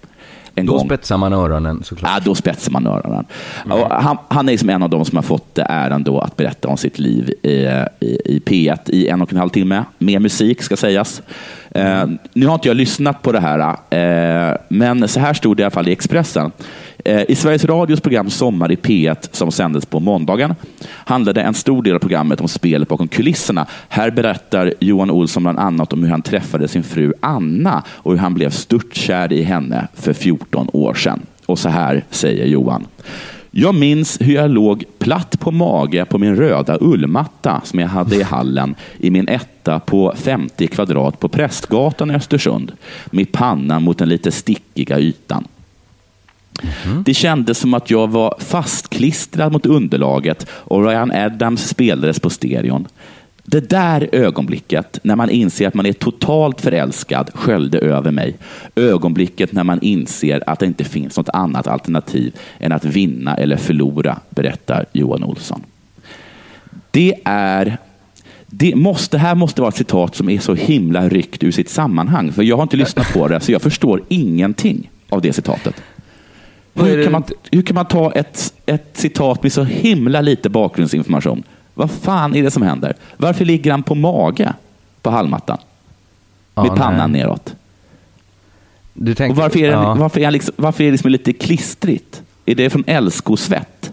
En 0.55 0.67
Då 0.67 0.73
gång. 0.73 0.87
spetsar 0.87 1.17
man 1.17 1.33
öronen 1.33 1.83
såklart. 1.85 2.11
Ja, 2.15 2.21
då 2.25 2.35
spetsar 2.35 2.73
man 2.73 2.87
öronen. 2.87 3.25
Och 3.71 3.91
han, 3.91 4.19
han 4.29 4.49
är 4.49 4.53
liksom 4.53 4.71
en 4.71 4.83
av 4.83 4.91
de 4.91 5.05
som 5.05 5.17
har 5.17 5.23
fått 5.23 5.59
äran 5.59 6.03
då 6.03 6.19
att 6.21 6.37
berätta 6.37 6.69
om 6.69 6.77
sitt 6.77 6.99
liv 6.99 7.35
i, 7.43 7.49
i, 8.01 8.19
i 8.25 8.43
P1 8.47 8.79
i 8.91 9.09
en 9.09 9.23
och 9.23 9.33
en 9.33 9.39
halv 9.39 9.49
timme. 9.51 9.85
Med 9.99 10.23
musik 10.23 10.63
ska 10.63 10.77
sägas. 10.77 11.23
Eh, 11.71 12.05
nu 12.33 12.47
har 12.47 12.55
inte 12.55 12.69
jag 12.69 12.77
lyssnat 12.77 13.23
på 13.23 13.33
det 13.33 13.41
här, 13.41 13.77
eh, 13.91 14.57
men 14.69 15.09
så 15.09 15.21
här 15.21 15.35
stod 15.35 15.57
det 15.57 15.61
i 15.61 15.65
alla 15.65 15.71
fall 15.71 15.89
i 15.89 15.93
Expressen. 15.93 16.53
Eh, 17.05 17.23
I 17.29 17.35
Sveriges 17.35 17.65
Radios 17.65 18.01
program 18.01 18.31
Sommar 18.31 18.73
i 18.73 18.77
P1 18.77 19.29
som 19.33 19.51
sändes 19.53 19.87
på 19.87 20.01
måndagen 20.01 20.55
handlade 20.89 21.43
en 21.43 21.55
stor 21.55 21.83
del 21.83 21.95
av 21.95 21.99
programmet 21.99 22.41
om 22.41 22.49
spelet 22.49 22.89
bakom 22.89 23.09
kulisserna. 23.09 23.67
Här 23.89 24.11
berättar 24.11 24.75
Johan 24.81 25.11
Olsson 25.11 25.43
bland 25.43 25.59
annat 25.59 25.93
om 25.93 26.03
hur 26.03 26.11
han 26.11 26.23
träffade 26.23 26.69
sin 26.69 26.83
fru 26.83 27.13
Anna 27.21 27.83
och 27.89 28.13
hur 28.13 28.19
han 28.19 28.35
blev 28.35 28.51
störtkär 28.51 29.33
i 29.33 29.43
henne 29.43 29.89
för 29.95 30.13
14 30.13 30.69
år 30.73 30.95
sedan. 30.95 31.21
Och 31.47 31.59
så 31.59 31.69
här 31.69 32.05
säger 32.11 32.47
Johan. 32.47 32.87
Jag 33.51 33.75
minns 33.75 34.21
hur 34.21 34.35
jag 34.35 34.51
låg 34.51 34.85
platt 34.99 35.41
på 35.41 35.51
mage 35.51 36.05
på 36.05 36.19
min 36.19 36.37
röda 36.37 36.79
ullmatta 36.81 37.61
som 37.65 37.79
jag 37.79 37.89
hade 37.89 38.17
i 38.17 38.23
hallen 38.23 38.75
i 38.99 39.11
min 39.11 39.29
etta 39.29 39.81
på 39.81 40.15
50 40.17 40.67
kvadrat 40.67 41.21
på 41.21 41.29
Prästgatan 41.29 42.11
i 42.11 42.15
Östersund 42.15 42.73
med 43.07 43.33
pannan 43.33 43.83
mot 43.83 43.99
den 43.99 44.09
lite 44.09 44.33
stickiga 44.33 44.99
ytan. 44.99 45.45
Det 47.05 47.15
kändes 47.15 47.59
som 47.59 47.75
att 47.75 47.91
jag 47.91 48.11
var 48.11 48.35
fastklistrad 48.39 49.53
mot 49.53 49.67
underlaget 49.67 50.47
och 50.51 50.85
Ryan 50.85 51.13
Adams 51.13 51.69
spelades 51.69 52.21
på 52.21 52.31
stereon. 52.31 52.87
Det 53.47 53.71
där 53.71 54.09
ögonblicket 54.13 54.99
när 55.03 55.17
man 55.17 55.31
inser 55.31 55.69
att 55.69 55.75
man 55.75 55.87
är 55.87 55.93
totalt 55.93 56.61
förälskad 56.61 57.31
sköljde 57.35 57.79
över 57.79 58.11
mig. 58.11 58.37
Ögonblicket 58.77 59.53
när 59.53 59.65
man 59.65 59.81
inser 59.83 60.43
att 60.47 60.59
det 60.59 60.67
inte 60.67 60.85
finns 60.85 61.17
något 61.17 61.29
annat 61.29 61.67
alternativ 61.67 62.35
än 62.59 62.73
att 62.73 62.85
vinna 62.85 63.35
eller 63.35 63.57
förlora, 63.57 64.19
berättar 64.31 64.87
Johan 64.93 65.25
Olsson. 65.25 65.63
Det 66.91 67.15
är 67.25 67.79
det 68.47 68.75
måste, 68.75 69.19
här 69.19 69.35
måste 69.35 69.61
vara 69.61 69.69
ett 69.69 69.77
citat 69.77 70.15
som 70.15 70.29
är 70.29 70.39
så 70.39 70.55
himla 70.55 71.09
ryckt 71.09 71.43
ur 71.43 71.51
sitt 71.51 71.69
sammanhang. 71.69 72.33
För 72.33 72.43
jag 72.43 72.57
har 72.57 72.63
inte 72.63 72.77
lyssnat 72.77 73.13
på 73.13 73.29
det, 73.29 73.41
så 73.41 73.53
jag 73.53 73.63
förstår 73.63 74.03
ingenting 74.09 74.91
av 75.09 75.23
det 75.23 75.33
citatet. 75.33 75.83
Hur 76.75 77.03
kan, 77.03 77.13
man, 77.13 77.25
hur 77.51 77.63
kan 77.63 77.75
man 77.75 77.87
ta 77.87 78.13
ett, 78.13 78.55
ett 78.67 78.91
citat 78.93 79.43
med 79.43 79.53
så 79.53 79.65
himla 79.65 80.21
lite 80.21 80.49
bakgrundsinformation? 80.49 81.43
Vad 81.75 81.91
fan 81.91 82.35
är 82.37 82.43
det 82.43 82.51
som 82.51 82.63
händer? 82.63 82.95
Varför 83.17 83.45
ligger 83.45 83.71
han 83.71 83.83
på 83.83 83.95
mage 83.95 84.53
på 85.03 85.11
hallmattan? 85.11 85.59
Med 86.55 86.67
Ja, 86.67 86.77
pannan 86.77 87.13
nej. 87.13 87.21
neråt. 87.23 87.55
Du 88.93 89.15
tänker, 89.15 89.31
Och 89.31 89.37
varför 89.43 89.59
är, 89.59 89.71
den, 89.71 89.81
ja. 89.83 89.95
varför 89.95 90.21
är, 90.21 90.25
han 90.25 90.33
liksom, 90.33 90.55
varför 90.57 90.83
är 90.85 90.87
det 90.87 90.93
liksom 90.93 91.11
lite 91.11 91.33
klistrigt? 91.33 92.23
Är 92.47 92.55
det 92.55 92.71
från 92.71 92.85
älskosvett? 92.87 93.91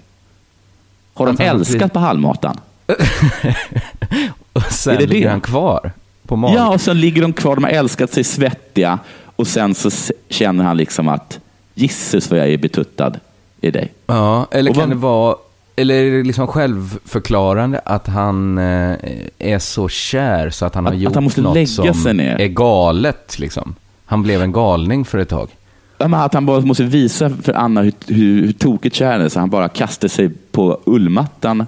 Har 1.14 1.26
de 1.26 1.38
har 1.38 1.46
älskat 1.46 1.94
på 1.94 2.00
hallmattan? 2.00 2.58
Och 4.54 4.64
sen 4.64 4.96
Är 4.96 5.00
det 5.00 5.06
ligger 5.08 5.26
det? 5.26 5.32
han 5.32 5.42
kvar 5.42 5.92
på 6.28 6.36
magen. 6.36 6.56
Ja, 6.56 6.74
och 6.74 6.82
sen 6.82 7.00
ligger 7.02 7.22
de 7.22 7.34
kvar. 7.34 7.56
De 7.56 7.64
har 7.64 7.72
älskat 7.72 8.14
sig 8.14 8.24
svettiga 8.24 9.00
och 9.36 9.48
sen 9.48 9.76
så 9.76 9.90
känner 10.30 10.64
han 10.64 10.78
liksom 10.78 11.08
att 11.08 11.40
Jesus 11.76 12.30
vad 12.30 12.40
jag 12.40 12.50
är 12.50 12.58
betuttad 12.58 13.14
i 13.62 13.72
dig. 13.72 13.92
Ja, 14.08 14.48
eller 14.52 14.72
Och 14.72 14.76
kan 14.78 14.90
vad- 14.90 14.98
det 14.98 15.02
vara, 15.02 15.36
eller 15.76 15.96
är 15.96 16.12
det 16.18 16.24
liksom 16.24 16.48
självförklarande 16.48 17.82
att 17.86 18.08
han 18.08 18.58
eh, 18.58 18.96
är 19.40 19.60
så 19.60 19.90
kär 19.90 20.50
så 20.50 20.66
att 20.66 20.76
han 20.76 20.86
har 20.86 20.92
Att- 20.92 20.96
att 20.98 21.02
gjort 21.02 21.14
han 21.16 21.24
måste 21.24 21.42
något 21.42 21.54
lägga 21.56 21.68
som 21.68 21.94
sig 21.94 22.14
ner. 22.14 22.42
är 22.42 22.48
galet 22.48 23.40
liksom. 23.40 23.76
Han 24.06 24.24
blev 24.24 24.42
en 24.42 24.52
galning 24.52 25.06
för 25.06 25.18
ett 25.18 25.30
tag. 25.30 25.50
Ja, 25.98 26.18
att 26.26 26.34
han 26.34 26.46
bara 26.46 26.62
måste 26.62 26.84
visa 26.84 27.30
för 27.30 27.54
Anna 27.54 27.82
hur, 27.82 27.94
hur, 28.08 28.46
hur 28.46 28.52
tokigt 28.54 28.96
kär 28.96 29.12
han 29.12 29.22
är, 29.22 29.30
så 29.30 29.40
han 29.40 29.50
bara 29.50 29.70
kastar 29.70 30.08
sig 30.08 30.30
på 30.52 30.80
ullmattan 30.86 31.66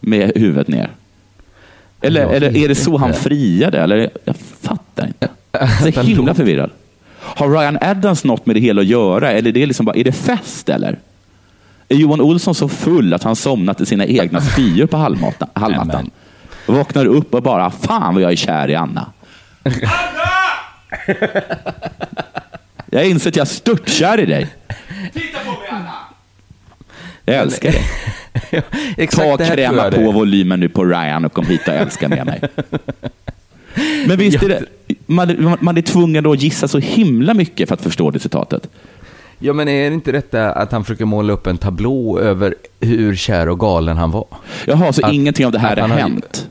med 0.00 0.32
huvudet 0.34 0.68
ner. 0.68 0.90
Eller, 2.00 2.26
eller 2.26 2.56
är 2.56 2.68
det 2.68 2.74
så 2.74 2.96
han 2.96 3.14
friade? 3.14 3.78
Eller, 3.78 4.10
jag 4.24 4.36
fattar 4.62 5.06
inte. 5.06 5.28
Jag 5.52 5.62
är 5.62 5.92
så 5.92 6.00
himla 6.00 6.34
förvirrad. 6.34 6.70
Har 7.24 7.50
Ryan 7.50 7.78
Adams 7.80 8.24
något 8.24 8.46
med 8.46 8.56
det 8.56 8.60
hela 8.60 8.80
att 8.80 8.86
göra? 8.86 9.30
Eller 9.30 9.48
är 9.48 9.52
det, 9.52 9.66
liksom 9.66 9.86
bara, 9.86 9.96
är 9.96 10.04
det 10.04 10.12
fest 10.12 10.68
eller? 10.68 10.98
Är 11.88 11.96
Johan 11.96 12.20
Olsson 12.20 12.54
så 12.54 12.68
full 12.68 13.14
att 13.14 13.22
han 13.22 13.36
somnat 13.36 13.80
i 13.80 13.86
sina 13.86 14.06
egna 14.06 14.40
spyor 14.52 14.86
på 14.86 14.96
halmmattan? 14.96 15.48
halmmattan? 15.54 16.10
Vaknar 16.66 17.06
upp 17.06 17.34
och 17.34 17.42
bara, 17.42 17.70
fan 17.70 18.14
vad 18.14 18.22
jag 18.22 18.32
är 18.32 18.36
kär 18.36 18.70
i 18.70 18.74
Anna. 18.74 19.06
Jag 22.90 23.00
har 23.00 23.04
insett 23.04 23.26
att 23.26 23.36
jag 23.36 23.44
är 23.44 23.50
störtkär 23.50 24.20
i 24.20 24.26
dig. 24.26 24.48
Titta 25.12 25.38
på 25.38 25.50
mig 25.50 25.68
Anna! 25.70 25.92
Jag 27.24 27.36
älskar 27.36 27.72
dig. 27.72 27.84
Exakt 28.96 29.28
Ta 29.28 29.36
tror 29.36 29.56
kräma 29.56 29.76
jag 29.76 29.94
på 29.94 30.00
det 30.00 30.12
volymen 30.12 30.60
nu 30.60 30.68
på 30.68 30.84
Ryan 30.84 31.24
och 31.24 31.32
kom 31.32 31.46
hit 31.46 31.68
och 31.68 31.74
älska 31.74 32.08
med 32.08 32.26
mig. 32.26 32.40
Men 34.06 34.18
visst 34.18 34.42
är 34.42 34.48
det, 34.48 34.64
man, 35.06 35.56
man 35.60 35.76
är 35.76 35.82
tvungen 35.82 36.26
att 36.26 36.42
gissa 36.42 36.68
så 36.68 36.78
himla 36.78 37.34
mycket 37.34 37.68
för 37.68 37.74
att 37.74 37.82
förstå 37.82 38.10
det 38.10 38.18
citatet. 38.18 38.68
Ja, 39.38 39.52
men 39.52 39.68
är 39.68 39.90
det 39.90 39.94
inte 39.94 40.12
detta 40.12 40.52
att 40.52 40.72
han 40.72 40.84
försöker 40.84 41.04
måla 41.04 41.32
upp 41.32 41.46
en 41.46 41.58
tablå 41.58 42.18
över 42.18 42.54
hur 42.80 43.16
kär 43.16 43.48
och 43.48 43.60
galen 43.60 43.96
han 43.96 44.10
var? 44.10 44.26
Jaha, 44.66 44.92
så 44.92 45.06
Att- 45.06 45.12
ingenting 45.12 45.46
av 45.46 45.52
det 45.52 45.58
här 45.58 45.76
har 45.76 45.88
hänt? 45.88 46.48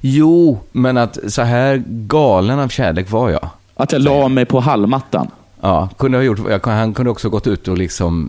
Jo, 0.00 0.60
men 0.72 0.96
att 0.96 1.18
så 1.32 1.42
här 1.42 1.82
galen 1.86 2.58
av 2.58 2.68
kärlek 2.68 3.10
var 3.10 3.30
jag. 3.30 3.48
Att 3.74 3.92
jag 3.92 4.02
la 4.02 4.28
mig 4.28 4.44
på 4.44 4.60
hallmattan? 4.60 5.30
Ja, 5.60 5.88
kunde 5.98 6.18
ha 6.18 6.22
gjort, 6.22 6.38
jag, 6.48 6.66
han 6.66 6.94
kunde 6.94 7.10
också 7.10 7.28
gått 7.28 7.46
ut 7.46 7.68
och 7.68 7.78
liksom 7.78 8.28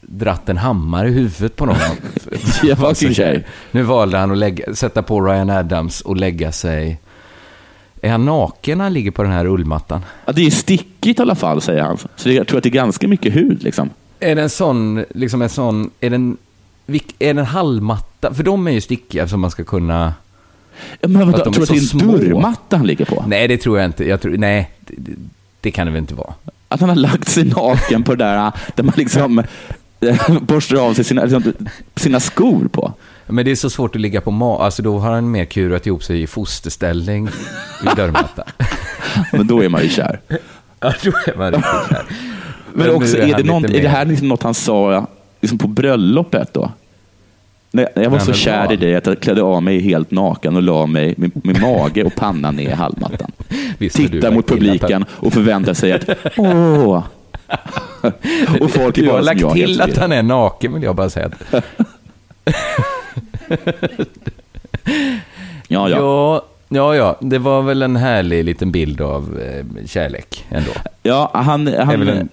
dratt 0.00 0.48
en 0.48 0.56
hammare 0.56 1.08
i 1.08 1.12
huvudet 1.12 1.56
på 1.56 1.66
någon. 1.66 1.76
Ja. 2.62 2.92
Nu 3.70 3.82
valde 3.82 4.18
han 4.18 4.30
att 4.30 4.38
lägga, 4.38 4.74
sätta 4.74 5.02
på 5.02 5.20
Ryan 5.20 5.50
Adams 5.50 6.00
och 6.00 6.16
lägga 6.16 6.52
sig... 6.52 6.98
Är 8.02 8.10
han 8.10 8.24
naken 8.24 8.78
när 8.78 8.84
han 8.84 8.92
ligger 8.92 9.10
på 9.10 9.22
den 9.22 9.32
här 9.32 9.46
ullmattan? 9.46 10.00
Ja, 10.24 10.32
det 10.32 10.46
är 10.46 10.50
stickigt 10.50 11.18
i 11.18 11.22
alla 11.22 11.34
fall, 11.34 11.60
säger 11.60 11.82
han. 11.82 11.98
Så 12.16 12.30
jag 12.30 12.46
tror 12.46 12.58
att 12.58 12.62
det 12.62 12.68
är 12.68 12.70
ganska 12.70 13.08
mycket 13.08 13.34
hud. 13.34 13.62
Liksom. 13.62 13.90
Är 14.20 14.34
det 14.34 14.42
en 14.42 14.50
sån, 14.50 15.04
liksom 15.14 15.42
en 15.42 15.48
sån, 15.48 15.90
är 16.00 16.10
den, 16.10 16.36
är 17.18 17.34
den 17.34 17.44
halmmatta? 17.44 18.34
För 18.34 18.42
de 18.42 18.66
är 18.66 18.70
ju 18.70 18.80
stickiga 18.80 19.28
som 19.28 19.40
man 19.40 19.50
ska 19.50 19.64
kunna... 19.64 20.14
Ja, 21.00 21.08
Men 21.08 21.32
de 21.32 21.32
tror 21.32 21.48
är 21.48 21.52
du 21.56 21.62
att 21.62 21.68
det 21.68 21.74
är 21.74 21.78
en 21.78 21.84
små. 21.84 22.16
dörrmatta 22.16 22.76
han 22.76 22.86
ligger 22.86 23.04
på? 23.04 23.24
Nej, 23.26 23.48
det 23.48 23.56
tror 23.56 23.78
jag 23.78 23.84
inte. 23.86 24.08
Jag 24.08 24.20
tror, 24.20 24.36
nej, 24.36 24.70
det, 24.80 24.94
det, 24.98 25.12
det 25.60 25.70
kan 25.70 25.86
det 25.86 25.92
väl 25.92 26.00
inte 26.00 26.14
vara. 26.14 26.34
Att 26.68 26.80
han 26.80 26.88
har 26.88 26.96
lagt 26.96 27.28
sig 27.28 27.44
naken 27.44 28.02
på 28.02 28.14
det 28.14 28.24
där, 28.24 28.52
där 28.74 28.82
man 28.84 28.94
liksom 28.96 29.38
eh, 30.00 30.38
borstar 30.40 30.76
av 30.76 30.94
sig 30.94 31.04
sina, 31.04 31.24
liksom, 31.24 31.52
sina 31.96 32.20
skor 32.20 32.68
på. 32.72 32.92
Men 33.28 33.44
det 33.44 33.50
är 33.50 33.56
så 33.56 33.70
svårt 33.70 33.94
att 33.94 34.00
ligga 34.00 34.20
på 34.20 34.30
ma... 34.30 34.58
Alltså 34.58 34.82
då 34.82 34.98
har 34.98 35.10
han 35.10 35.30
mer 35.30 35.44
kurat 35.44 35.86
ihop 35.86 36.04
sig 36.04 36.22
i 36.22 36.26
fosterställning 36.26 37.28
vid 37.82 37.90
dörrmattan. 37.96 38.44
Men 39.32 39.46
då 39.46 39.64
är 39.64 39.68
man 39.68 39.82
ju 39.82 39.88
kär. 39.88 40.20
ja, 40.80 40.92
då 41.02 41.10
är 41.26 41.36
man 41.36 41.52
riktigt 41.52 41.88
kär. 41.90 42.04
Men, 42.72 42.86
nu 42.86 42.92
också, 42.92 43.16
är, 43.16 43.20
han 43.20 43.30
det 43.30 43.42
något, 43.42 43.64
är 43.64 43.82
det 43.82 43.88
här 43.88 44.04
liksom 44.04 44.28
något 44.28 44.42
han 44.42 44.54
sa 44.54 45.06
liksom 45.40 45.58
på 45.58 45.68
bröllopet 45.68 46.54
då? 46.54 46.72
När 47.70 47.88
jag 47.94 48.10
var 48.10 48.10
Nej, 48.10 48.20
så 48.20 48.26
men 48.26 48.34
kär 48.34 48.72
i 48.72 48.76
dig 48.76 48.96
att 48.96 49.06
jag 49.06 49.20
klädde 49.20 49.42
av 49.42 49.62
mig 49.62 49.80
helt 49.80 50.10
naken 50.10 50.56
och 50.56 50.62
la 50.62 50.86
mig 50.86 51.14
med, 51.16 51.30
med 51.44 51.60
mage 51.60 52.04
och 52.04 52.14
panna 52.14 52.50
ner 52.50 52.68
i 52.68 52.72
halmmattan. 52.72 53.32
Har 53.80 53.88
Tittar 53.88 54.30
mot 54.30 54.46
publiken 54.46 55.04
och 55.10 55.32
förväntar 55.32 55.74
sig 55.74 55.92
att 55.92 56.04
åh. 56.36 57.02
och 58.60 58.70
folk 58.70 58.98
är 58.98 59.02
Du 59.02 59.08
har 59.08 59.12
bara 59.12 59.18
som 59.18 59.24
lagt 59.24 59.40
jag, 59.40 59.52
till 59.52 59.80
att 59.80 59.96
han 59.96 60.12
är 60.12 60.22
naken, 60.22 60.74
vill 60.74 60.82
jag 60.82 60.96
bara 60.96 61.10
säga. 61.10 61.30
Ja, 65.68 65.88
ja. 65.88 65.96
Ja, 65.98 66.44
ja, 66.68 66.96
ja. 66.96 67.16
Det 67.20 67.38
var 67.38 67.62
väl 67.62 67.82
en 67.82 67.96
härlig 67.96 68.44
liten 68.44 68.72
bild 68.72 69.00
av 69.00 69.40
eh, 69.40 69.86
kärlek 69.86 70.44
ändå. 70.50 70.70
Ja, 71.02 71.30
han... 71.34 71.66
Han 71.66 72.08
en- 72.08 72.28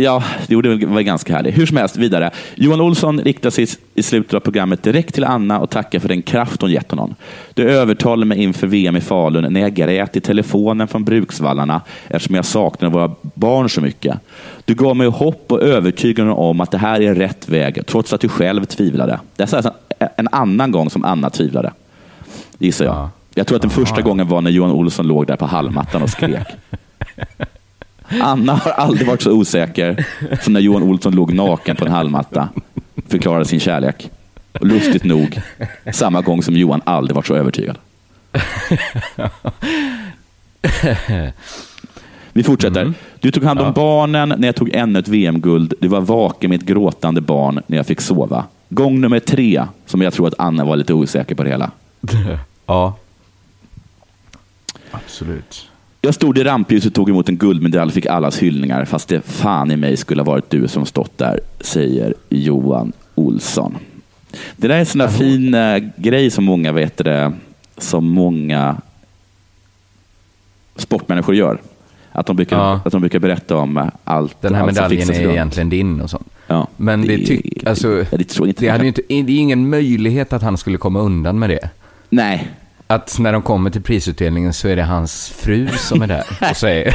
Ja, 0.00 0.22
det 0.46 0.54
gjorde- 0.54 0.76
det 0.76 0.86
var 0.86 1.00
ganska 1.00 1.32
härligt. 1.36 1.58
Hur 1.58 1.66
som 1.66 1.76
helst, 1.76 1.96
vidare. 1.96 2.30
Johan 2.54 2.80
Olsson 2.80 3.20
riktar 3.20 3.50
sig 3.50 3.66
i 3.94 4.02
slutet 4.02 4.34
av 4.34 4.40
programmet 4.40 4.82
direkt 4.82 5.14
till 5.14 5.24
Anna 5.24 5.60
och 5.60 5.70
tackar 5.70 5.98
för 5.98 6.08
den 6.08 6.22
kraft 6.22 6.60
hon 6.62 6.70
gett 6.70 6.90
honom. 6.90 7.14
Du 7.54 7.70
övertalade 7.70 8.26
mig 8.26 8.42
inför 8.42 8.66
VM 8.66 8.96
i 8.96 9.00
Falun 9.00 9.52
när 9.52 9.60
jag 9.60 9.74
grät 9.74 10.16
i 10.16 10.20
telefonen 10.20 10.88
från 10.88 11.04
Bruksvallarna 11.04 11.80
eftersom 12.08 12.34
jag 12.36 12.44
saknade 12.44 12.94
våra 12.94 13.14
barn 13.22 13.68
så 13.70 13.80
mycket. 13.80 14.18
Du 14.64 14.74
gav 14.74 14.96
mig 14.96 15.06
hopp 15.06 15.52
och 15.52 15.62
övertygande 15.62 16.32
om 16.32 16.60
att 16.60 16.70
det 16.70 16.78
här 16.78 17.00
är 17.00 17.14
rätt 17.14 17.48
väg, 17.48 17.86
trots 17.86 18.12
att 18.12 18.20
du 18.20 18.28
själv 18.28 18.64
tvivlade. 18.64 19.20
Det 19.36 19.52
är 19.52 19.56
alltså 19.56 19.72
en 20.16 20.28
annan 20.32 20.70
gång 20.70 20.90
som 20.90 21.04
Anna 21.04 21.30
tvivlade, 21.30 21.72
gissar 22.58 22.84
jag. 22.84 22.94
Ja. 22.94 23.10
Jag 23.34 23.46
tror 23.46 23.56
att 23.56 23.62
den 23.62 23.70
första 23.70 24.02
gången 24.02 24.28
var 24.28 24.40
när 24.40 24.50
Johan 24.50 24.70
Olsson 24.70 25.06
låg 25.06 25.26
där 25.26 25.36
på 25.36 25.46
hallmattan 25.46 26.02
och 26.02 26.10
skrek. 26.10 26.46
Anna 28.20 28.54
har 28.54 28.70
aldrig 28.70 29.06
varit 29.06 29.22
så 29.22 29.32
osäker 29.32 30.06
som 30.42 30.52
när 30.52 30.60
Johan 30.60 30.82
Olsson 30.82 31.14
låg 31.14 31.32
naken 31.32 31.76
på 31.76 31.84
en 31.84 31.92
hallmatta 31.92 32.48
förklarade 33.08 33.44
sin 33.44 33.60
kärlek. 33.60 34.10
Och 34.52 34.66
lustigt 34.66 35.04
nog, 35.04 35.40
samma 35.92 36.20
gång 36.20 36.42
som 36.42 36.54
Johan 36.56 36.82
aldrig 36.84 37.14
varit 37.14 37.26
så 37.26 37.34
övertygad. 37.34 37.78
Vi 42.32 42.42
fortsätter. 42.42 42.92
Du 43.20 43.30
tog 43.30 43.44
hand 43.44 43.60
om 43.60 43.72
barnen 43.72 44.34
när 44.38 44.48
jag 44.48 44.56
tog 44.56 44.70
ännu 44.74 44.98
ett 44.98 45.08
VM-guld. 45.08 45.74
Du 45.80 45.88
var 45.88 46.00
vaken 46.00 46.50
med 46.50 46.60
ett 46.60 46.66
gråtande 46.66 47.20
barn 47.20 47.60
när 47.66 47.76
jag 47.76 47.86
fick 47.86 48.00
sova. 48.00 48.44
Gång 48.68 49.00
nummer 49.00 49.20
tre, 49.20 49.64
som 49.86 50.02
jag 50.02 50.12
tror 50.12 50.28
att 50.28 50.34
Anna 50.38 50.64
var 50.64 50.76
lite 50.76 50.94
osäker 50.94 51.34
på 51.34 51.42
det 51.42 51.50
hela. 51.50 51.70
Ja. 52.66 52.96
Absolut. 54.90 55.68
Jag 56.00 56.14
stod 56.14 56.38
i 56.38 56.44
rampljuset 56.44 56.88
och 56.88 56.94
tog 56.94 57.10
emot 57.10 57.28
en 57.28 57.36
guldmedalj 57.36 57.92
fick 57.92 58.06
allas 58.06 58.38
hyllningar, 58.38 58.84
fast 58.84 59.08
det 59.08 59.20
fan 59.26 59.70
i 59.70 59.76
mig 59.76 59.96
skulle 59.96 60.22
ha 60.22 60.26
varit 60.32 60.50
du 60.50 60.68
som 60.68 60.86
stått 60.86 61.18
där, 61.18 61.40
säger 61.60 62.14
Johan 62.28 62.92
Olsson. 63.14 63.76
Det 64.56 64.68
där 64.68 64.74
är 64.74 64.80
en 64.80 64.86
sån 64.86 64.98
där 64.98 65.08
fin 65.08 65.54
eh, 65.54 65.78
grej 65.96 66.30
som 66.30 66.44
många 66.44 66.72
vet 66.72 66.96
det, 66.96 67.32
som 67.78 68.08
många 68.08 68.76
sportmänniskor 70.76 71.34
gör. 71.34 71.58
Att 72.12 72.26
de 72.26 72.36
brukar, 72.36 72.56
Ja. 72.56 72.80
att 72.84 72.92
de 72.92 73.00
brukar 73.00 73.18
berätta 73.18 73.56
om 73.56 73.76
eh, 73.76 73.86
allt. 74.04 74.36
Den 74.42 74.54
här 74.54 74.62
allt 74.62 74.74
som 74.76 74.82
medaljen 74.82 75.00
fixas 75.06 75.16
är 75.18 75.24
runt. 75.24 75.32
egentligen 75.34 75.68
din 75.70 76.00
och 76.00 76.10
sånt. 76.10 76.28
Ja, 76.50 76.68
Men 76.76 77.06
det, 77.06 77.26
tyck, 77.26 77.66
alltså, 77.66 78.04
det 78.10 78.24
tror 78.24 78.46
jag 78.46 78.50
inte. 78.50 78.64
det 78.64 78.68
hade 78.70 78.84
ju 78.84 78.88
inte, 78.88 79.02
det 79.08 79.14
är 79.14 79.38
ingen 79.38 79.70
möjlighet 79.70 80.32
att 80.32 80.42
han 80.42 80.58
skulle 80.58 80.78
komma 80.78 81.00
undan 81.00 81.38
med 81.38 81.50
det. 81.50 81.70
Nej, 82.10 82.48
Att 82.86 83.18
när 83.18 83.32
de 83.32 83.42
kommer 83.42 83.70
till 83.70 83.82
prisutdelningen 83.82 84.52
så 84.52 84.68
är 84.68 84.76
det 84.76 84.82
hans 84.82 85.28
fru 85.28 85.68
som 85.68 86.02
är 86.02 86.06
där 86.06 86.24
och 86.50 86.56
säger 86.56 86.94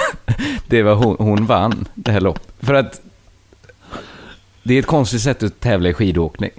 det 0.66 0.82
var 0.82 0.94
hon, 0.94 1.16
hon 1.18 1.46
vann 1.46 1.84
det 1.94 2.12
här 2.12 2.20
loppet. 2.20 2.48
För 2.60 2.74
att 2.74 3.00
det 4.62 4.74
är 4.74 4.78
ett 4.78 4.86
konstigt 4.86 5.20
sätt 5.20 5.42
att 5.42 5.60
tävla 5.60 5.88
i 5.88 5.94
skidåkning. 5.94 6.50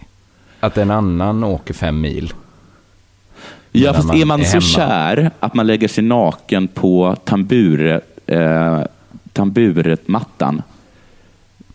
Att 0.59 0.77
en 0.77 0.91
annan 0.91 1.43
åker 1.43 1.73
fem 1.73 2.01
mil. 2.01 2.33
Ja, 3.71 3.93
fast 3.93 4.07
man 4.07 4.17
är 4.17 4.25
man 4.25 4.39
är 4.39 4.43
så 4.43 4.51
hemma. 4.51 4.61
kär 4.61 5.31
att 5.39 5.53
man 5.53 5.67
lägger 5.67 5.87
sig 5.87 6.03
naken 6.03 6.67
på 6.67 7.15
tambure, 7.23 8.01
eh, 8.27 8.81
tamburetmattan, 9.33 10.61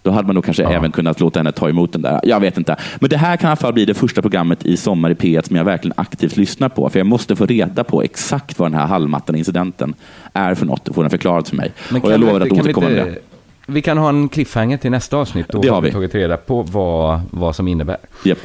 då 0.04 0.10
hade 0.10 0.26
man 0.26 0.34
nog 0.34 0.44
kanske 0.44 0.62
Ja. 0.62 0.70
även 0.72 0.92
kunnat 0.92 1.20
låta 1.20 1.38
henne 1.38 1.52
ta 1.52 1.68
emot 1.68 1.92
den 1.92 2.02
där. 2.02 2.20
Jag 2.22 2.40
vet 2.40 2.58
inte. 2.58 2.76
Men 3.00 3.10
det 3.10 3.16
här 3.16 3.36
kan 3.36 3.48
i 3.48 3.50
alla 3.50 3.56
fall 3.56 3.72
bli 3.72 3.84
det 3.84 3.94
första 3.94 4.22
programmet 4.22 4.66
i 4.66 4.76
Sommar 4.76 5.10
i 5.10 5.14
P1 5.14 5.46
som 5.46 5.56
jag 5.56 5.64
verkligen 5.64 5.94
aktivt 5.96 6.36
lyssnar 6.36 6.68
på. 6.68 6.90
För 6.90 6.98
jag 6.98 7.06
måste 7.06 7.36
få 7.36 7.46
reda 7.46 7.84
på 7.84 8.02
exakt 8.02 8.58
vad 8.58 8.70
den 8.70 8.80
här 8.80 8.86
halmmattan-incidenten 8.86 9.94
är 10.32 10.54
för 10.54 10.66
något 10.66 10.88
och 10.88 10.94
få 10.94 11.00
den 11.02 11.10
förklarad 11.10 11.48
för 11.48 11.56
mig. 11.56 11.72
Men 11.90 12.02
och 12.02 12.12
jag 12.12 12.20
lovar 12.20 12.40
vi 12.40 12.50
att 12.50 12.58
återkomma 12.60 12.88
med 12.88 13.06
det. 13.06 13.18
Vi 13.66 13.82
kan 13.82 13.98
ha 13.98 14.08
en 14.08 14.28
cliffhanger 14.28 14.76
till 14.76 14.90
nästa 14.90 15.16
avsnitt. 15.16 15.46
Då 15.48 15.60
Det 15.60 15.68
har 15.68 15.80
vi 15.80 15.92
tagit 15.92 16.14
reda 16.14 16.36
på 16.36 16.62
vad, 16.62 17.20
vad 17.30 17.56
som 17.56 17.68
innebär. 17.68 17.96
Japp. 18.24 18.38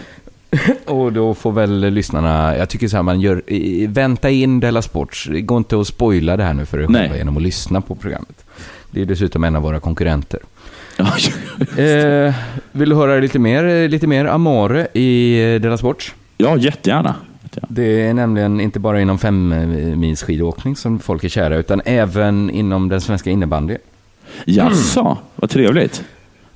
Och 0.86 1.14
då 1.14 1.34
får 1.34 1.51
väl 1.51 1.80
lyssnarna, 1.93 2.57
jag 2.57 2.70
tycker 2.70 2.88
så 2.88 2.95
här, 2.95 3.03
man 3.03 3.22
gör, 3.22 3.41
vänta 3.88 4.30
in 4.30 4.60
Della 4.60 4.82
Sports. 4.82 5.30
Går 5.32 5.57
inte 5.57 5.80
att 5.80 5.88
spoila 5.88 6.38
det 6.38 6.43
här 6.43 6.53
nu 6.53 6.66
för 6.66 6.80
er 6.80 6.88
själva 6.88 7.18
genom 7.18 7.38
att 7.38 7.43
lyssna 7.43 7.82
på 7.82 7.95
programmet. 7.95 8.45
Det 8.91 9.01
är 9.01 9.05
dessutom 9.05 9.43
en 9.43 9.55
av 9.55 9.62
våra 9.62 9.80
konkurrenter. 9.80 10.39
Eh, 11.77 12.33
vill 12.71 12.89
du 12.89 12.95
höra 12.95 13.19
lite 13.19 13.39
mer, 13.39 13.87
lite 13.89 14.07
mer 14.07 14.25
Amore 14.25 14.87
i 14.93 15.41
eh, 15.55 15.61
Della 15.61 15.77
Sport? 15.77 16.13
ja 16.37 16.57
jättegärna. 16.57 17.15
Det 17.67 18.01
är 18.07 18.13
nämligen 18.13 18.61
inte 18.61 18.79
bara 18.79 19.01
inom 19.01 19.17
femmils 19.19 20.23
skidåkning 20.23 20.75
som 20.75 20.99
folk 20.99 21.23
är 21.23 21.29
kära, 21.29 21.55
utan 21.55 21.81
även 21.85 22.49
inom 22.49 22.89
den 22.89 23.01
svenska 23.01 23.29
innebandyn. 23.29 23.77
Jaså, 24.45 25.17
vad 25.35 25.49
trevligt. 25.49 26.03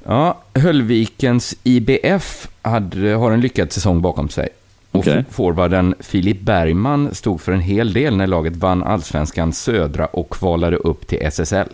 Ja, 0.05 0.41
Höllvikens 0.55 1.55
IBF 1.63 2.47
hade, 2.61 3.09
har 3.13 3.31
en 3.31 3.41
lyckad 3.41 3.71
säsong 3.71 4.01
bakom 4.01 4.29
sig. 4.29 4.49
Och 4.91 4.99
Okej. 4.99 5.25
forwarden 5.31 5.95
Filip 5.99 6.41
Bergman 6.41 7.15
stod 7.15 7.41
för 7.41 7.51
en 7.51 7.59
hel 7.61 7.93
del 7.93 8.17
när 8.17 8.27
laget 8.27 8.55
vann 8.55 8.83
allsvenskan 8.83 9.53
södra 9.53 10.05
och 10.05 10.29
kvalade 10.29 10.77
upp 10.77 11.07
till 11.07 11.19
SSL. 11.21 11.67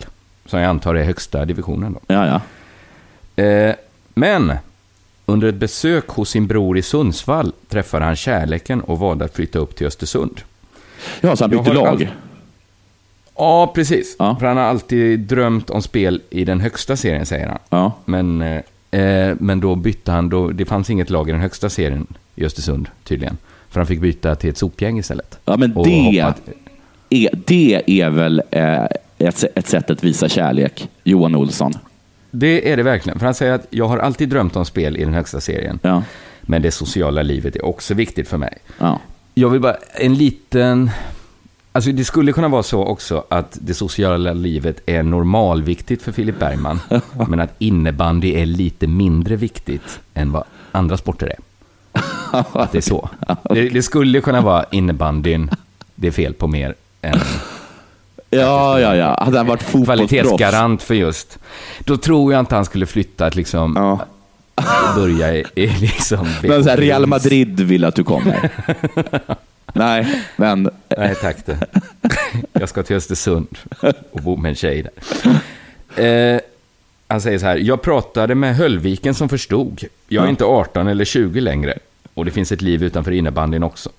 som 0.46 0.60
jag 0.60 0.68
antar 0.68 0.94
är 0.94 1.04
högsta 1.04 1.44
divisionen. 1.44 1.92
Då. 1.92 2.00
Ja, 2.14 2.26
ja. 2.26 2.40
Eh, 3.44 3.74
men 4.14 4.52
under 5.26 5.48
ett 5.48 5.54
besök 5.54 6.08
hos 6.08 6.30
sin 6.30 6.46
bror 6.46 6.78
i 6.78 6.82
Sundsvall 6.82 7.52
träffade 7.68 8.04
han 8.04 8.16
kärleken 8.16 8.80
och 8.80 8.98
valde 8.98 9.24
att 9.24 9.34
flytta 9.36 9.58
upp 9.58 9.76
till 9.76 9.86
Östersund. 9.86 10.40
Ja, 11.20 11.36
så 11.36 11.44
han 11.44 11.50
bytte 11.50 11.72
lag. 11.72 11.86
all- 11.86 12.06
Ja, 13.36 13.72
precis. 13.74 14.16
Ja. 14.18 14.36
För 14.40 14.46
han 14.46 14.56
har 14.56 14.64
alltid 14.64 15.20
drömt 15.20 15.70
om 15.70 15.82
spel 15.82 16.22
i 16.30 16.44
den 16.44 16.60
högsta 16.60 16.96
serien, 16.96 17.26
säger 17.26 17.46
han. 17.48 17.58
Ja. 17.70 17.92
Men, 18.04 18.42
eh, 18.42 19.00
eh, 19.00 19.34
men 19.38 19.60
då 19.60 19.74
bytte 19.74 20.12
han, 20.12 20.28
då, 20.28 20.48
det 20.50 20.64
fanns 20.64 20.90
inget 20.90 21.10
lag 21.10 21.28
i 21.28 21.32
den 21.32 21.40
högsta 21.40 21.70
serien 21.70 22.06
i 22.34 22.44
Östersund 22.44 22.88
tydligen. 23.04 23.36
För 23.68 23.80
han 23.80 23.86
fick 23.86 24.00
byta 24.00 24.34
till 24.34 24.50
ett 24.50 24.58
sopgäng 24.58 24.98
istället. 24.98 25.38
Ja, 25.44 25.56
men 25.56 25.74
det, 25.74 26.22
hoppat- 26.22 26.42
är, 27.10 27.30
det 27.46 27.82
är 27.86 28.10
väl 28.10 28.42
eh, 28.50 28.84
ett, 29.18 29.44
ett 29.54 29.68
sätt 29.68 29.90
att 29.90 30.04
visa 30.04 30.28
kärlek, 30.28 30.88
Johan 31.04 31.34
Olsson. 31.34 31.72
Det 32.30 32.72
är 32.72 32.76
det 32.76 32.82
verkligen. 32.82 33.18
För 33.18 33.26
han 33.26 33.34
säger 33.34 33.52
att 33.52 33.66
jag 33.70 33.88
har 33.88 33.98
alltid 33.98 34.28
drömt 34.28 34.56
om 34.56 34.64
spel 34.64 34.96
i 34.96 35.04
den 35.04 35.14
högsta 35.14 35.40
serien. 35.40 35.78
Ja. 35.82 36.02
Men 36.42 36.62
det 36.62 36.70
sociala 36.70 37.22
livet 37.22 37.56
är 37.56 37.64
också 37.64 37.94
viktigt 37.94 38.28
för 38.28 38.36
mig. 38.36 38.58
Ja. 38.78 39.00
Jag 39.34 39.50
vill 39.50 39.60
bara, 39.60 39.76
en 39.94 40.14
liten... 40.14 40.90
Alltså 41.72 41.92
det 41.92 42.04
skulle 42.04 42.32
kunna 42.32 42.48
vara 42.48 42.62
så 42.62 42.84
också 42.84 43.24
att 43.28 43.58
det 43.60 43.74
sociala 43.74 44.32
livet 44.32 44.82
är 44.86 45.02
normalviktigt 45.02 46.02
för 46.02 46.12
Filip 46.12 46.38
Bergman. 46.38 46.80
men 47.28 47.40
att 47.40 47.54
innebandy 47.58 48.34
är 48.34 48.46
lite 48.46 48.86
mindre 48.86 49.36
viktigt 49.36 50.00
än 50.14 50.32
vad 50.32 50.44
andra 50.72 50.96
sporter 50.96 51.26
är. 51.26 51.38
Att 52.52 52.72
det 52.72 52.78
är 52.78 52.82
så. 52.82 53.10
Det, 53.42 53.68
det 53.68 53.82
skulle 53.82 54.20
kunna 54.20 54.40
vara 54.40 54.64
innebandyn 54.70 55.50
det 56.00 56.06
är 56.06 56.12
fel 56.12 56.34
på 56.34 56.48
mer 56.48 56.74
än 57.02 57.20
Ja, 58.30 58.80
ja, 58.80 58.96
ja. 58.96 59.22
Hade 59.24 59.36
han 59.38 59.46
varit 59.46 59.62
fotbollsproffs. 59.62 60.10
kvalitetsgarant 60.10 60.82
för 60.82 60.94
just. 60.94 61.38
Då 61.84 61.96
tror 61.96 62.32
jag 62.32 62.40
inte 62.40 62.54
han 62.54 62.64
skulle 62.64 62.86
flytta 62.86 63.26
att 63.26 63.34
liksom 63.36 63.72
Ja. 63.76 64.00
börja 64.96 65.34
i, 65.34 65.44
i 65.54 65.66
liksom... 65.66 66.28
Men 66.42 66.64
så 66.64 66.70
här, 66.70 66.76
Real 66.76 67.06
Madrid 67.06 67.60
vill 67.60 67.84
att 67.84 67.94
du 67.94 68.04
kommer. 68.04 68.50
Nej, 69.74 70.22
men 70.36 70.70
Nej 70.98 71.14
tack 71.14 71.46
det. 71.46 71.58
Jag 72.52 72.68
ska 72.68 72.82
till 72.82 72.96
Östersund 72.96 73.58
och 74.12 74.20
bo 74.22 74.36
med 74.36 74.48
en 74.48 74.54
tjej 74.54 74.82
där. 74.82 74.92
Eh, 75.96 76.40
han 77.08 77.20
säger 77.20 77.38
så 77.38 77.46
här, 77.46 77.56
jag 77.56 77.82
pratade 77.82 78.34
med 78.34 78.56
Höllviken 78.56 79.14
som 79.14 79.28
förstod. 79.28 79.84
Jag 80.08 80.24
är 80.24 80.28
inte 80.28 80.44
18 80.44 80.88
eller 80.88 81.04
20 81.04 81.40
längre. 81.40 81.78
Och 82.14 82.24
det 82.24 82.30
finns 82.30 82.52
ett 82.52 82.62
liv 82.62 82.84
utanför 82.84 83.12
innebandyn 83.12 83.62
också. 83.62 83.90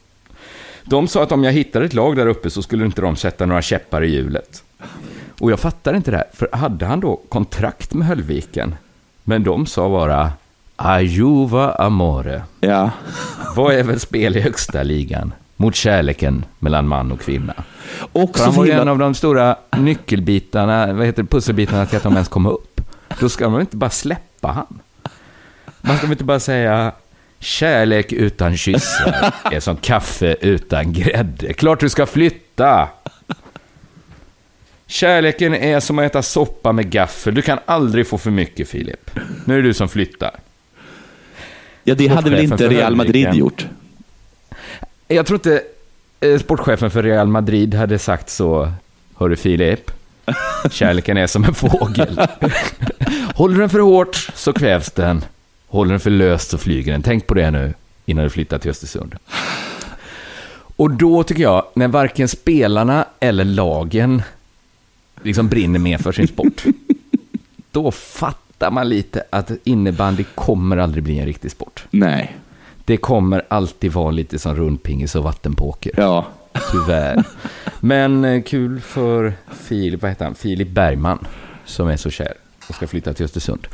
De 0.83 1.07
sa 1.07 1.23
att 1.23 1.31
om 1.31 1.43
jag 1.43 1.51
hittade 1.51 1.85
ett 1.85 1.93
lag 1.93 2.15
där 2.15 2.27
uppe 2.27 2.49
så 2.49 2.61
skulle 2.61 2.85
inte 2.85 3.01
de 3.01 3.15
sätta 3.15 3.45
några 3.45 3.61
käppar 3.61 4.03
i 4.03 4.11
hjulet. 4.15 4.63
Och 5.39 5.51
jag 5.51 5.59
fattar 5.59 5.93
inte 5.93 6.11
det 6.11 6.17
här, 6.17 6.27
för 6.33 6.49
hade 6.53 6.85
han 6.85 6.99
då 6.99 7.21
kontrakt 7.29 7.93
med 7.93 8.07
Höllviken? 8.07 8.75
Men 9.23 9.43
de 9.43 9.65
sa 9.65 9.89
bara, 9.89 10.31
ajuva 10.75 11.71
amore. 11.71 12.43
ja. 12.59 12.91
Vad 13.55 13.73
är 13.73 13.83
väl 13.83 13.99
spel 13.99 14.37
i 14.37 14.41
högsta 14.41 14.83
ligan 14.83 15.33
mot 15.57 15.75
kärleken 15.75 16.45
mellan 16.59 16.87
man 16.87 17.11
och 17.11 17.19
kvinna? 17.19 17.53
Och 18.11 18.37
För 18.37 18.43
han 18.43 18.53
så 18.53 18.59
var 18.59 18.65
ju 18.65 18.71
en 18.71 18.87
av 18.87 18.97
de 18.97 19.13
stora 19.13 19.55
nyckelbitarna, 19.77 20.93
vad 20.93 21.05
heter 21.05 21.23
det, 21.23 21.29
pusselbitarna 21.29 21.85
till 21.85 21.97
att 21.97 22.03
de 22.03 22.13
ens 22.13 22.27
kom 22.27 22.45
upp. 22.45 22.81
Då 23.19 23.29
ska 23.29 23.49
man 23.49 23.61
inte 23.61 23.77
bara 23.77 23.89
släppa 23.89 24.47
han. 24.47 24.79
Man 25.81 25.97
ska 25.97 26.07
inte 26.07 26.23
bara 26.23 26.39
säga 26.39 26.91
kärlek 27.41 28.11
utan 28.13 28.57
kyssar 28.57 29.33
är 29.51 29.59
som 29.59 29.77
kaffe 29.77 30.35
utan 30.41 30.93
grädde. 30.93 31.53
Klart 31.53 31.79
du 31.79 31.89
ska 31.89 32.05
flytta! 32.05 32.89
Kärleken 34.87 35.55
är 35.55 35.79
som 35.79 35.99
att 35.99 36.05
äta 36.05 36.21
soppa 36.21 36.71
med 36.71 36.89
gaffel. 36.89 37.33
Du 37.33 37.41
kan 37.41 37.59
aldrig 37.65 38.07
få 38.07 38.17
för 38.17 38.31
mycket, 38.31 38.69
Filip. 38.69 39.11
Nu 39.45 39.53
är 39.53 39.57
det 39.61 39.67
du 39.69 39.73
som 39.73 39.89
flyttar. 39.89 40.39
ja, 41.83 41.95
det 41.95 42.07
hade 42.07 42.29
väl 42.29 42.43
inte 42.43 42.67
Real 42.67 42.95
Madrid 42.95 43.25
Höllviken. 43.25 43.35
gjort? 43.39 43.67
Jag 45.07 45.25
tror 45.25 45.35
inte 45.37 45.61
eh, 46.19 46.39
sportchefen 46.39 46.91
för 46.91 47.03
Real 47.03 47.27
Madrid 47.27 47.73
hade 47.73 47.99
sagt 47.99 48.29
så. 48.29 48.71
Hörru 49.15 49.35
Filip, 49.35 49.91
kärleken 50.71 51.17
är 51.17 51.27
som 51.27 51.43
en 51.43 51.53
fågel. 51.53 52.21
Håller 53.35 53.59
den 53.59 53.69
för 53.69 53.79
hårt 53.79 54.29
så 54.35 54.53
kvävs 54.53 54.91
den. 54.91 55.25
Håller 55.71 55.91
den 55.91 55.99
för 55.99 56.09
löst 56.09 56.49
så 56.49 56.57
flyger 56.57 56.91
den. 56.91 57.01
Tänk 57.01 57.27
på 57.27 57.33
det 57.33 57.51
nu 57.51 57.73
innan 58.05 58.23
du 58.23 58.29
flyttar 58.29 58.59
till 58.59 58.71
Östersund. 58.71 59.15
Och 60.75 60.91
då 60.91 61.23
tycker 61.23 61.43
jag, 61.43 61.65
när 61.73 61.87
varken 61.87 62.27
spelarna 62.27 63.05
eller 63.19 63.45
lagen 63.45 64.21
liksom 65.21 65.47
brinner 65.47 65.79
mer 65.79 65.97
för 65.97 66.11
sin 66.11 66.27
sport, 66.27 66.63
då 67.71 67.91
fattar 67.91 68.71
man 68.71 68.89
lite 68.89 69.23
att 69.29 69.51
innebandy 69.63 70.23
kommer 70.35 70.77
aldrig 70.77 71.03
bli 71.03 71.19
en 71.19 71.25
riktig 71.25 71.51
sport. 71.51 71.83
Nej. 71.91 72.37
Det 72.85 72.97
kommer 72.97 73.41
alltid 73.47 73.91
vara 73.91 74.11
lite 74.11 74.39
som 74.39 74.55
rundpingis 74.55 75.15
och 75.15 75.23
vattenpoker. 75.23 75.91
Ja. 75.97 76.27
Tyvärr. 76.71 77.23
Men 77.79 78.25
eh, 78.25 78.43
kul 78.43 78.81
för 78.81 79.33
Filip, 79.61 80.01
vad 80.01 80.11
heter 80.11 80.25
han? 80.25 80.35
Filip 80.35 80.69
Bergman, 80.69 81.27
som 81.65 81.87
är 81.87 81.97
så 81.97 82.09
kär 82.09 82.33
och 82.69 82.75
ska 82.75 82.87
flytta 82.87 83.13
till 83.13 83.25
Östersund. 83.25 83.67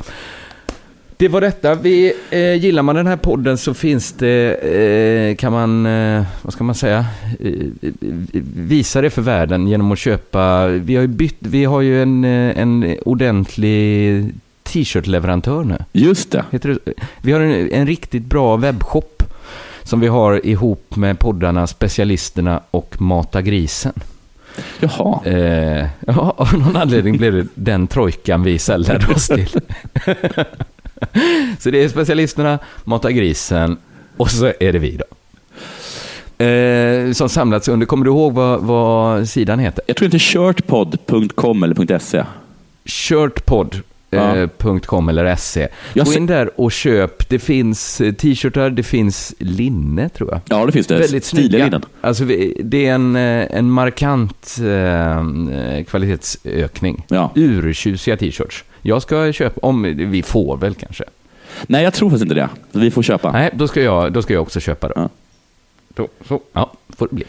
Det 1.20 1.28
var 1.28 1.42
detta. 1.42 1.76
Vi, 1.76 2.14
eh, 2.30 2.54
gillar 2.54 2.84
man 2.84 2.96
den 2.96 3.08
här 3.08 3.18
podden 3.18 3.58
så 3.58 3.74
finns 3.74 4.14
det, 4.14 4.54
eh, 4.54 5.36
kan 5.36 5.54
man, 5.54 5.86
eh, 5.86 6.24
vad 6.42 6.54
ska 6.54 6.64
man 6.64 6.76
säga, 6.76 7.06
eh, 7.40 7.54
visa 8.44 9.02
det 9.02 9.10
för 9.10 9.22
världen 9.22 9.68
genom 9.68 9.92
att 9.92 10.00
köpa, 10.00 10.68
vi 10.68 10.96
har 10.96 11.02
ju 11.02 11.08
bytt, 11.08 11.38
vi 11.40 11.66
har 11.66 11.82
ju 11.82 12.02
en, 12.02 12.26
eh, 12.26 12.60
en 12.60 12.98
ordentlig 13.06 14.34
t-shirt-leverantör 14.64 15.64
nu. 15.64 15.78
Just 15.92 16.32
det. 16.32 16.46
Heter 16.52 16.70
det, 16.70 16.94
vi 17.22 17.32
har 17.32 17.40
en, 17.40 17.72
en 17.72 17.88
riktigt 17.88 18.26
bra 18.26 18.58
webbshop 18.58 19.24
som 19.84 20.00
vi 20.00 20.08
har 20.08 20.46
ihop 20.46 20.96
med 20.96 21.20
poddarna 21.20 21.68
Specialisterna 21.68 22.62
och 22.72 23.02
Mata 23.02 23.42
Grisen. 23.42 23.94
Jaha. 24.80 25.26
Eh, 25.26 25.88
ja, 26.08 26.34
av 26.38 26.54
någon 26.54 26.76
anledning 26.76 27.18
blev 27.18 27.34
det 27.34 27.48
den 27.56 27.88
trojkan 27.88 28.44
vi 28.44 28.60
sällade 28.60 29.08
oss 29.14 29.28
till. 29.28 29.60
så 31.60 31.70
det 31.70 31.84
är 31.84 31.90
Specialisterna, 31.90 32.60
Mata 32.84 33.12
Grisen 33.12 33.78
och 34.18 34.32
så 34.32 34.46
är 34.60 34.74
det 34.74 34.80
vi 34.80 34.98
då. 34.98 35.06
Eh, 36.46 37.12
som 37.12 37.30
samlats 37.30 37.68
under, 37.68 37.86
kommer 37.86 38.06
du 38.06 38.12
ihåg 38.12 38.34
vad, 38.34 38.62
vad 38.62 39.30
sidan 39.30 39.60
heter? 39.60 39.84
Jag 39.88 39.98
tror 39.98 40.06
inte 40.06 40.20
shirtpod.com 40.20 41.64
eller 41.64 42.00
.se. 42.00 42.24
shirtpod.com 44.12 45.10
eller 45.10 45.36
se. 45.36 45.68
Gå 45.94 46.14
in 46.14 46.26
där 46.26 46.50
och 46.62 46.72
köp. 46.72 47.30
Det 47.30 47.40
finns 47.40 48.02
eh, 48.02 48.14
t-shirtar, 48.14 48.70
det 48.70 48.84
finns 48.84 49.34
linne 49.40 50.10
tror 50.10 50.32
jag. 50.32 50.42
Ja, 50.50 50.66
det 50.66 50.72
finns 50.72 50.88
det. 50.88 50.98
Väldigt 50.98 51.26
snygga. 51.26 51.66
linnen. 51.66 51.82
Alltså, 52.02 52.24
det 52.64 52.86
är 52.88 52.94
en, 52.94 53.16
eh, 53.16 53.46
en 53.58 53.70
markant 53.72 54.58
eh, 54.60 55.84
kvalitetsökning. 55.84 57.06
Ja. 57.08 57.32
Urtjusiga 57.36 58.18
t-shirts. 58.18 58.64
Jag 58.82 59.02
ska 59.02 59.34
köpa, 59.34 59.60
om 59.68 59.84
vi 60.12 60.24
får 60.24 60.58
väl 60.58 60.76
kanske. 60.76 61.04
Nej, 61.68 61.84
jag 61.84 61.94
tror 61.94 62.10
faktiskt 62.10 62.24
inte 62.24 62.36
det. 62.36 62.50
Vi 62.72 62.92
får 62.92 63.04
köpa. 63.04 63.32
Nej, 63.32 63.50
då 63.54 63.68
ska 63.68 63.82
jag, 63.82 64.14
då 64.14 64.22
ska 64.22 64.34
jag 64.34 64.42
också 64.42 64.60
köpa 64.60 64.88
då. 64.88 64.94
Ja. 64.96 65.10
då 65.90 66.08
så, 66.28 66.42
ja, 66.54 66.72
får 66.98 67.08
det 67.12 67.16
bli. 67.16 67.26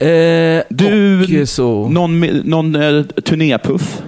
Eh, 0.00 0.62
Du, 0.70 1.46
så... 1.46 1.88
någon, 1.88 2.20
någon 2.20 2.74
eh, 2.74 3.02
turnépuff? 3.04 4.02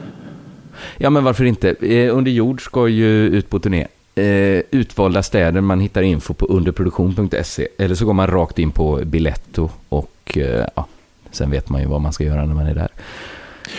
Ja, 0.98 1.10
men 1.10 1.24
varför 1.24 1.44
inte? 1.44 1.70
Eh, 1.70 2.16
Under 2.16 2.30
jord 2.32 2.64
ska 2.64 2.88
ju 2.88 3.26
ut 3.26 3.50
på 3.50 3.58
turné. 3.58 3.86
Eh, 4.14 4.62
utvalda 4.70 5.22
städer, 5.22 5.60
man 5.60 5.80
hittar 5.80 6.02
info 6.02 6.34
på 6.34 6.46
underproduktion.se. 6.46 7.68
Eller 7.78 7.94
så 7.94 8.04
går 8.06 8.12
man 8.12 8.26
rakt 8.26 8.58
in 8.58 8.70
på 8.70 9.00
Biletto 9.04 9.70
och 9.88 10.38
eh, 10.38 10.66
ja, 10.76 10.86
sen 11.30 11.50
vet 11.50 11.68
man 11.68 11.80
ju 11.80 11.86
vad 11.86 12.00
man 12.00 12.12
ska 12.12 12.24
göra 12.24 12.44
när 12.44 12.54
man 12.54 12.66
är 12.66 12.74
där. 12.74 12.88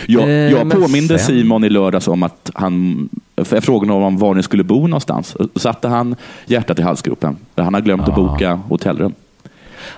Jag, 0.06 0.22
Eh, 0.22 0.28
jag 0.30 0.70
påminde 0.70 1.18
sen- 1.18 1.26
Simon 1.26 1.64
i 1.64 1.68
lördags 1.70 2.08
om 2.08 2.22
att 2.22 2.50
han, 2.54 3.08
för 3.36 3.56
jag 3.56 3.64
frågade 3.64 3.92
honom 3.92 4.18
var 4.18 4.34
ni 4.34 4.42
skulle 4.42 4.64
bo 4.64 4.86
någonstans. 4.86 5.36
Då 5.54 5.60
satte 5.60 5.88
han 5.88 6.16
hjärtat 6.46 6.78
i 6.78 6.82
halsgropen. 6.82 7.36
Han 7.56 7.74
har 7.74 7.80
glömt 7.80 8.02
att 8.02 8.08
Ja. 8.08 8.14
boka 8.14 8.54
hotellrum. 8.54 9.12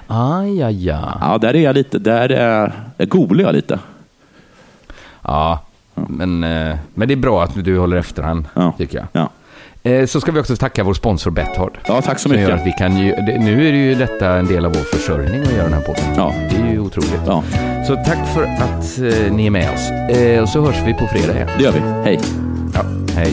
Aj, 0.07 0.63
aj, 0.63 0.91
aj. 0.91 1.01
Ja, 1.21 1.39
där 1.41 1.55
är 1.57 1.61
jag 1.61 1.75
lite, 1.75 1.99
där 1.99 2.29
är, 2.29 2.73
googlar 3.07 3.45
jag 3.45 3.55
lite. 3.55 3.79
Ja, 5.23 5.66
men, 6.09 6.45
eh, 6.45 6.77
men 6.95 7.09
det 7.09 7.15
är 7.15 7.17
bra 7.17 7.43
att 7.45 7.65
du 7.65 7.79
håller 7.79 7.97
efter 7.97 8.23
han, 8.23 8.49
Ja. 8.55 8.73
tycker 8.79 8.99
jag. 8.99 9.07
Ja, 9.13 9.31
Eh, 9.83 10.07
så 10.07 10.21
ska 10.21 10.33
vi 10.33 10.41
också 10.41 10.57
tacka 10.57 10.85
vår 10.85 10.95
sponsor 10.95 11.31
Bethard. 11.31 11.79
ja 11.89 12.03
tack 12.03 12.19
så 12.19 12.29
mycket. 12.29 12.61
vi 12.67 12.73
kan 12.73 12.97
ju, 12.99 13.15
nu 13.39 13.69
är 13.69 13.73
det 13.73 13.79
ju 13.79 13.95
detta 13.95 14.35
en 14.37 14.47
del 14.47 14.65
av 14.67 14.73
vår 14.73 14.81
försörjning 14.99 15.41
att 15.43 15.53
göra 15.53 15.65
den 15.65 15.73
här 15.73 15.81
podden. 15.81 16.05
Ja. 16.17 16.33
Det 16.51 16.57
är 16.69 16.71
ju 16.73 16.79
otroligt. 16.79 17.21
Ja, 17.27 17.43
Så 17.87 17.95
tack 17.97 18.27
för 18.35 18.43
att 18.45 18.99
eh, 18.99 19.33
ni 19.33 19.47
är 19.47 19.51
med 19.51 19.71
oss. 19.75 19.91
Och 20.43 20.49
så 20.49 20.65
hörs 20.67 20.77
vi 20.87 20.95
på 20.95 21.07
fredag 21.07 21.35
igen. 21.35 21.49
det 21.59 21.65
gör 21.65 21.73
vi. 21.73 21.79
Hej. 21.81 22.21
Ja, 22.75 22.81
hej. 23.15 23.33